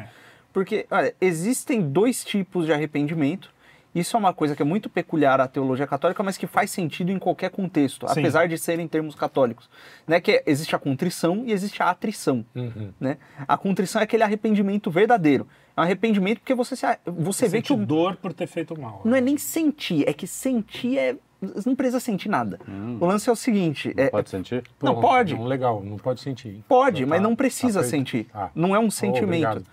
[0.52, 3.52] Porque, olha, existem dois tipos de arrependimento.
[3.94, 7.12] Isso é uma coisa que é muito peculiar à teologia católica, mas que faz sentido
[7.12, 8.20] em qualquer contexto, Sim.
[8.20, 9.70] apesar de serem termos católicos.
[10.08, 10.20] Né?
[10.20, 12.44] Que é- existe a contrição e existe a atrição.
[12.56, 12.92] Uhum.
[13.00, 13.18] Né?
[13.48, 15.48] A contrição é aquele arrependimento verdadeiro.
[15.78, 19.02] É um arrependimento porque você, se, você vê que o, dor por ter feito mal.
[19.06, 21.16] não é nem sentir, é que sentir é.
[21.42, 22.58] Você não precisa sentir nada.
[23.02, 24.64] O lance é o seguinte: é- Pode sentir?
[24.82, 25.36] Não, pode.
[25.36, 26.64] Não, legal, não pode sentir.
[26.70, 27.92] Pode, Tá, mas não tá precisa feito.
[27.92, 28.28] sentir.
[28.34, 28.50] Ah.
[28.56, 29.26] Não é um Oh, sentimento.
[29.26, 29.66] obrigado.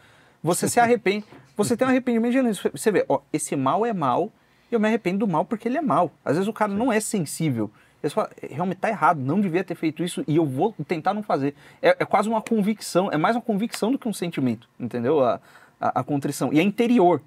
[0.43, 1.25] você se arrepende.
[1.65, 2.55] Você tem um arrependimento genuíno.
[2.73, 4.31] Você vê, ó, esse mal é mal,
[4.71, 6.11] e eu me arrependo do mal porque ele é mal.
[6.25, 7.71] Às vezes o cara não é sensível.
[8.03, 11.23] Ele fala, realmente tá errado, não devia ter feito isso e eu vou tentar não
[11.23, 11.55] fazer.
[11.83, 15.23] É, é quase uma convicção, é mais uma convicção do que um sentimento, entendeu?
[15.23, 15.39] A,
[15.79, 16.51] a, a contrição.
[16.53, 17.21] E é interior.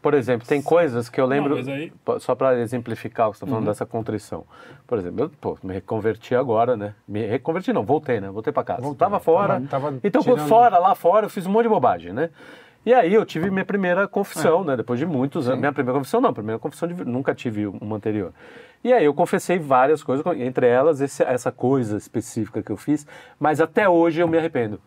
[0.00, 3.44] Por exemplo, tem coisas que eu lembro, mas aí- só para exemplificar o que você
[3.44, 4.46] está falando dessa contrição.
[4.86, 6.94] Por exemplo, eu pô, me reconverti agora, né?
[7.06, 8.30] Me reconverti não, voltei, né?
[8.30, 8.80] Voltei para casa.
[8.80, 8.96] Voltou.
[8.96, 9.60] Tava fora.
[9.68, 12.30] Tava- tava então, tirando- fora, lá fora, eu fiz um monte de bobagem, né?
[12.84, 14.76] E aí eu tive minha primeira confissão, né?
[14.76, 15.60] Depois de muitos anos.
[15.60, 18.32] Minha primeira confissão não, primeira confissão de nunca tive uma anterior.
[18.82, 23.06] E aí eu confessei várias coisas, entre elas esse- essa coisa específica que eu fiz,
[23.38, 24.80] mas até hoje eu me arrependo.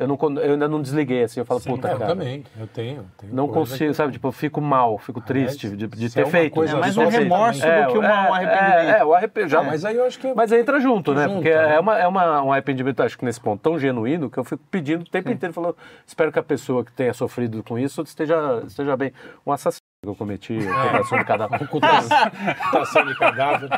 [0.00, 2.10] Eu, não, eu ainda não desliguei assim, eu falo, Sim, puta, É, eu cara.
[2.14, 3.04] também, eu tenho.
[3.18, 4.12] tenho Não consigo, que- sabe?
[4.14, 6.54] Tipo, eu fico mal, fico triste de, de se ter é feito.
[6.54, 8.96] coisa É mais um remorso também- do que um arrependimento.
[8.96, 9.60] É, é, o arrependimento.
[9.60, 11.24] Ah, mas aí eu acho que é- Mas entra junto, né?
[11.24, 11.74] Junta, Porque né?
[11.74, 14.62] é, uma, é uma, um arrependimento, acho que nesse ponto, tão genuíno que eu fico
[14.70, 15.76] pedindo o tempo inteiro, falando,
[16.06, 19.12] espero que a pessoa que tenha sofrido com isso esteja, esteja bem.
[19.46, 21.60] Um assassino que eu cometi, ocultação de cadáver.
[21.62, 23.68] Ocultação de cadáver.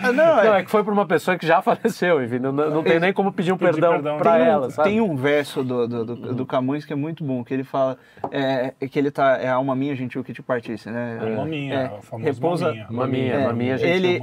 [0.00, 2.98] não, Não, é que foi para uma pessoa que já faleceu, enfim, não, não tem
[2.98, 4.88] nem como pedir um Pedir perdão, perdão, para tem um, ela, sabe?
[4.88, 7.98] Tem um verso do, do, do, do Camões que é muito bom, que ele fala
[8.30, 11.18] é, é que ele tá, é a alma minha, gentil, que te partisse, né?
[11.20, 12.86] A maminha, É, a famosa repousa- maminha.
[12.90, 13.90] Maminha, É, maminha, gente.
[13.90, 14.22] ele-.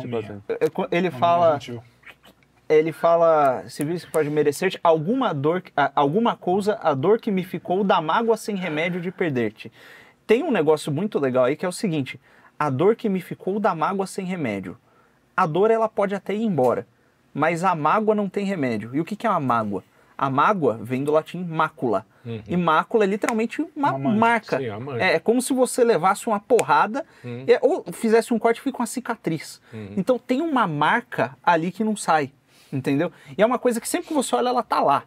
[0.60, 1.84] É, co- Ele Maminha fala, gentil.
[2.68, 5.62] ele fala, se visse que pode merecer-te alguma dor,
[5.96, 9.72] alguma coisa, a dor que me ficou da mágoa sem remédio de perder-te.
[10.30, 12.22] Tem um negócio muito legal aí que é o seguinte:
[12.60, 14.78] a dor que me ficou da mágoa sem remédio.
[15.36, 16.86] A dor ela pode até ir embora,
[17.34, 18.96] mas a mágoa não tem remédio.
[18.96, 19.84] E o que que é uma mágoa?
[20.16, 22.06] A mágoa vem do latim mácula.
[22.48, 24.60] E mácula é literalmente uma Uma marca.
[24.60, 25.02] Sim, uma.
[25.02, 27.04] É, é como se você levasse uma porrada
[27.48, 29.60] é, ou fizesse um corte e fica uma cicatriz.
[29.98, 32.32] Então tem uma marca ali que não sai,
[32.72, 33.12] entendeu?
[33.36, 35.06] E é uma coisa que sempre que você olha, ela tá lá.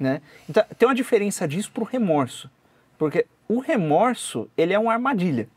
[0.00, 0.22] Né?
[0.48, 2.50] Então tem uma diferença disso pro remorso.
[2.96, 5.48] Porque o remorso, ele é uma armadilha.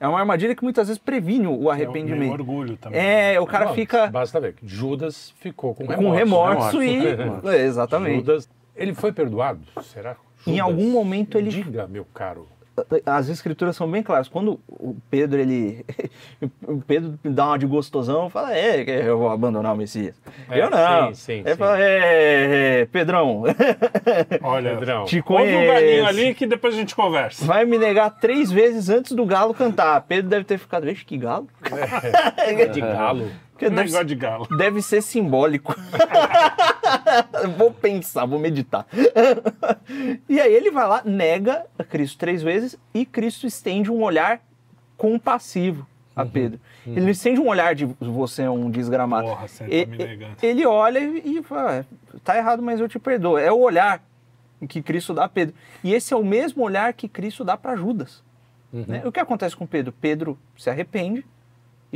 [0.00, 2.18] É uma armadilha que muitas vezes previne o É o arrependimento.
[2.20, 3.00] meio orgulho também.
[3.00, 6.02] É, o cara Não, fica Basta ver Judas ficou com remorso.
[6.02, 6.82] com remorso, Remorso.
[6.82, 7.56] e.
[7.56, 8.16] É, exatamente.
[8.16, 9.60] Judas, ele foi perdoado?
[9.82, 10.16] Será?
[10.46, 10.60] Em Judas?
[10.60, 12.46] algum momento ele- Diga, meu caro.
[13.06, 14.28] As escrituras são bem claras.
[14.28, 15.84] Quando o Pedro, ele.
[16.66, 20.20] o Pedro dá uma de gostosão, fala, é, que eu vou abandonar o Messias.
[20.50, 21.14] É, eu não.
[21.14, 21.56] sim, sim, ele sim.
[21.56, 23.44] fala, é, é, Pedrão,
[24.42, 25.04] Olha, Pedrão.
[25.04, 26.06] te ouve um galinho conheço.
[26.06, 27.44] ali que depois a gente conversa.
[27.44, 30.00] Vai me negar três vezes antes do galo cantar.
[30.02, 31.48] Pedro deve ter ficado, vixe, que galo.
[32.72, 33.30] De galo.
[33.54, 34.48] Porque Um deve, negócio de galo.
[34.58, 35.74] deve ser simbólico.
[37.56, 38.86] vou pensar, vou meditar.
[40.28, 44.40] e aí ele vai lá, nega a Cristo três vezes e Cristo estende um olhar
[44.96, 45.86] compassivo
[46.16, 46.60] a Pedro.
[46.86, 49.26] Ele não estende um olhar de você é um desgramado.
[49.28, 50.36] Porra, você tá E- me e- negando.
[50.42, 51.84] ele olha e, fala, "É,
[52.22, 53.38] tá errado, mas eu te perdoo.
[53.38, 54.02] É o olhar
[54.68, 55.54] que Cristo dá a Pedro.
[55.82, 58.22] E esse é o mesmo olhar que Cristo dá para Judas.
[58.72, 59.02] né?
[59.04, 59.92] O que acontece com Pedro?
[60.00, 61.24] Pedro se arrepende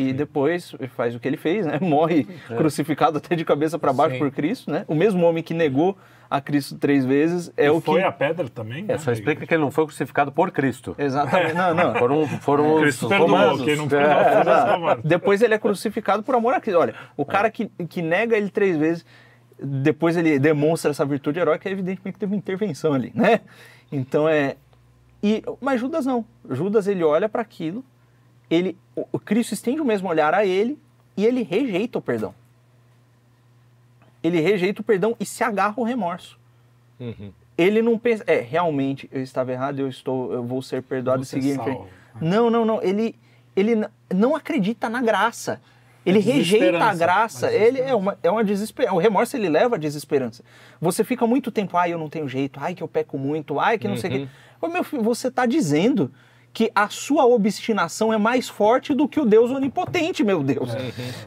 [0.01, 1.77] e depois faz o que ele fez, né?
[1.83, 2.23] Morre
[2.57, 4.21] crucificado até de cabeça para baixo Sim.
[4.21, 4.85] por Cristo, né?
[4.87, 5.99] O mesmo homem que negou
[6.31, 8.85] a Cristo três vezes é E o foi que a pedra também?
[8.85, 8.99] É, né?
[8.99, 10.95] só explica que ele não foi crucificado por Cristo.
[10.97, 11.55] Exatamente.
[11.55, 11.95] Não, não.
[11.97, 13.59] Foram, foram os Cristo perdoou, romanos.
[13.59, 14.35] não foi É.
[14.37, 15.05] não foi os romanos.
[15.05, 16.79] Depois ele é crucificado por amor a Cristo.
[16.79, 19.05] Olha, o cara que, que nega ele três vezes,
[19.61, 23.41] depois ele demonstra essa virtude heróica, evidentemente que teve uma intervenção ali, né?
[23.91, 24.55] Então é.
[25.21, 26.25] E, mas Judas não.
[26.49, 27.85] Judas ele olha para aquilo,
[28.51, 30.79] ele, o, Cristo estende o mesmo olhar a ele
[31.17, 32.35] e ele rejeita o perdão.
[34.23, 36.39] Ele rejeita o perdão e se agarra ao remorso.
[36.99, 37.33] Uhum.
[37.57, 41.27] Ele não pensa, é, realmente eu estava errado, eu estou, eu vou ser perdoado e
[41.27, 41.77] seguir em frente.
[41.77, 41.89] salvo.
[42.21, 42.83] Não, não, não.
[42.83, 43.15] Ele,
[43.55, 45.61] ele não acredita na graça.
[46.07, 47.53] Ele rejeita a graça.
[47.53, 48.95] Ele é uma, é uma desesperança.
[48.95, 50.43] O remorso ele leva à desesperança.
[50.81, 53.77] Você fica muito tempo, ai, eu não tenho jeito, ai, que eu peco muito, ai,
[53.77, 54.29] que não sei o quê.
[54.61, 56.11] Ô, meu filho, você está dizendo
[56.59, 60.71] que a sua obstinação é mais forte do que o Deus onipotente, meu Deus.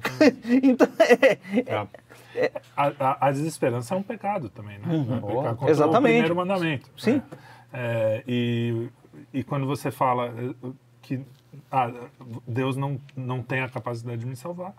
[0.62, 1.86] então, é,
[2.36, 2.52] É.
[2.76, 4.86] A, a- a desesperança é um pecado também, né?
[4.90, 5.98] É pecar contra Exatamente.
[5.98, 6.90] o primeiro mandamento.
[6.98, 7.14] Sim.
[7.14, 7.24] né?
[7.72, 8.90] É, e,
[9.34, 10.70] e quando você fala eh,
[11.02, 11.22] que
[11.72, 11.90] ah,
[12.46, 14.74] Deus não, não tem a capacidade de me salvar,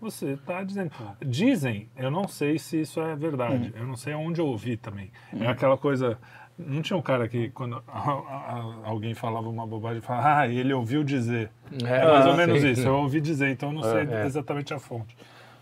[0.00, 0.90] você está dizendo.
[1.24, 5.12] Dizem, eu não sei se isso é verdade, eu não sei onde eu ouvi também.
[5.32, 6.18] É aquela coisa.
[6.58, 10.72] Não tinha um cara que, quando a- a- alguém falava uma bobagem, falava, ah, ele
[10.72, 11.50] ouviu dizer.
[11.84, 12.70] É, mais ou Ah, menos sim.
[12.70, 14.26] isso, eu ouvi dizer, então eu não sei é.
[14.26, 15.16] exatamente a fonte.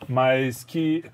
[0.08, 1.04] Mas que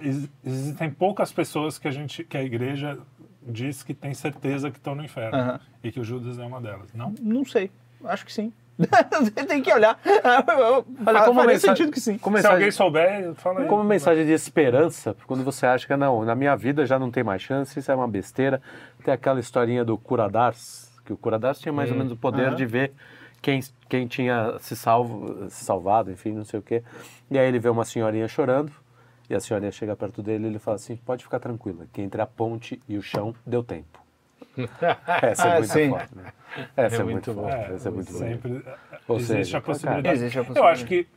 [0.00, 2.98] ex- existem poucas pessoas que a gente, que a igreja
[3.42, 5.36] diz que tem certeza que estão no inferno.
[5.36, 5.60] Aham.
[5.82, 7.14] E que o Judas é uma delas, não?
[7.20, 7.70] não sei.
[8.04, 8.52] Acho que sim.
[8.78, 9.98] Você tem que olhar.
[11.04, 12.16] Olha, como mensagem- sentido que sim.
[12.18, 13.66] como Se mensagem- alguém souber, fala aí.
[13.66, 17.24] Como mensagem de esperança, quando você acha que não, na minha vida já não tem
[17.24, 18.62] mais chance, isso é uma besteira.
[19.08, 22.56] Tem aquela historinha do Curadars, que o Curadars tinha mais ou menos o poder Aham.
[22.56, 22.92] de ver
[23.40, 26.82] quem, quem tinha se, salvo, se salvado, enfim, não sei o quê.
[27.30, 28.70] E aí ele vê uma senhorinha chorando,
[29.30, 32.20] e a senhorinha chega perto dele e ele fala assim: pode ficar tranquila, que entre
[32.20, 33.98] a ponte e o chão deu tempo.
[35.22, 35.88] Essa é Ah, muito sim.
[35.88, 36.14] forte.
[36.14, 36.24] Né?
[36.76, 37.72] Essa é, É muito forte.
[37.72, 38.24] Essa é muito boa.
[38.26, 38.62] sempre
[39.08, 40.16] Ou existe seja, a possibilidade.
[40.18, 40.80] Existe a Eu possibilidade.
[40.82, 41.08] acho que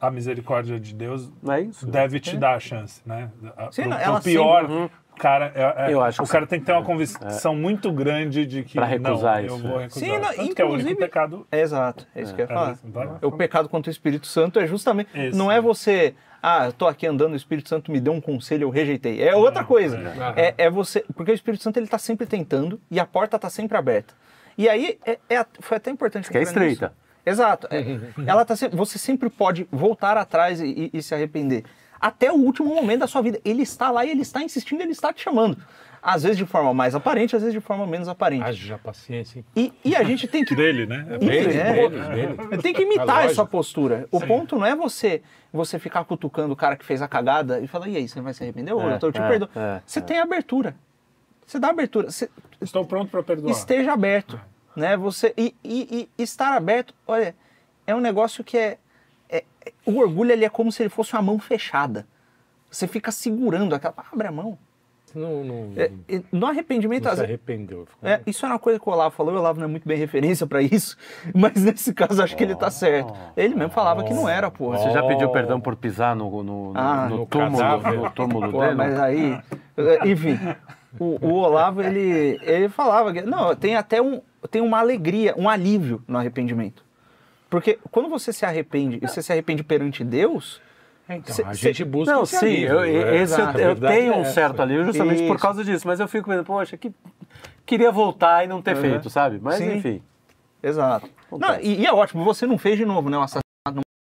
[0.00, 1.86] a misericórdia de Deus Não é isso?
[1.86, 3.30] deve te dar a chance, né?
[3.54, 6.30] A- Sim, pro- não, pro ela pior, sempre- cara, é- é- Eu acho o que
[6.32, 9.58] cara tem que ter uma convicção muito grande de que Pra recusar não, isso, eu
[9.58, 9.82] vou é.
[9.84, 10.08] recusar.
[10.08, 12.50] Sim, não, Tanto que é o único pecado É, Exato, é isso que eu ia
[12.52, 12.72] É, falar.
[12.72, 12.82] isso.
[13.22, 15.10] O pecado contra o Espírito Santo é justamente.
[15.14, 15.36] Esse.
[15.36, 16.14] Não é você.
[16.42, 19.20] Ah, eu tô aqui andando, o Espírito Santo me deu um conselho, eu rejeitei.
[19.22, 19.98] É outra coisa.
[20.36, 21.04] É, é você.
[21.14, 24.14] Porque o Espírito Santo ele tá sempre tentando e a porta tá sempre aberta.
[24.56, 26.30] E aí é, é- foi até importante.
[26.30, 26.72] Que é entrar nisso.
[26.74, 26.94] estreita.
[27.26, 27.66] Exato.
[27.70, 27.98] é.
[28.26, 31.64] ela tá sempre, você sempre pode voltar atrás e, e- e se arrepender.
[32.00, 33.40] Até o último momento da sua vida.
[33.44, 35.56] Ele está lá e ele está insistindo, ele está te chamando.
[36.00, 38.44] Às vezes de forma mais aparente, às vezes de forma menos aparente.
[38.44, 39.44] Haja paciência, hein?
[39.84, 41.04] E, e a gente tem que dele, né?
[41.10, 42.26] É Dele, Dele, é.
[42.36, 44.06] dele, tem que imitar É essa postura.
[44.12, 45.22] O ponto não é você
[45.52, 48.32] você ficar cutucando o cara que fez a cagada e falar, e aí, você vai
[48.34, 48.70] se arrepender?
[48.72, 49.50] É, eu tô te é, perdoando.
[49.58, 50.76] é, Você tem abertura.
[51.46, 52.10] Você dá abertura.
[52.10, 52.28] Você
[52.60, 53.50] Estou pronto para perdoar.
[53.52, 54.38] esteja aberto.
[54.76, 54.96] Né?
[54.96, 57.34] Você, e, e- e estar aberto, olha,
[57.86, 58.76] é um negócio que é-
[59.86, 62.06] O orgulho ele é como se ele fosse uma mão fechada.
[62.70, 63.94] Você fica segurando aquela.
[64.12, 64.58] Abre a mão.
[65.14, 65.90] Não, não, É,
[66.30, 67.86] no arrependimento, não se arrependeu.
[67.86, 69.70] Ficou- é, isso é uma coisa que o Olavo falou, e o Olavo não é
[69.70, 70.98] muito bem referência pra isso,
[71.34, 73.14] mas nesse caso acho que ele tá certo.
[73.34, 74.76] Ele mesmo falava que não era, porra.
[74.76, 75.32] Você já pediu Oh.
[75.32, 77.98] perdão por pisar no, no, no- Ah, no no túmulo, cadáver.
[78.00, 78.74] no túmulo Pô, dele?
[78.74, 79.40] mas aí,
[80.04, 80.38] enfim,
[81.00, 85.48] o, o Olavo ele, ele falava que não, tem até um, tem uma alegria, um
[85.48, 86.84] alívio no arrependimento.
[87.50, 90.60] Porque quando você se arrepende, e você se arrepende perante Deus,
[91.08, 93.16] É, então, Cê- a gente busca Não, sim, alívio, eu, é.
[93.22, 95.42] esse eu, eu tenho é um certo alívio justamente por Isso.
[95.42, 96.92] causa disso, mas eu fico pensando, poxa, que
[97.64, 98.82] queria voltar e não ter Uhum.
[98.82, 99.38] feito, sabe?
[99.40, 99.76] Mas Sim.
[99.76, 100.02] enfim.
[100.62, 101.08] exato.
[101.32, 103.16] Não, e, e é ótimo, você não fez de novo, né?
[103.16, 103.22] O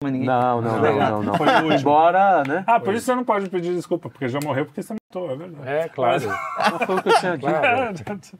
[0.07, 0.29] Mas ninguém...
[0.29, 1.35] Não, não, não, não, não.
[1.35, 1.73] Foi o último.
[1.73, 2.65] Embora, né?
[2.67, 5.37] Ah, por isso você não pode pedir desculpa, porque já morreu porque você matou, é
[5.37, 5.69] verdade.
[5.69, 6.23] É, claro.
[6.27, 7.47] Não foi o que eu tinha dito.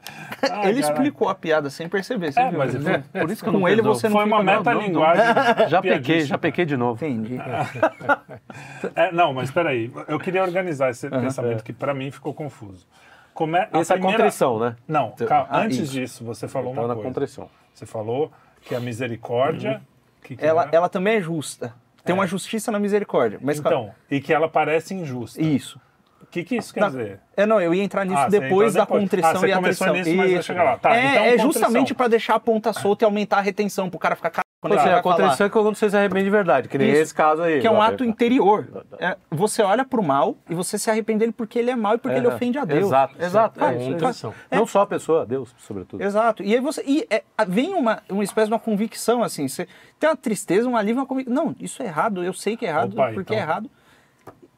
[0.51, 2.57] Ah, Ele explicou a piada sem perceber, você É, viu?
[2.59, 3.03] mas né?
[3.11, 4.79] foi- Por isso que não com ele você não Foi uma fica bravo.
[4.79, 5.23] metalinguagem.
[5.69, 7.03] Já pequei, já pequei de novo.
[7.05, 7.37] Entendi.
[8.95, 9.91] É, não, mas peraí.
[10.07, 12.85] Eu queria organizar esse pensamento que pra mim ficou confuso.
[13.33, 14.75] Como é, a Essa é a primeira- contrição, né?
[14.87, 15.91] Não, calma, Ah, antes isso.
[15.91, 17.09] disso, você falou Então uma na coisa.
[17.09, 17.49] contrição.
[17.73, 19.81] Você falou que a misericórdia...
[20.27, 20.75] que que Ela, era?
[20.75, 21.73] ela também é justa.
[22.03, 23.37] Tem uma justiça na misericórdia.
[23.41, 25.41] Mas Então, e que ela parece injusta.
[25.41, 25.79] Isso.
[26.27, 27.19] O que, que isso quer Não, dizer?
[27.35, 29.01] É, não, eu ia entrar nisso Ah, depois da depois.
[29.01, 29.93] contrição Ah, e atrição.
[29.93, 30.77] nisso, mas vai chegar lá.
[30.77, 33.97] Tá, é, então é justamente pra deixar a ponta solta e aumentar a retenção, pro
[33.97, 36.79] cara ficar quando é, vai a contrição é quando você se arrepende de verdade, que
[36.79, 37.01] nem Isso.
[37.01, 37.61] esse caso aí.
[37.61, 38.05] Que é um ato Beto.
[38.05, 38.67] interior.
[38.99, 41.97] É, você olha pro mal e você se arrepende dele porque ele é mal e
[41.99, 42.85] porque É, ele ofende a Deus.
[42.87, 43.63] Exato, exato.
[43.63, 44.33] É, contrição.
[44.49, 46.01] Não só a pessoa, Deus, sobretudo.
[46.01, 46.41] Exato.
[46.41, 46.83] E aí você.
[46.87, 49.47] E é, vem uma, uma espécie de uma convicção, assim.
[49.47, 49.67] Você
[49.99, 51.35] tem uma tristeza, um alívio, uma convicção.
[51.35, 53.47] Não, isso é errado, eu sei que é errado, Opa, porque é então.
[53.49, 53.69] errado.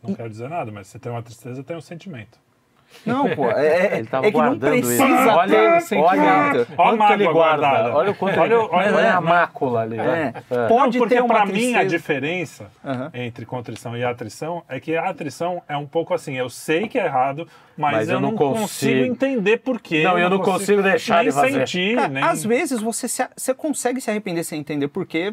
[0.01, 2.37] Não quero dizer nada, mas você tem uma tristeza, tem um sentimento.
[3.05, 3.51] Não, pô.
[3.51, 4.87] É, é, Ele tava é que não guardando isso.
[4.87, 6.09] precisa Olha, ter olha, sentimento.
[6.17, 7.57] Olha a quanto mágoa ele guarda.
[7.67, 7.95] guardada.
[7.95, 8.55] Olha o quanto Olha ele...
[8.55, 9.97] o- olha- olha a olha- mácula ali.
[9.97, 10.33] né?
[10.49, 10.67] É.
[10.67, 11.85] Pode Não, porque ter uma pra mim a tristeza.
[11.85, 13.11] diferença Aham.
[13.13, 16.97] entre contrição e atrição é que a atrição é um pouco assim, eu sei que
[16.97, 17.47] é errado,
[17.77, 19.05] mas, Mas eu, eu não não consigo, consigo.
[19.05, 20.01] entender por quê.
[20.01, 21.51] Não, eu não consigo deixar nem de fazer.
[21.59, 22.23] sentir, Cara, nem...
[22.23, 25.31] Às vezes você, se- você consegue se arrepender sem entender por quê,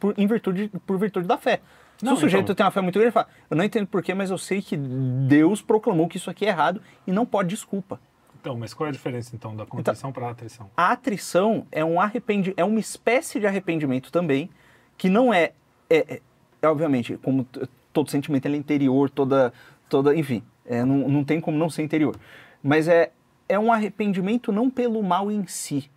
[0.00, 1.60] por, em virtude, por virtude da fé.
[2.08, 2.54] Se o sujeito então.
[2.54, 4.62] tem uma fé muito grande, ele fala, eu não entendo por quê, mas eu sei
[4.62, 8.00] que Deus proclamou que isso aqui é errado e não pode desculpa.
[8.40, 10.70] Então, mas qual é a diferença então da contrição para a atrição?
[10.74, 14.48] A atrição é um arrependi é uma espécie de arrependimento também,
[14.96, 15.52] que não é,
[15.90, 16.20] é,
[16.62, 17.46] é- obviamente, como
[17.92, 19.52] todo sentimento é interior, toda,
[19.90, 22.16] toda, enfim, é, não, não tem como não ser interior.
[22.62, 23.12] Mas é,
[23.46, 25.90] é um arrependimento não pelo mal em si.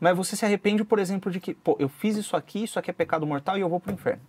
[0.00, 2.90] Mas você se arrepende, por exemplo, de que, pô, eu fiz isso aqui, isso aqui
[2.90, 4.22] é pecado mortal e eu vou pro inferno.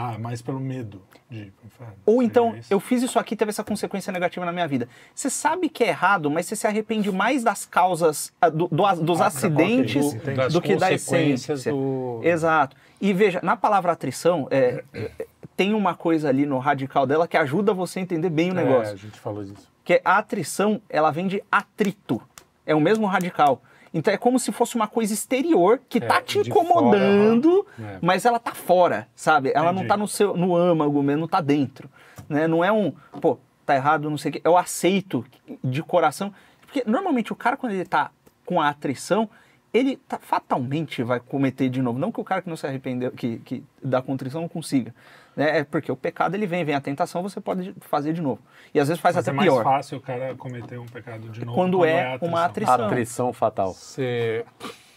[0.00, 1.94] Ah, mais pelo medo de ir pro inferno.
[2.06, 2.72] Ou então, isso?
[2.72, 4.88] eu fiz isso aqui teve essa consequência negativa na minha vida.
[5.12, 9.02] Você sabe que é errado, mas você se arrepende mais das causas, ah, do- do-
[9.02, 11.72] dos acidentes Do- das do que da consequências essência.
[11.72, 12.76] do- Exato.
[13.00, 15.10] E veja, na palavra atrição, é, é,
[15.56, 18.62] tem uma coisa ali no radical dela que ajuda você a entender bem o É,
[18.62, 18.92] negócio.
[18.92, 19.68] a gente falou disso.
[19.84, 22.22] Que é a atrição, ela vem de atrito.
[22.64, 23.60] É o mesmo radical.
[23.98, 27.88] Então é como se fosse uma coisa exterior que tá te de fora, incomodando, aham.
[27.88, 27.98] É.
[28.00, 29.50] mas ela tá fora, sabe?
[29.52, 29.88] Ela não Entendi.
[29.88, 31.90] tá no seu no âmago mesmo, não tá dentro,
[32.28, 32.46] né?
[32.46, 34.40] Não é um, pô, tá errado, não sei o quê.
[34.44, 35.24] Eu aceito
[35.64, 38.10] de coração, porque normalmente o cara quando ele tá
[38.46, 39.28] com a atrição,
[39.74, 41.98] ele tá- fatalmente vai cometer de novo.
[41.98, 44.94] Não que o cara que não se arrependeu, que, que da contrição não consiga,
[45.38, 45.60] né?
[45.60, 48.42] É porque o pecado ele vem, vem a tentação, você pode fazer de novo.
[48.74, 49.62] E às vezes faz Mas até é mais pior.
[49.62, 52.74] fácil o cara cometer um pecado de novo Quando é a uma atrição.
[52.74, 52.86] atrição.
[52.86, 53.72] Atrição fatal.
[53.72, 54.44] Você...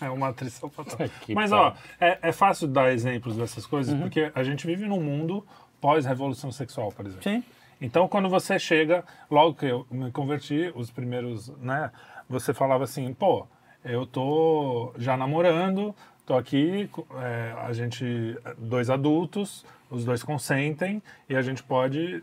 [0.00, 0.98] É uma atrição fatal.
[1.20, 3.70] Que Mas, ó, é, é fácil dar exemplos dessas Uhum.
[3.70, 5.46] coisas, porque a gente vive num mundo
[5.80, 7.22] pós-revolução sexual, por exemplo.
[7.22, 7.44] Sim.
[7.80, 11.92] Então, quando você chega, logo que eu me converti, os primeiros, né,
[12.28, 13.46] você falava assim, pô,
[13.84, 15.94] eu tô já namorando,
[16.26, 16.88] tô aqui,
[17.22, 22.22] é, a gente, dois adultos, os dois consentem e a gente pode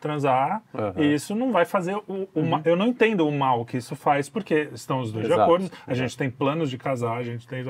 [0.00, 0.94] transar Aham.
[1.02, 3.96] e isso não vai fazer o, o ma- eu não entendo o mal que isso
[3.96, 7.22] faz porque estão os dois de Exato, acordo a gente tem planos de casar a
[7.24, 7.64] gente tem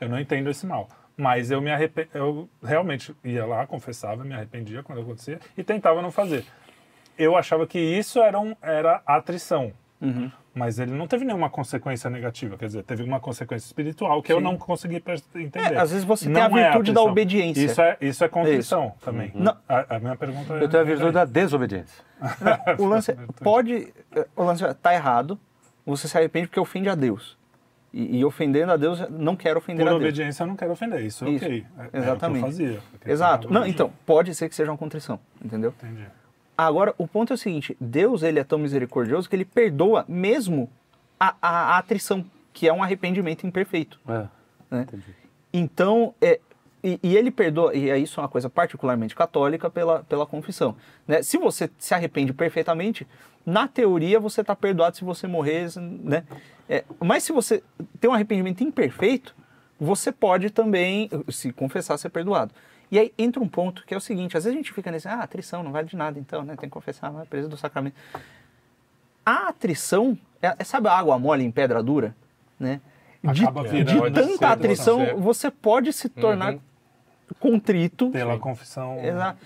[0.00, 2.08] eu não entendo esse mal mas eu me arrepe...
[2.14, 6.44] eu realmente ia lá confessava me arrependia quando acontecia e tentava não fazer
[7.18, 9.72] eu achava que isso era, um, era atrição.
[10.00, 10.30] Uhum.
[10.54, 14.40] Mas ele não teve nenhuma consequência negativa, quer dizer, teve uma consequência espiritual que eu
[14.40, 15.02] não consegui
[15.34, 15.74] entender.
[15.74, 17.64] É, às vezes você tem Não a é virtude da obediência.
[17.64, 19.32] Isso é, isso é contrição também.
[19.34, 19.56] Não.
[19.68, 20.62] A, a minha pergunta é.
[20.62, 22.04] Eu tenho a virtude da desobediência.
[22.78, 23.92] O lance é, pode.
[24.36, 25.38] O lance é, tá errado,
[25.84, 27.36] você se arrepende porque ofende a Deus.
[27.92, 30.02] E, e ofendendo a Deus, não quero ofender Por a Deus.
[30.02, 31.66] obediência eu não quero ofender, isso é Isso, ok.
[31.78, 32.40] É- Era o que eu exatamente.
[32.42, 32.80] fazia.
[33.04, 33.52] Eu Exato.
[33.52, 35.72] Não, então, pode ser que seja uma contrição, entendeu?
[35.82, 36.04] Entendi.
[36.56, 40.70] Agora, o ponto é o seguinte: Deus ele é tão misericordioso que ele perdoa mesmo
[41.18, 44.00] a, a, a atrição, que é um arrependimento imperfeito.
[44.08, 44.28] É,
[44.70, 44.86] Né?
[45.52, 46.40] Então, é,
[46.82, 50.76] e, e ele perdoa, e isso é uma coisa particularmente católica pela, pela confissão.
[51.06, 51.22] Né?
[51.22, 53.06] Se você se arrepende perfeitamente,
[53.46, 56.24] na teoria você está perdoado se você morrer, né?
[56.68, 57.62] É, mas se você
[58.00, 59.34] tem um arrependimento imperfeito,
[59.78, 62.54] você pode também, se confessar, ser perdoado.
[62.94, 65.08] E aí entra um ponto que é o seguinte: às vezes a gente fica nesse,
[65.08, 66.54] ah, atrição não vale de nada, então, né?
[66.54, 67.96] Tem que confessar, não é presa do sacramento.
[69.26, 72.14] A atrição, é, é- sabe a água mole em pedra dura?
[72.56, 72.80] Né?
[73.20, 76.60] De, de tanta cedo, atrição, você- pode se tornar Uhum.
[77.40, 78.10] contrito.
[78.10, 78.96] Pela confissão.
[79.04, 79.38] Exato.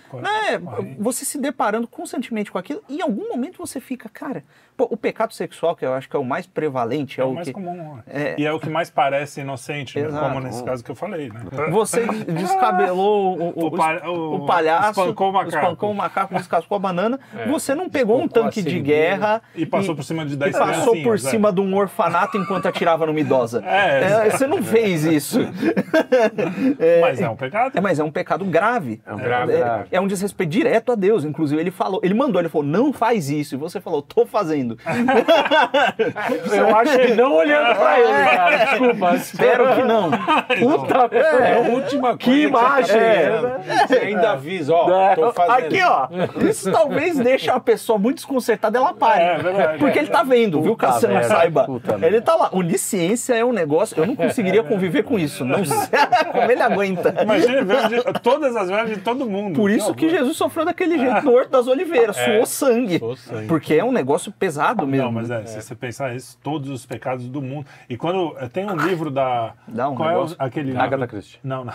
[0.47, 0.95] é, corrente.
[1.01, 4.43] você se deparando constantemente com aquilo, e em algum momento você fica, cara,
[4.79, 7.33] pô, o pecado sexual, que eu acho que é o mais prevalente, É é, o
[7.33, 7.53] mais que.
[7.53, 7.97] comum.
[8.07, 8.35] É.
[8.37, 10.07] E é o que mais parece inocente, né?
[10.09, 11.27] Como nesse caso que eu falei.
[11.29, 11.41] Né?
[11.71, 15.55] Você descabelou o, o, O palha- o- palhaço, espancou o macaco.
[15.57, 17.19] espancou o macaco, descascou a banana.
[17.49, 20.95] Você não pegou um tanque de guerra E passou por cima de e 10 passou
[21.03, 21.17] por é.
[21.17, 23.61] cima de um orfanato enquanto atirava numa idosa.
[23.69, 25.39] É, É, você não fez isso.
[27.01, 27.77] Mas é um pecado.
[27.77, 29.01] É, mas é um pecado grave.
[29.05, 29.87] É um grave, É, grave.
[29.91, 31.23] é um desrespeito direto a Deus.
[31.25, 33.55] Inclusive, ele falou, ele mandou, ele falou, não faz isso.
[33.55, 34.68] E você falou, tô fazendo.
[36.55, 38.57] Eu achei não olhando pra ele, cara.
[38.65, 39.15] Desculpa.
[39.15, 40.11] Espero que não.
[40.59, 41.69] Puta É a merda.
[41.71, 43.87] última Que coisa imagem, você, é.
[43.87, 45.65] você ainda avisa, ó, tô fazendo.
[45.65, 46.07] Aqui, ó.
[46.47, 49.23] Isso talvez deixe a pessoa muito desconcertada, ela pare.
[49.23, 49.77] É, verdade.
[49.79, 50.75] Porque ele tá vendo, viu?
[50.75, 51.63] Caso você não saiba.
[51.65, 52.49] puta ele tá lá.
[52.51, 53.99] Onisciência é um negócio.
[53.99, 55.43] Eu não conseguiria conviver com isso.
[55.45, 55.77] Não sei
[56.31, 57.13] como ele aguenta.
[57.21, 59.55] Imagina ver de- todas as velhas de todo mundo.
[59.55, 62.99] Por isso que Jesus sofreu daquele jeito no Horto das Oliveiras, suou sangue.
[62.99, 63.47] suou sangue.
[63.47, 65.05] Porque é um negócio pesado mesmo.
[65.05, 67.65] Não, mas é, se você pensar isso, todos os pecados do mundo.
[67.89, 69.53] E quando tem um livro da.
[69.67, 70.35] Dá um qual negócio.
[70.39, 70.81] é o- aquele livro?
[70.81, 71.39] Agatha Christie.
[71.43, 71.73] Não, não.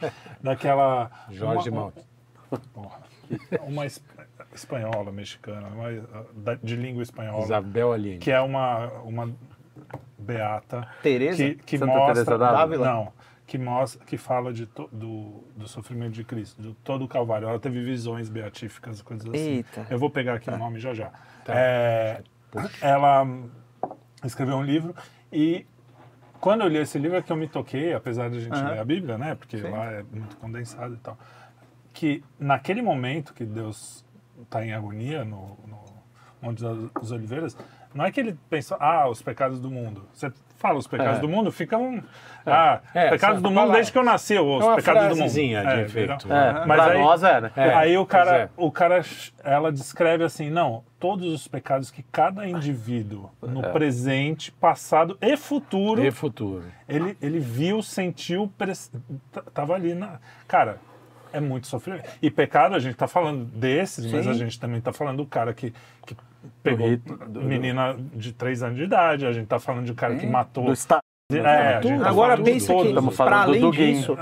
[0.42, 1.10] Daquela.
[1.30, 1.92] Jorge uma.
[3.66, 4.02] Uma es-
[4.54, 7.42] espanhola, mexicana, uma, de língua espanhola.
[7.44, 8.18] Isabel Allende.
[8.20, 9.30] Que é uma, uma
[10.18, 10.88] beata.
[11.02, 11.36] Teresa?
[11.36, 12.24] Que, que Santa mostra.
[12.24, 12.86] Teresa d'Ávila?
[12.86, 13.12] Não.
[13.46, 17.48] Que, mostra, que fala de to- do, do sofrimento de Cristo, de todo o Calvário.
[17.48, 19.38] Ela teve visões beatíficas, coisas assim.
[19.56, 19.86] Eita.
[19.90, 21.10] Eu vou pegar aqui o nome já já.
[21.52, 22.22] É,
[22.80, 23.26] ela
[24.24, 24.94] escreveu um livro
[25.32, 25.66] e
[26.40, 28.68] quando eu li esse livro é que eu me toquei, apesar de a gente Aham.
[28.70, 29.34] ler a Bíblia, né?
[29.34, 31.18] Porque lá é muito condensado e tal.
[31.92, 34.04] Que naquele momento que Deus
[34.42, 35.84] está em agonia no, no
[36.40, 37.56] Monte das Oliveiras,
[37.94, 40.06] não é que ele pensou, ah, os pecados do mundo.
[40.12, 41.20] Você fala os pecados É.
[41.20, 42.02] do mundo, ficam.
[42.44, 43.76] Ah, É, pecados são do mundo palavras.
[43.76, 45.30] desde que eu nasci, os É uma pecados do mundo.
[45.32, 46.32] de É, efeito.
[46.32, 47.52] É, Mas pra aí- nós é, né?
[47.56, 48.48] É, aí o cara, é.
[48.56, 49.02] o cara,
[49.44, 53.68] ela descreve assim, não, todos os pecados que cada indivíduo no É.
[53.70, 56.64] presente, passado e futuro, E futuro.
[56.88, 58.90] ele, ele viu, sentiu, pres-
[59.54, 60.18] tava ali na,
[60.48, 60.78] cara,
[61.32, 62.08] é muito sofrimento.
[62.22, 64.30] E pecado, a gente tá falando desses, mas Sim.
[64.30, 65.72] a gente também tá falando do cara que,
[66.06, 66.16] que
[66.62, 70.16] pegou Hit- do- menina de 3 anos de idade, a gente tá falando de cara
[70.16, 70.64] que matou.
[70.64, 71.00] Do Estado.
[71.30, 73.92] É, tá Agora pensa que, para do além Duguin.
[73.92, 74.16] disso,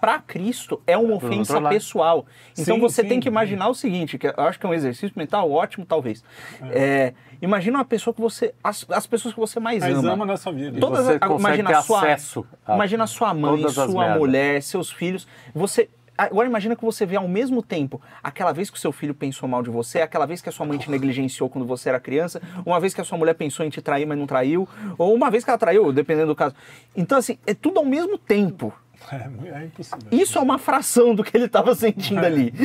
[0.00, 2.26] para Cristo é uma ofensa pessoal.
[2.58, 3.30] Então Sim, você sim, tem que sim.
[3.30, 6.24] imaginar o seguinte, que eu acho que é um exercício mental ótimo, talvez.
[6.72, 10.12] É, imagina uma pessoa que você, as, as pessoas que você mais Mas ama.
[10.14, 10.80] ama nessa vida.
[10.80, 15.28] Todas você a- consegue imagina sua, acesso a imagina sua mãe, sua mulher, seus filhos.
[15.54, 15.88] Você
[16.30, 19.48] agora imagina que você vê ao mesmo tempo aquela vez que o seu filho pensou
[19.48, 22.40] mal de você, aquela vez que a sua mãe te negligenciou quando você era criança,
[22.66, 24.68] uma vez que a sua mulher pensou em te trair, mas não traiu,
[24.98, 26.54] ou uma vez que ela traiu, dependendo do caso.
[26.96, 28.72] Então assim, é tudo ao mesmo tempo.
[29.10, 29.98] É, é impossível.
[30.12, 32.52] Isso é uma fração do que ele estava sentindo ali.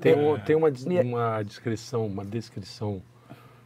[0.00, 3.02] Tem, um- tem uma, E- uma descrição, uma descrição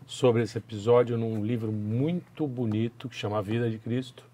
[0.06, 4.24] sobre esse episódio num livro muito bonito que chama A Vida de Cristo,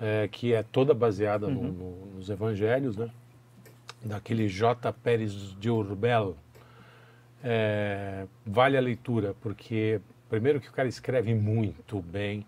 [0.00, 3.10] é, que é toda baseada no- no- nos evangelhos, né?
[4.04, 4.92] Daquele J.
[4.92, 6.36] Pérez de Urbel.
[7.42, 12.46] É, vale a leitura, porque primeiro que o cara escreve muito bem,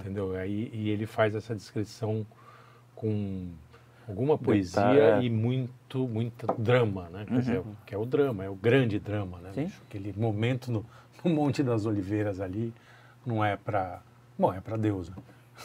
[0.00, 0.34] entendeu?
[0.36, 2.26] Aí, e ele faz essa descrição
[2.96, 3.48] com
[4.08, 5.22] alguma poesia Detalhe, é.
[5.22, 7.24] e muito, muito drama, né?
[7.26, 9.52] Quer dizer, que é o drama, é o grande drama, né?
[9.54, 9.80] Bicho?
[9.86, 10.84] Aquele momento no,
[11.22, 12.72] no Monte das Oliveiras ali
[13.26, 14.00] não é para,
[14.38, 15.16] bom, é para Deus, né?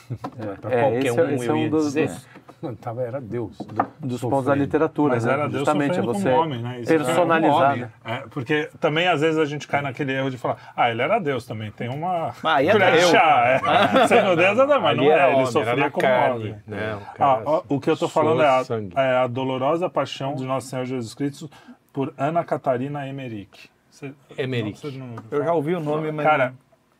[0.39, 2.07] É para É, qualquer esse é- um, esse é eu um ia dos- dizer.
[2.07, 2.27] dos-
[2.61, 3.57] Não, tava, era Deus.
[3.57, 4.29] Dos sofrendo.
[4.29, 5.33] pontos da literatura, Mas né?
[5.33, 6.79] era Deus Justamente, é sofrendo você como homem, né?
[6.79, 7.53] Isso era personalizar.
[7.53, 7.87] como homem.
[8.05, 11.19] É, porque também às vezes a gente cai naquele erro de falar, ah, ele era
[11.19, 12.67] Deus também, tem uma Ah, é
[14.03, 14.07] é.
[14.07, 16.55] Sendo Deus é mas não era é, ele homem, sofria era como carne, homem.
[16.65, 16.95] né?
[17.19, 20.33] O Ah, ó, o que eu tô suou falando é a, é a dolorosa paixão
[20.35, 21.49] de nosso Senhor Jesus Cristo
[21.91, 23.69] por Ana Catarina Emmerich.
[23.91, 24.97] Você, Emmerich.
[24.97, 26.25] não, não Eu já ouvi o nome, mas.
[26.25, 26.53] Cara,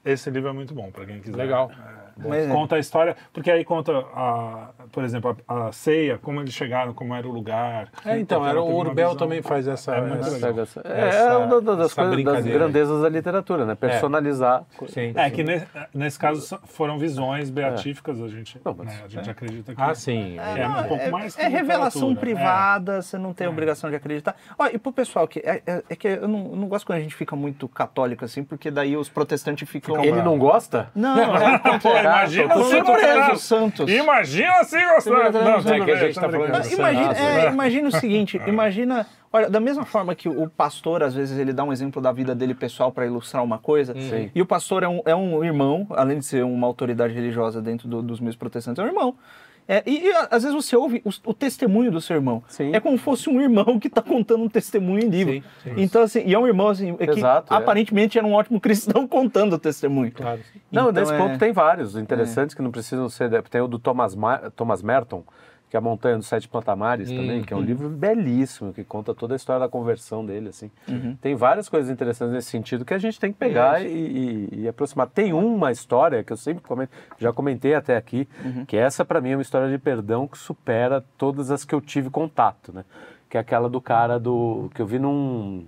[0.04, 1.38] esse livro é muito bom para quem quiser.
[1.38, 1.72] Legal.
[2.18, 6.54] Mas- Conta a história, porque aí conta, a, por exemplo, a, a ceia, como eles
[6.54, 7.90] chegaram, como era o lugar.
[8.06, 9.96] É, então, Porque era, o Urbel também faz essa.
[9.96, 13.76] É essa- essa- É, Essa- é uma das, das coisas, das grandezas da literatura, né?
[13.76, 14.64] Personalizar.
[14.88, 15.14] Sim.
[15.16, 19.08] É que nesse, nesse caso so- foram visões beatíficas, a gente, Não, mas- né, a
[19.08, 19.82] gente acredita que.
[19.82, 20.38] Ah, sim.
[20.40, 24.36] É, É, um pouco mais que é revelação privada, você não tem obrigação de acreditar.
[24.58, 25.40] Ó, e pro pessoal que.
[25.40, 28.24] É, é- é que eu não, eu não gosto quando a gente fica muito católico
[28.26, 30.04] assim, porque daí os protestantes ficam.
[30.04, 30.90] Ele não gosta?
[30.96, 31.60] Não, é,
[32.04, 32.56] imagina
[33.36, 33.44] se.
[33.48, 33.92] Santos.
[33.92, 35.32] Imagina se gostar.
[35.32, 38.42] Não, É tudo que a gente tá falando de Imagina, Nossa, é, imagina o seguinte,
[38.48, 42.12] imagina, olha, da mesma forma que o pastor, às vezes, ele dá um exemplo da
[42.12, 44.32] vida dele pessoal para ilustrar uma coisa, Sim.
[44.34, 47.88] e o pastor é um, é um irmão, além de ser uma autoridade religiosa dentro
[47.88, 49.16] do- dos meios protestantes, é um irmão.
[49.68, 52.44] É, e, e, às vezes você ouve o, o testemunho do seu irmão.
[52.48, 52.74] Sim.
[52.74, 55.34] É como se fosse um irmão que está contando um testemunho em livro.
[55.34, 55.74] Sim, sim.
[55.78, 57.58] Então, assim, e é um irmão assim, é que Exato, é.
[57.58, 60.12] aparentemente era um ótimo cristão contando o testemunho.
[60.12, 60.42] Claro.
[60.72, 63.30] Não, Então, nesse é- ponto tem vários interessantes que não precisam ser.
[63.44, 65.24] Tem o do Thomas, Ma- Thomas Merton,
[65.74, 69.12] que é a Montanha dos Sete Patamares também, que é um livro belíssimo, que conta
[69.16, 70.50] toda a história da conversão dele.
[70.50, 70.70] assim.
[71.20, 74.68] Tem várias coisas interessantes nesse sentido que a gente tem que pegar e, e- e
[74.68, 75.08] aproximar.
[75.08, 78.30] Tem uma história que eu sempre comento, já comentei até aqui,
[78.68, 81.82] que essa para mim é uma história de perdão que supera todas as que eu
[81.82, 82.86] tive contato, né?
[83.28, 85.66] Que é aquela do cara do que eu vi num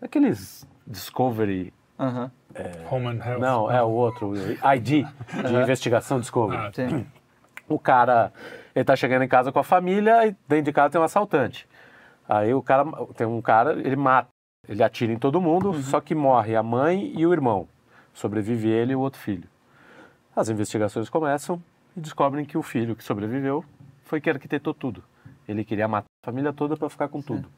[0.00, 2.30] aqueles Discovery Aham,
[2.90, 3.38] Home and Health.
[3.38, 4.34] não, é o outro, o
[4.74, 5.04] ID, de
[5.62, 6.56] investigação Discovery.
[6.58, 7.06] Ah, sim.
[7.68, 8.32] O cara,
[8.80, 11.68] ele tá chegando em casa com a família e dentro de casa tem um assaltante.
[12.26, 14.28] Aí o cara, tem um cara, ele mata,
[14.66, 17.68] ele atira em todo mundo, só que morre a mãe e o irmão.
[18.14, 19.48] Sobrevive ele e o outro filho.
[20.34, 21.62] As investigações começam
[21.94, 23.64] e descobrem que o filho que sobreviveu
[24.04, 25.04] foi que arquitetou tudo.
[25.46, 27.50] Ele queria matar a família toda para ficar com tudo.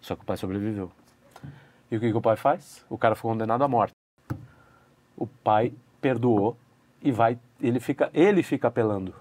[0.00, 0.90] Só que o pai sobreviveu.
[1.90, 2.84] E o que, que o pai faz?
[2.90, 3.94] O cara foi condenado à morte.
[5.16, 5.72] O pai
[6.02, 6.54] perdoou
[7.02, 9.14] e vai, ele fica, ele fica apelando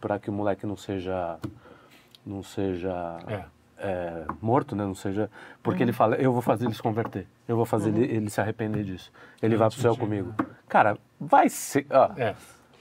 [0.00, 1.38] para que o moleque não seja,
[2.24, 3.44] não seja É.
[3.78, 4.84] é, morto, né?
[4.84, 5.30] Não seja,
[5.62, 8.40] porque ele fala, eu vou fazer ele se converter, eu vou fazer ele, ele se
[8.40, 9.12] arrepender disso,
[9.42, 10.34] ele vai pro céu comigo.
[10.68, 12.34] Cara, vai ser, ó, É.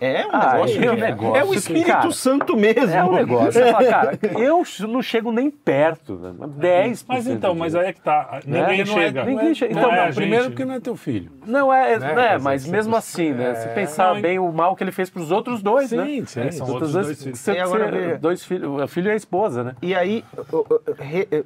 [0.05, 0.83] É um Ah, negócio.
[0.83, 2.91] é um de- negócio é o que, Espírito cara, Santo mesmo.
[2.93, 3.51] é um negócio.
[3.53, 6.33] Você fala, cara, eu não chego nem perto, né?
[6.57, 7.05] 10%.
[7.07, 8.39] Mas então, mas aí é que tá.
[8.45, 9.23] Ninguém não é- chega.
[9.23, 9.73] ninguém chega.
[9.73, 10.15] Não Então, é não, gente.
[10.15, 11.31] Primeiro porque não é teu filho.
[11.45, 12.13] Não é, Né?
[12.15, 13.55] né, mas mesmo assim, né?
[13.55, 13.73] Se é.
[13.73, 16.05] pensar Não, bem o mal que ele fez pros outros dois, né?
[16.05, 16.41] Sim, sim.
[16.41, 17.39] É, são Os outros dois, dois filhos.
[17.39, 19.75] você- agora, dois filhos, o filho e a esposa, né?
[19.81, 21.45] E aí, eu- eu- re- eu-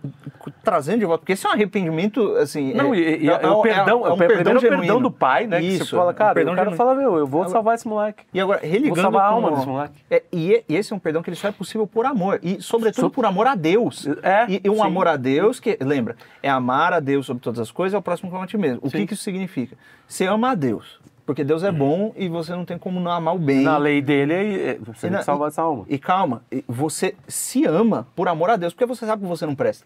[0.63, 2.73] trazendo de volta, porque esse é um arrependimento, assim...
[2.73, 5.11] Não, é, e, e é- é o perdão, é é um o perdão, perdão do
[5.11, 5.59] pai, né?
[5.59, 8.23] que Isso, você fala, cara, perdão o cara fala, meu, eu vou salvar esse moleque.
[8.33, 9.93] E agora, religando Vou salvar a alma com- desse moleque.
[10.09, 12.39] É, e, e- esse é um perdão que ele só é possível por amor.
[12.43, 14.07] E, sobretudo, So- por amor a Deus.
[14.23, 14.81] É, e, e um sim.
[14.81, 18.01] amor a Deus que, lembra, é amar a Deus sobre todas as coisas, é o
[18.01, 18.79] próximo como a ti mesmo.
[18.81, 18.99] O Sim.
[18.99, 19.75] que, que isso significa?
[20.07, 20.99] Você ama a Deus.
[21.25, 23.61] Porque Deus é bom e você não tem como não amar o bem.
[23.63, 25.83] Na lei dele, é- você E tem na- que salvar essa alma.
[25.89, 29.53] E calma, você se ama por amor a Deus, porque você sabe que você não
[29.53, 29.85] presta.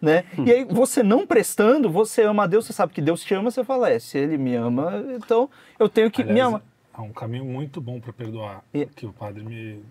[0.00, 0.24] Né?
[0.38, 0.44] Hum.
[0.46, 3.50] E aí, você não prestando, você ama a Deus, você sabe que Deus te ama,
[3.50, 5.48] você fala, é, se ele me ama, então
[5.78, 6.62] eu tenho que me Aliás, amar.
[6.96, 8.62] É um caminho muito bom para perdoar.
[8.72, 9.82] E- Que o padre me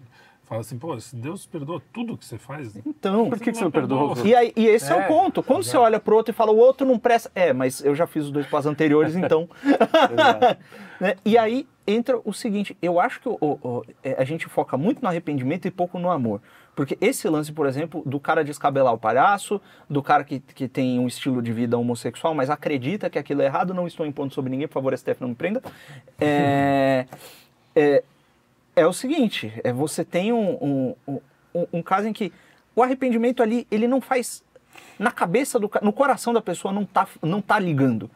[0.43, 3.63] fala assim, pô, se Deus perdoa tudo que você faz, Então, Por que, que você
[3.63, 4.15] não perdoou?
[4.25, 5.41] E, aí, e esse é, o É, ponto.
[5.41, 7.31] Quando você olha pro outro e fala, o outro não presta.
[7.33, 9.49] É, mas eu já fiz os dois passos anteriores, então.
[10.99, 11.15] Né?
[11.25, 14.77] E aí entra o seguinte: eu acho que o- o- o- é, a gente foca
[14.77, 16.41] muito no arrependimento e pouco no amor.
[16.75, 20.99] Porque esse lance, por exemplo, do cara descabelar o palhaço, do cara que, que tem
[20.99, 24.51] um estilo de vida homossexual, mas acredita que aquilo é errado, não estou impondo sobre
[24.51, 25.61] ninguém, por favor, STF não me prenda.
[26.19, 27.05] É,
[27.75, 28.03] é,
[28.75, 31.19] é o seguinte, é, você tem um, um,
[31.53, 32.33] um, um caso em que
[32.75, 34.43] o arrependimento ali, ele não faz
[34.99, 38.11] na cabeça do no coração da pessoa não tá, não tá ligando.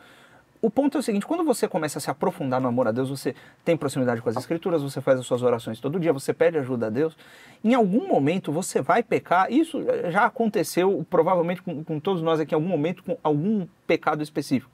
[0.62, 3.10] O ponto é o seguinte, quando você começa a se aprofundar no amor a Deus,
[3.10, 3.34] você
[3.64, 6.88] tem proximidade com as escrituras, você faz as suas orações todo dia, você pede ajuda
[6.88, 7.16] a Deus,
[7.64, 9.82] em algum momento você vai pecar, isso
[10.12, 14.70] já aconteceu provavelmente com, com todos nós aqui, em algum momento com algum pecado específico.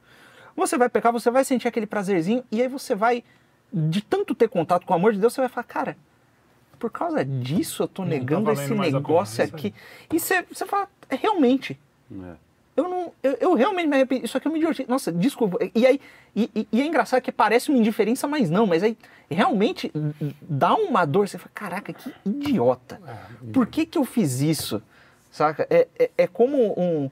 [0.56, 3.24] Você vai pecar, você vai sentir aquele prazerzinho, e aí você vai,
[3.72, 5.98] de tanto ter contato com o amor de Deus, você vai falar, cara,
[6.80, 9.74] por causa disso eu tô tá negando esse negócio é isso aqui.
[10.12, 11.80] E você, você fala, é, realmente,
[12.12, 12.46] É.
[12.76, 13.12] eu não.
[13.24, 14.26] Eu, eu realmente me arrependi.
[14.26, 14.86] Isso aqui eu me diverti.
[14.88, 15.58] Nossa, desculpa.
[15.74, 16.00] E aí.
[16.36, 18.68] E, e- e é engraçado que parece uma indiferença, mas não.
[18.68, 18.98] Mas aí
[19.30, 19.92] realmente
[20.42, 21.28] dá uma dor.
[21.28, 23.00] Você fala, caraca, que idiota.
[23.54, 24.82] Por que, que eu fiz isso?
[25.32, 25.66] Saca?
[25.70, 27.10] É, é, é como um.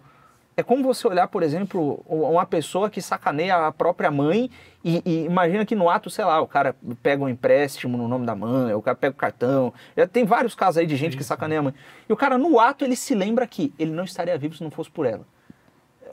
[0.55, 4.51] É como você olhar, por exemplo, uma pessoa que sacaneia a própria mãe
[4.85, 8.23] e, e imagina que no ato, sei lá, o cara pega um empréstimo no nome
[8.23, 9.73] da mãe, o cara pega o cartão.
[9.97, 11.73] Já tem vários casos aí de gente que sacaneia a mãe.
[12.07, 14.69] E o cara, no ato, ele se lembra que ele não estaria vivo se não
[14.69, 15.25] fosse por ela.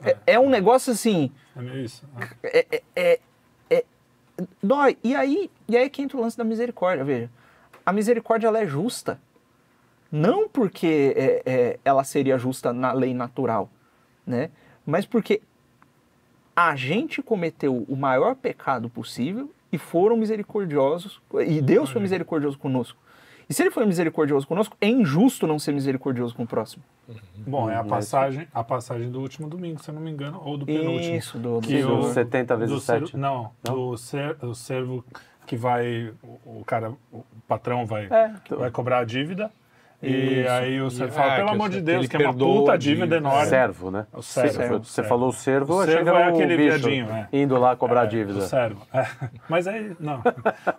[0.03, 1.31] É, é um negócio assim.
[1.55, 2.05] É meio isso.
[2.15, 3.19] Ah, É, é- é-
[3.69, 3.85] é-
[4.61, 4.97] dói.
[5.03, 7.29] E aí, e aí é que entra o lance da misericórdia, veja.
[7.85, 9.19] A misericórdia ela é justa.
[10.11, 11.41] Não porque
[11.85, 13.69] ela seria justa na lei natural,
[14.27, 14.49] né?
[14.85, 15.41] Mas porque
[16.53, 23.00] a gente cometeu o maior pecado possível e foram misericordiosos, e Deus foi misericordioso conosco.
[23.51, 26.81] E se ele foi misericordioso conosco, é injusto não ser misericordioso com o próximo.
[27.35, 30.41] Bom, é a Mas- passagem, a passagem do último domingo, se eu não me engano,
[30.45, 31.15] ou do penúltimo.
[31.17, 33.17] Isso, do, Que Do o- 70 vezes do ser- 7.
[33.17, 33.75] Não, Não?
[33.75, 35.03] do ser, o servo
[35.45, 38.31] que vai, o, o cara, o patrão vai, É.
[38.55, 39.51] vai cobrar a dívida.
[40.01, 40.49] E Isso.
[40.49, 42.71] aí o servo E- fala, ah, pelo amor de ser- Deus, que é uma puta
[42.71, 43.45] a dívida enorme.
[43.47, 44.07] Servo, né?
[44.13, 44.83] O servo, Você, servo.
[44.85, 47.27] você falou o servo, O servo é aquele bicho viadinho, é.
[47.33, 48.39] indo lá cobrar É, a dívida.
[48.39, 48.81] O servo.
[48.93, 49.05] é.
[49.49, 50.21] Mas aí, não.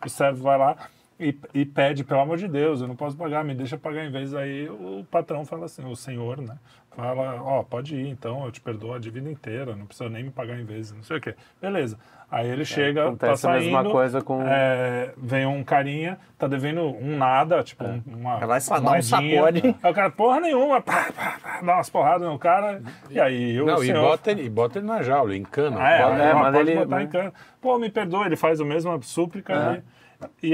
[0.04, 0.74] o servo vai lá
[1.20, 4.10] e, e pede, pelo amor de Deus, eu não posso pagar, me deixa pagar em
[4.10, 4.34] vez.
[4.34, 6.56] Aí o patrão fala assim, o senhor, né?
[6.94, 10.30] Fala, ó, pode ir, então, eu te perdoo a dívida inteira, não precisa nem me
[10.30, 11.34] pagar em vez, não sei o quê.
[11.60, 11.98] Beleza.
[12.30, 16.46] Aí ele chega, tá acontece a saindo, mesma coisa com- é, vem um carinha, tá
[16.46, 19.76] devendo um nada, tipo, um- uma Vai só dar um sacode.
[19.82, 23.58] Aí o cara, porra nenhuma, pá, pá, pá, dá umas porradas no cara, e aí
[23.60, 24.02] o Não, e senhor...
[24.02, 25.76] bota, ele, e bota ele na jaula, encana.
[25.80, 27.32] Ah, é, é, ó, mas pode ele- botar em cana.
[27.60, 29.82] Pô, me perdoa, ele faz a mesma súplica.
[29.88, 29.92] E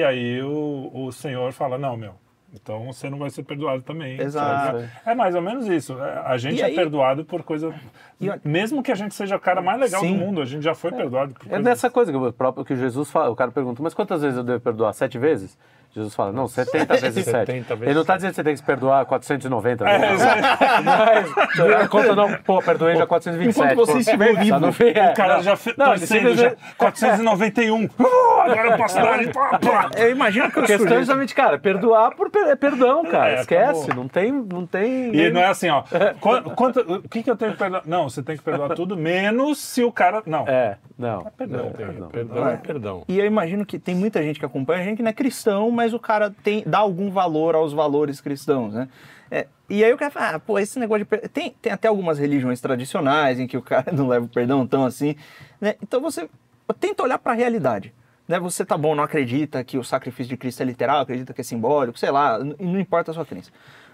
[0.02, 2.14] aí o, o senhor fala, não, meu,
[2.54, 4.20] então você não vai ser perdoado também.
[4.20, 4.82] Exato.
[5.04, 5.98] É mais ou menos isso.
[6.02, 7.74] É, A gente E é aí- perdoado por coisa...
[8.20, 10.14] E olha- Mesmo que a gente seja o cara mais legal Sim.
[10.16, 11.64] do mundo, a gente já foi perdoado por É coisa...
[11.64, 14.44] dessa coisa que o próprio que Jesus fala, o cara pergunta, mas quantas vezes eu
[14.44, 14.92] devo perdoar?
[14.94, 15.58] Sete vezes?
[15.98, 17.30] Jesus fala, não, 70 vezes 7.
[17.52, 20.14] 70 vezes Ele não está dizendo que você tem que se perdoar 490 É, vezes.
[20.14, 20.42] exato.
[20.84, 23.72] Mas, a conta não, pô, perdoei já 427.
[23.72, 23.98] Enquanto você pô.
[23.98, 24.60] estiver Tá vivo.
[24.60, 25.10] no fim, é.
[25.10, 26.50] O cara já fez Não, ele torcendo, já.
[26.50, 26.76] simplesmente...
[26.78, 27.88] 491.
[27.98, 29.90] Uh, agora eu posso dar pá, pá.
[29.96, 33.30] Eu imagino que o A questão é justamente, cara, perdoar por per- é perdão, cara.
[33.32, 35.14] É, Esquece, não tem, não tem.
[35.14, 35.82] E não é assim, ó.
[36.20, 37.82] Quanto- o que, que eu tenho que perdoar?
[37.86, 40.22] Não, você tem que perdoar tudo, menos se o cara.
[40.26, 40.46] Não.
[40.48, 41.24] É, não.
[41.36, 42.08] perdão, não, perdão.
[42.08, 43.04] Perdão é perdão.
[43.08, 45.70] E eu imagino que tem muita gente que acompanha a gente que não é cristão,
[45.70, 48.88] mas o cara tem, dá algum valor aos valores cristãos, né?
[49.30, 51.28] É, e aí o cara fala, ah, pô, esse negócio de...
[51.28, 54.84] Tem, tem até algumas religiões tradicionais em que o cara não leva o perdão tão
[54.84, 55.16] assim,
[55.60, 55.74] né?
[55.82, 56.28] Então você
[56.80, 57.92] tenta olhar para a realidade.
[58.26, 58.38] Né?
[58.40, 61.44] Você tá bom, não acredita que o sacrifício de Cristo é literal, acredita que é
[61.44, 63.50] simbólico, sei lá, não importa a sua crença.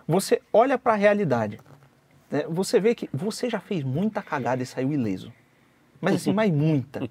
[0.07, 1.59] Você olha para a realidade,
[2.30, 2.45] né?
[2.49, 5.32] você vê que você já fez muita cagada e saiu ileso.
[6.01, 7.09] Mas assim, mais muita.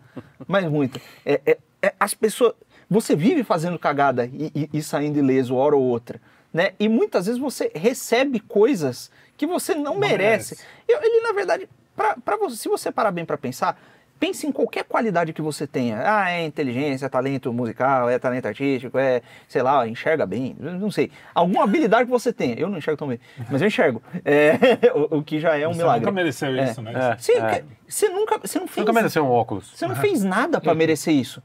[0.48, 1.00] Mais muita.
[1.26, 2.54] É, é- é- as pessoas.
[2.90, 6.20] Você vive fazendo cagada e, e- e saindo ileso, hora ou outra.
[6.54, 6.72] Né?
[6.80, 10.56] E muitas vezes você recebe coisas que você não, merece.
[10.56, 10.58] merece.
[10.88, 13.80] Eu- ele, na verdade, pra, pra você, se você parar bem para pensar,
[14.20, 16.02] pense em qualquer qualidade que você tenha.
[16.06, 20.92] Ah, é inteligência, é talento musical, é talento artístico, é, sei lá, enxerga bem, não
[20.92, 21.12] sei.
[21.34, 22.56] Alguma habilidade que você tenha.
[22.56, 23.20] Eu não enxergo tão bem,
[23.50, 24.02] mas eu enxergo.
[24.24, 24.54] É,
[24.96, 26.02] o, o que já é um Você milagre.
[26.02, 26.64] nunca mereceu É.
[26.70, 26.94] isso, né?
[26.96, 27.18] É.
[27.18, 29.72] Sim, porque você nunca, você não fez Nunca mereceu um óculos.
[29.76, 31.42] você não fez nada pra merecer isso.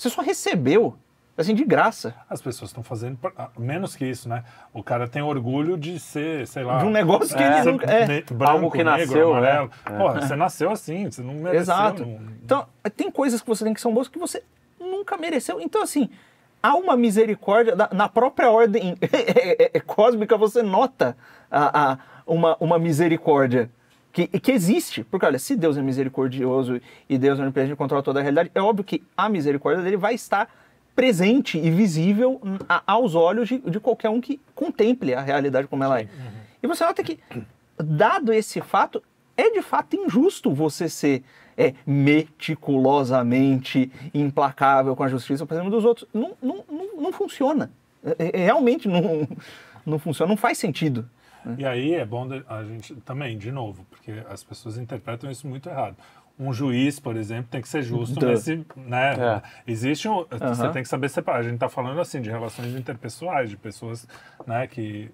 [0.00, 0.94] Você só recebeu,
[1.36, 2.14] assim, de graça.
[2.28, 4.42] As pessoas estão fazendo ah, menos que isso, né?
[4.72, 6.78] O cara tem orgulho de ser, sei lá.
[6.78, 8.06] De um negócio que é, ele nunca- é.
[8.22, 9.70] branco, Algo que negro, nasceu, amarelo.
[9.90, 9.98] né?
[9.98, 11.60] Porra, você nasceu assim, você não mereceu.
[11.60, 12.06] Exato.
[12.06, 14.42] não- Então, tem coisas que você tem que são boas que você
[14.80, 15.60] nunca mereceu.
[15.60, 16.08] Então, assim,
[16.62, 21.14] há uma misericórdia na própria ordem é, é, é, cósmica, você nota
[21.50, 23.68] a, a- uma, uma misericórdia.
[24.12, 28.02] Que, que existe, porque olha, se Deus é misericordioso e Deus é onipresente e controla
[28.02, 30.52] toda a realidade, é óbvio que a misericórdia dele vai estar
[30.96, 35.84] presente e visível a- aos olhos de, de qualquer um que contemple a realidade como
[35.84, 36.08] ela é.
[36.60, 37.20] E você nota que,
[37.78, 39.00] dado esse fato,
[39.36, 41.22] é de fato injusto você ser
[41.56, 46.06] é, meticulosamente implacável com a justiça por cima dos outros.
[46.12, 47.70] Não, não, não, não funciona.
[48.18, 49.26] É, é, realmente não,
[49.86, 51.08] não funciona, não faz sentido.
[51.58, 55.68] E aí é bom a gente também, de novo, porque as pessoas interpretam isso muito
[55.68, 55.96] errado.
[56.38, 58.28] Um juiz, por exemplo, tem que ser justo Duh.
[58.28, 59.12] nesse, né?
[59.12, 59.42] É.
[59.70, 60.72] Existe um, você Aham.
[60.72, 61.40] tem que saber separar.
[61.40, 64.08] A gente está falando assim de relações interpessoais, de pessoas,
[64.46, 65.10] né, que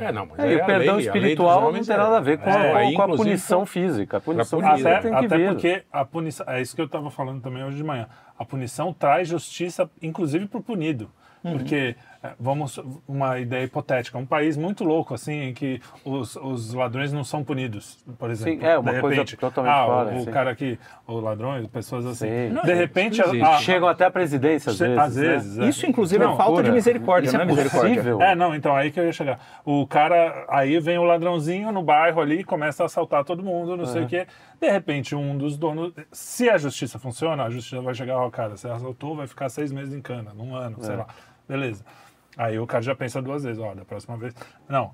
[0.00, 1.98] é, É, não, mas É, e é o a perdão lei- espiritual não tem é-
[1.98, 4.16] nada a ver com, É, a, aí, com a punição física.
[4.16, 4.96] A punição punir, física né?
[4.96, 5.48] Até, tem que até vir.
[5.48, 8.06] porque a punição, é isso que eu estava falando também hoje de manhã.
[8.38, 11.10] A punição traz justiça, inclusive para o punido.
[11.44, 11.58] Uhum.
[11.58, 11.96] Porque,
[12.38, 17.24] vamos, uma ideia hipotética, um país muito louco, assim, em que os, os ladrões não
[17.24, 18.64] são punidos, por exemplo.
[18.64, 20.30] é, uma de coisa repente, totalmente ah, fora, O, sim.
[20.30, 22.28] cara que, os ladrões, pessoas assim.
[22.28, 22.54] Sim.
[22.64, 24.98] de repente, a- a- Chegam até a presidência às vezes.
[24.98, 25.28] às né?
[25.28, 25.68] vezes, é.
[25.68, 26.72] Isso, inclusive, Não, é falta de loucura.
[26.74, 27.90] misericórdia, Isso não é é misericórdia.
[27.96, 28.22] possível?
[28.22, 29.40] É, não, então aí que eu ia chegar.
[29.64, 33.86] O cara, aí vem o ladrãozinho no bairro ali, começa a assaltar todo mundo, não
[33.86, 34.26] sei o quê.
[34.60, 35.92] De repente, um dos donos.
[36.12, 39.72] Se a justiça funciona, a justiça vai chegar, ó, cara, você assaltou, vai ficar seis
[39.72, 41.06] meses em cana, num ano, sei lá.
[41.48, 41.84] Beleza.
[42.36, 44.34] Aí o cara já pensa duas vezes, ó, da próxima vez.
[44.68, 44.92] Não,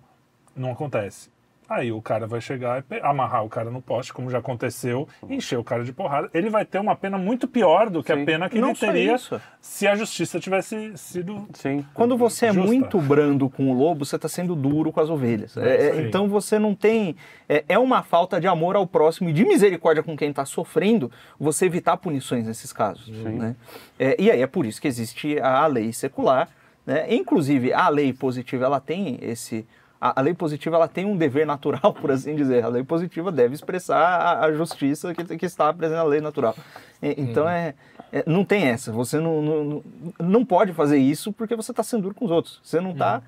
[0.57, 1.31] não acontece.
[1.71, 5.59] Aí o cara vai chegar e amarrar o cara no poste, como já aconteceu, encher
[5.59, 6.31] o cara de porrada.
[6.33, 8.23] Ele vai ter uma pena muito pior do que Sim.
[8.23, 9.39] a pena que Não ele teria isso.
[9.61, 11.85] se a justiça tivesse sido Sim.
[11.93, 12.67] Quando você é Justa.
[12.67, 15.59] muito brando com o lobo, você está sendo duro com as ovelhas.
[15.59, 17.15] É, é, então você não tem.
[17.47, 21.13] É, é uma falta de amor ao próximo e de misericórdia com quem está sofrendo
[21.39, 23.09] você evitar punições nesses casos.
[23.11, 23.55] né?
[23.99, 26.49] É, e aí é por isso que existe a lei secular.
[26.89, 27.15] Né?
[27.15, 29.67] Inclusive, a lei positiva ela tem esse.
[30.01, 32.65] A, a lei positiva ela tem um dever natural, por assim dizer.
[32.65, 36.57] A lei positiva deve expressar a, a justiça que, que está presente na lei natural.
[37.03, 37.75] E- então é,
[38.11, 38.91] é- não tem essa.
[38.91, 39.83] Você não, não,
[40.19, 42.59] não- pode fazer isso porque você está sendo duro com os outros.
[42.65, 43.21] Você não está.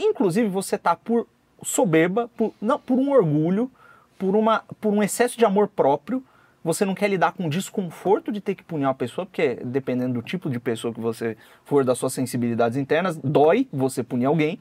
[0.00, 1.26] inclusive, você está por
[1.62, 3.70] soberba, por, não, por um orgulho,
[4.18, 6.24] por, uma, por um excesso de amor próprio,
[6.64, 10.14] você não quer lidar com o desconforto de ter que punir uma pessoa, porque dependendo
[10.14, 14.58] do tipo de pessoa que você for, das suas sensibilidades internas, dói você punir alguém.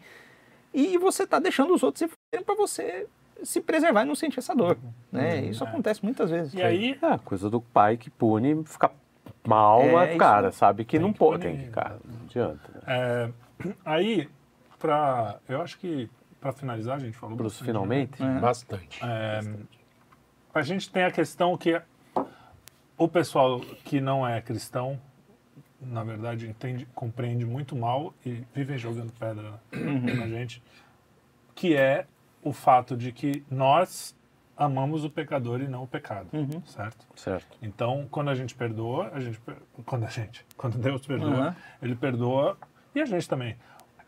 [0.74, 3.08] E você tá deixando os outros se fuderem pra você
[3.44, 4.78] se preservar e não sentir essa dor.
[5.12, 5.42] Né?
[5.46, 6.54] Isso acontece muitas vezes.
[6.54, 8.92] E aí, É, coisa do pai que pune, fica
[9.46, 11.44] mal, É, mas, isso cara, sabe que tem não pode.
[11.44, 12.72] Tem que, cara, não adianta.
[12.74, 12.82] Né?
[12.88, 13.30] é,
[13.86, 14.30] aí
[14.80, 16.10] pra, eu acho que
[16.40, 18.24] pra finalizar, a gente falou Pros bastante, finalmente.
[18.24, 18.40] É.
[18.40, 19.00] Bastante.
[19.04, 19.42] É,
[20.54, 21.80] a gente tem a questão que
[23.04, 25.00] o pessoal que não é cristão,
[25.80, 30.62] na verdade, entende, compreende muito mal e vive jogando pedra na gente,
[31.56, 32.06] que é
[32.44, 34.16] o fato de que nós
[34.56, 36.30] amamos o pecador e não o pecado,
[36.66, 37.08] certo?
[37.16, 37.58] Certo.
[37.62, 39.40] Então, quando a gente perdoa, a gente
[39.86, 41.56] quando a gente, quando Deus perdoa, Uhum.
[41.82, 42.58] ele perdoa
[42.94, 43.56] e a gente também.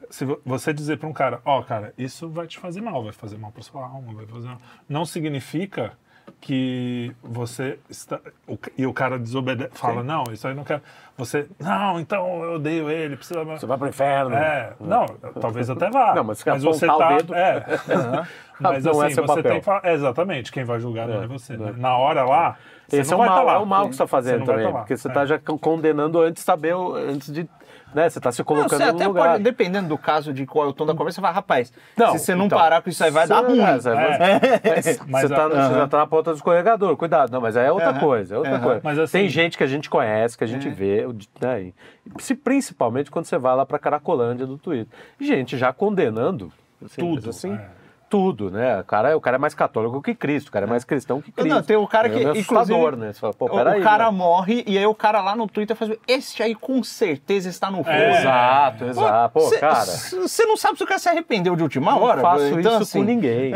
[0.10, 3.14] Se vo- você dizer para um cara, ó, cara, isso vai te fazer mal, vai
[3.14, 4.62] fazer mal para sua alma, vai fazer mal.
[4.88, 5.98] não significa
[6.42, 10.82] que você está o e o cara desobedece, fala, não, isso aí não quero.
[11.18, 14.36] Você, não, então eu odeio ele, precisa Você vai pro inferno.
[14.36, 15.06] é, não,
[15.40, 16.14] talvez até vá.
[16.16, 17.64] Não, mas se você o tá, dedo- é.
[18.60, 19.52] Mas Não é assim, seu você papel.
[19.52, 21.54] tem que falar, é, exatamente, quem vai julgar não É, é você.
[21.54, 21.58] é.
[21.58, 21.74] né?
[21.76, 22.56] Na hora lá,
[22.88, 23.54] você Esse é o vai mal, tá lá.
[23.54, 24.72] é o mal que você está fazendo vai também.
[24.72, 25.12] tá porque você É.
[25.12, 27.50] está já con- condenando antes de saber, o- antes de.
[27.94, 29.28] Né, você está se Não, colocando você no até lugar.
[29.32, 32.14] pode, dependendo do caso de qual é o tom da conversa, você fala, rapaz, Não,
[32.14, 33.60] se você não então, parar com isso aí, vai dar ruim.
[33.60, 34.82] é, você- É.
[34.82, 37.32] Você, Mas tá, a- você já tá na ponta do escorregador, cuidado.
[37.32, 38.00] Não, mas aí é outra Aham.
[38.00, 38.64] coisa, é outra Aham.
[38.64, 38.82] coisa.
[38.84, 41.06] Mas assim- Tem gente que a gente conhece, que a gente vê,
[41.42, 41.72] né,
[42.20, 44.88] se, principalmente quando você vai lá pra Caracolândia do Twitter.
[45.20, 46.52] Gente já condenando
[46.84, 47.68] assim, Tudo, assim, é.
[48.14, 48.80] Tudo, né?
[48.80, 51.32] O cara, o cara é mais católico que Cristo, o cara é mais cristão que
[51.32, 51.50] Cristo.
[51.50, 53.12] Não, tem o cara que, é assustador, né?
[53.12, 53.82] Você fala, pô, o, peraí.
[53.82, 54.16] o cara né?
[54.16, 57.78] morre e aí o cara lá no Twitter faz, este aí com certeza está no
[57.78, 57.90] fogo.
[57.90, 58.20] É.
[58.20, 59.34] Exato, exato.
[59.34, 59.84] Pô, Cê- cara...
[59.84, 62.22] Você não sabe se o cara se arrependeu de última Não hora.
[62.22, 63.52] faço então, isso assim, com ninguém.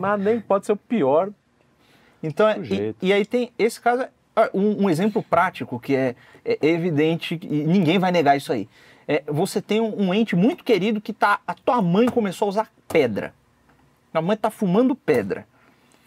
[0.00, 1.28] Mas nem pode ser o pior.
[2.22, 6.14] Então, é- e, e aí tem esse caso, ah, um, um exemplo prático que é,
[6.46, 8.66] é evidente e ninguém vai negar isso aí.
[9.06, 12.48] É, você tem um, um ente muito querido que tá, a tua mãe começou a
[12.48, 13.34] usar pedra.
[14.12, 15.46] A mãe tá fumando pedra.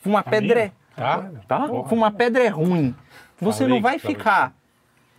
[0.02, 1.30] Fumar pedra é, Tá?
[1.48, 1.68] Tá?
[1.90, 2.96] fumar pedra é ruim.
[3.42, 4.54] Você Falei não vai ficar.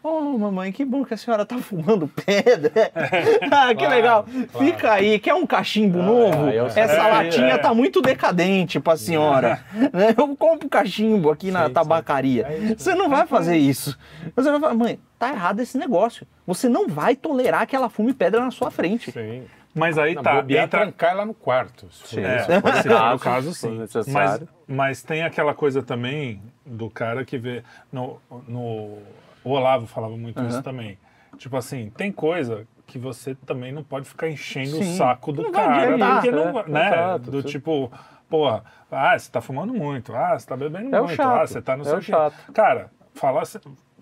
[0.08, 2.70] Oh, mamãe, que bom que a senhora tá fumando pedra.
[3.50, 4.24] ah, que Claro, legal.
[4.52, 4.64] claro.
[4.64, 6.46] Fica aí, quer um cachimbo novo?
[6.46, 6.84] aí eu sei.
[6.84, 7.58] Essa É, latinha é.
[7.58, 9.60] tá muito decadente pra senhora.
[9.74, 10.14] Né?
[10.16, 11.72] Eu compro cachimbo aqui na Sim, sim.
[11.72, 12.46] tabacaria.
[12.48, 12.76] É isso.
[12.78, 13.98] Você não vai fazer isso.
[14.36, 16.24] Você vai falar, mãe, tá errado esse negócio.
[16.46, 19.10] Você não vai tolerar que ela fume pedra na sua frente.
[19.10, 19.42] Sim.
[19.76, 21.86] Mas aí tá, bobear, entra, trancar ela no quarto.
[21.90, 22.46] for É, isso.
[22.82, 23.68] se for o caso, sim.
[23.78, 24.48] Mas, necessário.
[24.66, 27.62] mas tem aquela coisa também do cara que vê.
[27.92, 28.98] No, no,
[29.44, 30.98] o Olavo falava muito isso também.
[31.36, 34.94] Tipo assim, tem coisa que você também não pode ficar enchendo Sim.
[34.94, 35.82] o saco do Não vai cara.
[35.82, 36.86] adiantar, porque não, é, vai- né?
[36.88, 37.30] exato.
[37.30, 37.92] Do tipo,
[38.30, 41.60] porra, ah, você tá fumando muito, ah, você tá bebendo É muito, chato, ah, você
[41.60, 42.52] tá no é seu o chato.
[42.54, 43.42] Cara, fala,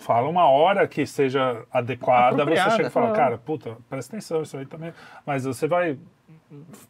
[0.05, 4.57] fala uma hora que seja adequada, você chega e fala, cara, puta, presta atenção, isso
[4.57, 4.93] aí também.
[5.25, 5.99] Mas você vai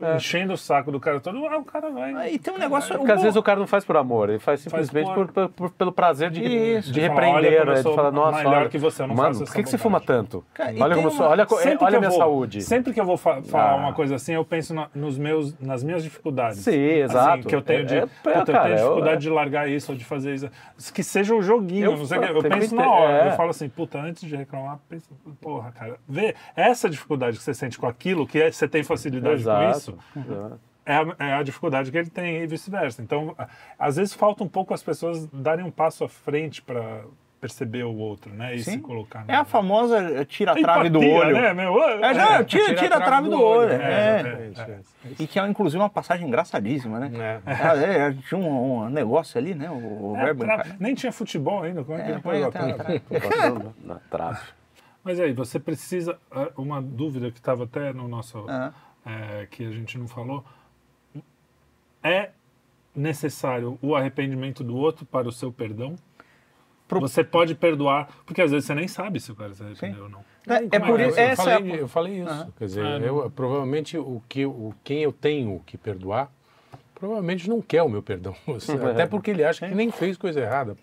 [0.01, 0.17] É.
[0.17, 2.13] enchendo o saco do cara todo, ah, o cara vai.
[2.15, 2.97] Aí tem um negócio.
[2.99, 5.49] Porque às vezes o cara não faz por amor, ele faz Faz simplesmente por- por,
[5.49, 6.93] por- pelo prazer de, Isso.
[6.93, 7.75] de repreender, né?
[7.75, 9.77] De falar, nossa, melhor olha, que você, eu não mano, faço por que, que você
[9.79, 10.45] bobagem." fuma tanto?
[10.53, 11.47] Cara, e olha como uma- sou, olha,
[11.81, 12.63] olha a minha vou- saúde.
[12.63, 13.77] Sempre que eu vou fa- falar Ah.
[13.77, 16.59] uma coisa assim, eu penso na- nos meus, nas minhas dificuldades.
[16.59, 17.49] Sim, Assim, exato.
[17.49, 19.93] que eu tenho de, É- é- puta, eu tenho é dificuldade é- de largar isso
[19.93, 20.51] ou de fazer isso.
[20.93, 23.13] Que seja o joguinho, Eu não sei Eu penso na hora.
[23.25, 23.29] é.
[23.29, 24.79] Eu falo assim, puta, antes de reclamar,
[25.41, 29.43] porra, cara, vê essa dificuldade que você sente com aquilo, que é- você tem facilidade
[29.45, 29.79] com Exato.
[29.79, 30.61] isso, exato.
[30.87, 33.03] é a, é a dificuldade que ele tem e vice-versa.
[33.03, 33.35] Então,
[33.79, 37.03] às vezes falta um pouco as pessoas darem um passo à frente para
[37.41, 38.55] perceber o outro, né?
[38.57, 38.71] E Sim.
[38.73, 39.23] se colocar.
[39.29, 41.35] É a famosa tira a trave do olho.
[41.35, 41.79] Né, meu?
[41.83, 43.71] É, não, tira, tira, a trave do olho.
[43.71, 44.21] É, É.
[44.47, 44.81] Exatamente, é.
[45.19, 47.11] E que é inclusive uma passagem engraçadíssima, né?
[47.15, 47.41] É.
[47.45, 49.71] Ah, é, tinha um, um negócio ali, né?
[49.71, 50.65] O, o É, verbo tra-.
[50.81, 53.03] Nem tinha futebol ainda, como é que É, ele a trave?
[53.11, 54.41] botando na trave.
[55.03, 56.17] Mas aí, você precisa.
[56.33, 58.43] ah, Uma dúvida que estava até no nosso.
[58.49, 58.73] Ah.
[59.05, 60.45] É, que a gente não falou.
[62.03, 62.31] É
[62.95, 65.97] necessário o arrependimento do outro para o seu perdão?
[66.87, 70.05] Pro- Você pode perdoar, porque às vezes você nem sabe se o cara se arrependeu
[70.05, 70.25] ou não.
[70.47, 71.09] É, é Como por é?
[71.09, 71.19] isso.
[71.19, 72.53] eu, Essa é falei, eu falei isso.
[72.59, 76.31] Quer dizer, Ah, eu, provavelmente o que, o, quem eu tenho que perdoar,
[76.95, 78.37] provavelmente não quer o meu perdão.
[78.93, 80.77] Até porque ele acha que nem fez coisa errada.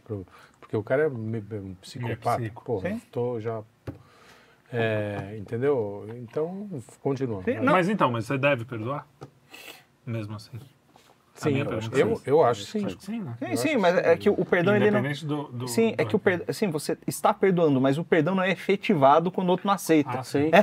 [0.59, 2.41] Porque o cara é me- um psicopata.
[2.41, 2.63] psico.
[2.65, 2.81] Pô,
[3.11, 3.61] tô já.
[4.73, 6.07] É, entendeu?
[6.17, 6.67] Então,
[7.01, 7.43] continua.
[7.43, 7.73] Sim, Não.
[7.73, 9.05] Mas então, mas você deve perdoar?
[10.05, 10.59] Mesmo assim.
[11.33, 12.29] Sim, eu, eu, é essa.
[12.29, 12.87] eu acho sim.
[12.99, 13.35] Sim, né?
[13.39, 14.99] Sim, sim, mas é que o perdão ele não.
[14.99, 16.45] Independente do, do- Sim, é do que o perdão.
[16.53, 20.19] Sim, você está perdoando, mas o perdão não é efetivado quando o outro não aceita.
[20.19, 20.51] Ah, sim.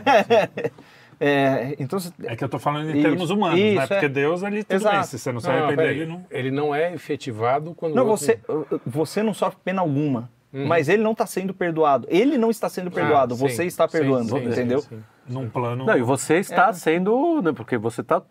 [1.21, 3.67] É, então, você- É que eu tô falando em Isso, termos humanos, né?
[3.73, 4.09] isso, Porque é.
[4.09, 4.95] Deus, ele tudo Exato.
[4.99, 5.05] bem.
[5.05, 6.27] Se você não se arrepender, ele não...
[6.31, 8.39] Ele não é efetivado quando não, o outro- você,
[8.87, 10.31] você não sofre pena alguma.
[10.53, 12.07] Mas ele não está sendo perdoado.
[12.11, 14.81] Ele não está sendo perdoado, Ah, sim, você está perdoando, sim, sim, entendeu?
[14.81, 15.03] sim.
[15.29, 15.85] Num plano...
[15.85, 16.39] Não, e você É.
[16.41, 18.23] está sendo, né, porque você está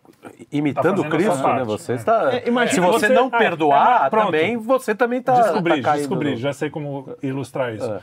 [0.50, 1.62] imitando a Cristo, né?
[1.64, 1.94] Você é.
[1.94, 2.34] está.
[2.34, 5.40] É, imagina- se você, Você- não é, perdoar, é, também você também está.
[5.42, 8.00] Descobri, tá caindo descobri, no- já sei como ilustrar isso.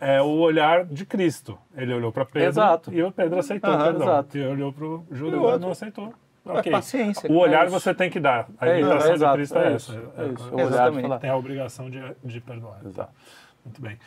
[0.00, 0.22] É.
[0.22, 1.58] o olhar de Cristo.
[1.76, 2.94] Ele olhou para Pedro Exato.
[2.94, 4.02] e o Pedro aceitou o perdão.
[4.02, 4.38] exato.
[4.38, 6.14] E olhou para o E o Judas e não aceitou.
[6.46, 6.70] É Ok.
[6.72, 7.30] paciência.
[7.30, 8.46] O olhar É você tem que dar.
[8.60, 9.92] A É imitação é exato, de Cristo é, é essa.
[9.92, 10.52] isso, É- é isso.
[10.56, 11.18] é- Exatamente.
[11.18, 12.78] Tem a obrigação de, de perdoar.
[12.86, 13.10] Exato.
[13.68, 13.98] Muito bem.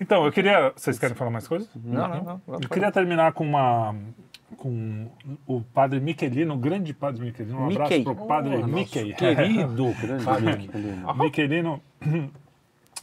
[0.00, 0.72] Então, eu queria...
[0.76, 1.68] Vocês querem falar mais coisas?
[1.74, 2.42] Não, não, não.
[2.46, 3.94] Vamos Eu queria terminar com uma
[4.56, 5.10] com
[5.46, 7.60] o padre Michelino, o grande padre Michelino.
[7.60, 8.04] Um abraço Mickey.
[8.04, 9.12] para o padre Oh, Mickey.
[9.14, 9.92] Querido.
[10.00, 10.56] Grande Fábio.
[10.56, 11.14] Michelino.
[11.14, 11.82] Michelino,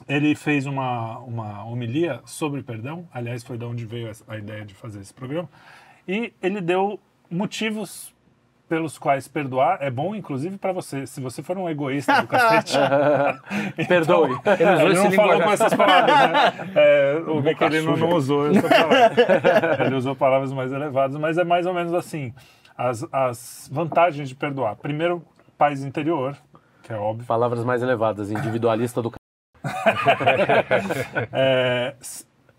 [0.07, 4.74] ele fez uma, uma homilia sobre perdão, aliás, foi de onde veio a ideia de
[4.74, 5.48] fazer esse programa,
[6.07, 6.99] e ele deu
[7.30, 8.14] motivos
[8.68, 11.06] pelos quais perdoar é bom, inclusive, para você.
[11.06, 12.78] Se você for um egoísta do cacete,
[13.88, 14.32] Perdoe.
[14.60, 15.44] Ele usou ele não falou linguajar.
[15.44, 16.72] com essas palavras, né?
[16.76, 19.86] É, o Michelino não usou essa palavra.
[19.86, 22.34] Ele usou palavras mais elevadas, mas é mais ou menos assim.
[22.78, 24.76] As, as vantagens de perdoar.
[24.76, 25.24] Primeiro,
[25.58, 26.36] paz interior,
[26.84, 27.26] que é óbvio.
[27.26, 29.12] Palavras mais elevadas, individualista do
[31.32, 31.96] É,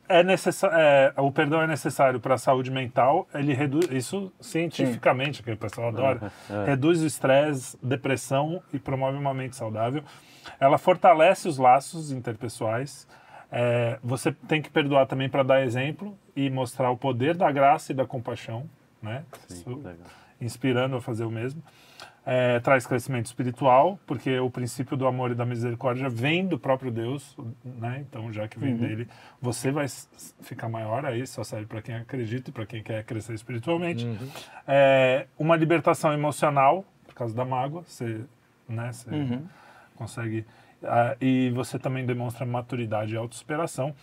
[0.09, 3.27] é necessa- é, o perdão é necessário para a saúde mental.
[3.35, 6.33] Ele reduz isso cientificamente, que o pessoal adora.
[6.67, 10.03] Reduz o estresse, depressão e promove uma mente saudável.
[10.61, 13.07] Ela fortalece os laços interpessoais.
[13.51, 17.93] É, você tem que perdoar também para dar exemplo e mostrar o poder da graça
[17.93, 18.69] e da compaixão,
[19.03, 19.25] né?
[19.51, 20.07] Isso- legal.
[20.41, 21.63] inspirando a fazer o mesmo.
[22.29, 26.91] É, traz crescimento espiritual, porque o princípio do amor e da misericórdia vem do próprio
[26.91, 28.05] Deus, né?
[28.09, 29.09] Então, já que vem dele,
[29.41, 29.87] você vai
[30.41, 34.05] ficar maior aí, só serve para quem acredita e para quem quer crescer espiritualmente.
[34.67, 38.21] É, uma libertação emocional, por causa da mágoa, você,
[38.69, 39.09] né, você
[39.95, 40.45] consegue.
[40.83, 43.95] ah, e você também demonstra maturidade e autossuperação.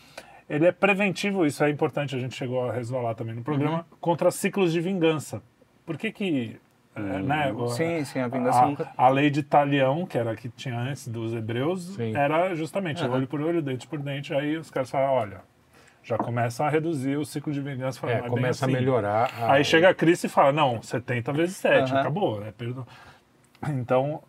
[0.50, 4.32] Ele é preventivo, isso é importante, a gente chegou a resvalar também no programa, contra
[4.32, 5.42] ciclos de vingança.
[5.86, 6.58] Por que que.
[6.96, 8.90] É, né, Sim, sim, a vingança a, nunca.
[8.96, 12.16] a lei de Talião, que era a que tinha antes dos hebreus, Sim.
[12.16, 14.34] era justamente olho por olho, dente por dente.
[14.34, 15.42] Aí os caras falam, olha,
[16.04, 18.00] já começam a reduzir o ciclo de vingança.
[18.00, 19.32] Falam, É, "Não bem começa assim." a melhorar.
[19.40, 22.00] a- Aí chega a Cristo e fala, não, 70 vezes 7, Aham.
[22.02, 22.54] acabou, né?
[22.58, 22.86] Perdão.
[23.70, 24.22] Então,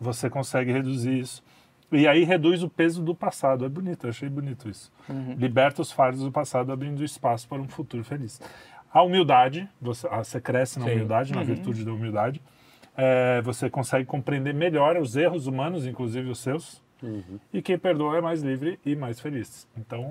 [0.00, 1.42] você consegue reduzir isso.
[1.90, 3.64] E aí reduz o peso do passado.
[3.64, 4.92] É bonito, achei bonito isso.
[5.38, 8.40] Liberta os fardos do passado, abrindo espaço para um futuro feliz.
[8.92, 10.92] A humildade, você, ah, você cresce na Sim.
[10.92, 12.40] humildade, na virtude da humildade.
[12.96, 16.82] É, você consegue compreender melhor os erros humanos, inclusive os seus.
[17.52, 19.68] E quem perdoa é mais livre e mais feliz.
[19.76, 20.08] Então,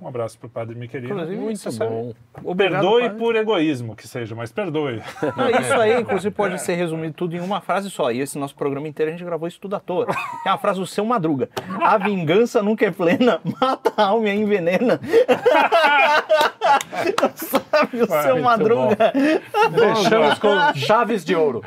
[0.00, 1.12] um abraço para o Padre Miquelino.
[1.12, 2.14] Inclusive, Muito bom.
[2.44, 3.18] Obrigado, Perdoe padre.
[3.18, 5.02] por egoísmo, que seja, mas perdoe.
[5.36, 8.10] Não, isso aí, inclusive, pode ser resumido tudo em uma frase só.
[8.10, 10.06] E esse nosso programa inteiro a gente gravou isso tudo à toa.
[10.46, 11.50] É uma frase do seu Madruga.
[11.80, 15.00] A vingança nunca é plena, mata a alma e a envenena.
[17.34, 19.12] Sabe, o seu muito Madruga.
[19.94, 21.62] Fechamos com chaves de ouro.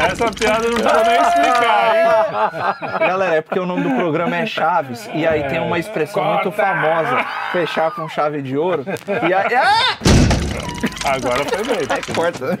[0.00, 2.98] Essa piada não precisa nem explicar, hein?
[3.08, 5.08] Galera, é porque o nome do programa é Chaves.
[5.12, 8.84] E aí tem uma expressão muito famosa: fechar com chave de ouro.
[9.28, 9.54] E aí.
[9.54, 9.98] Ah!
[11.04, 12.14] Agora foi bem.
[12.14, 12.58] Corta.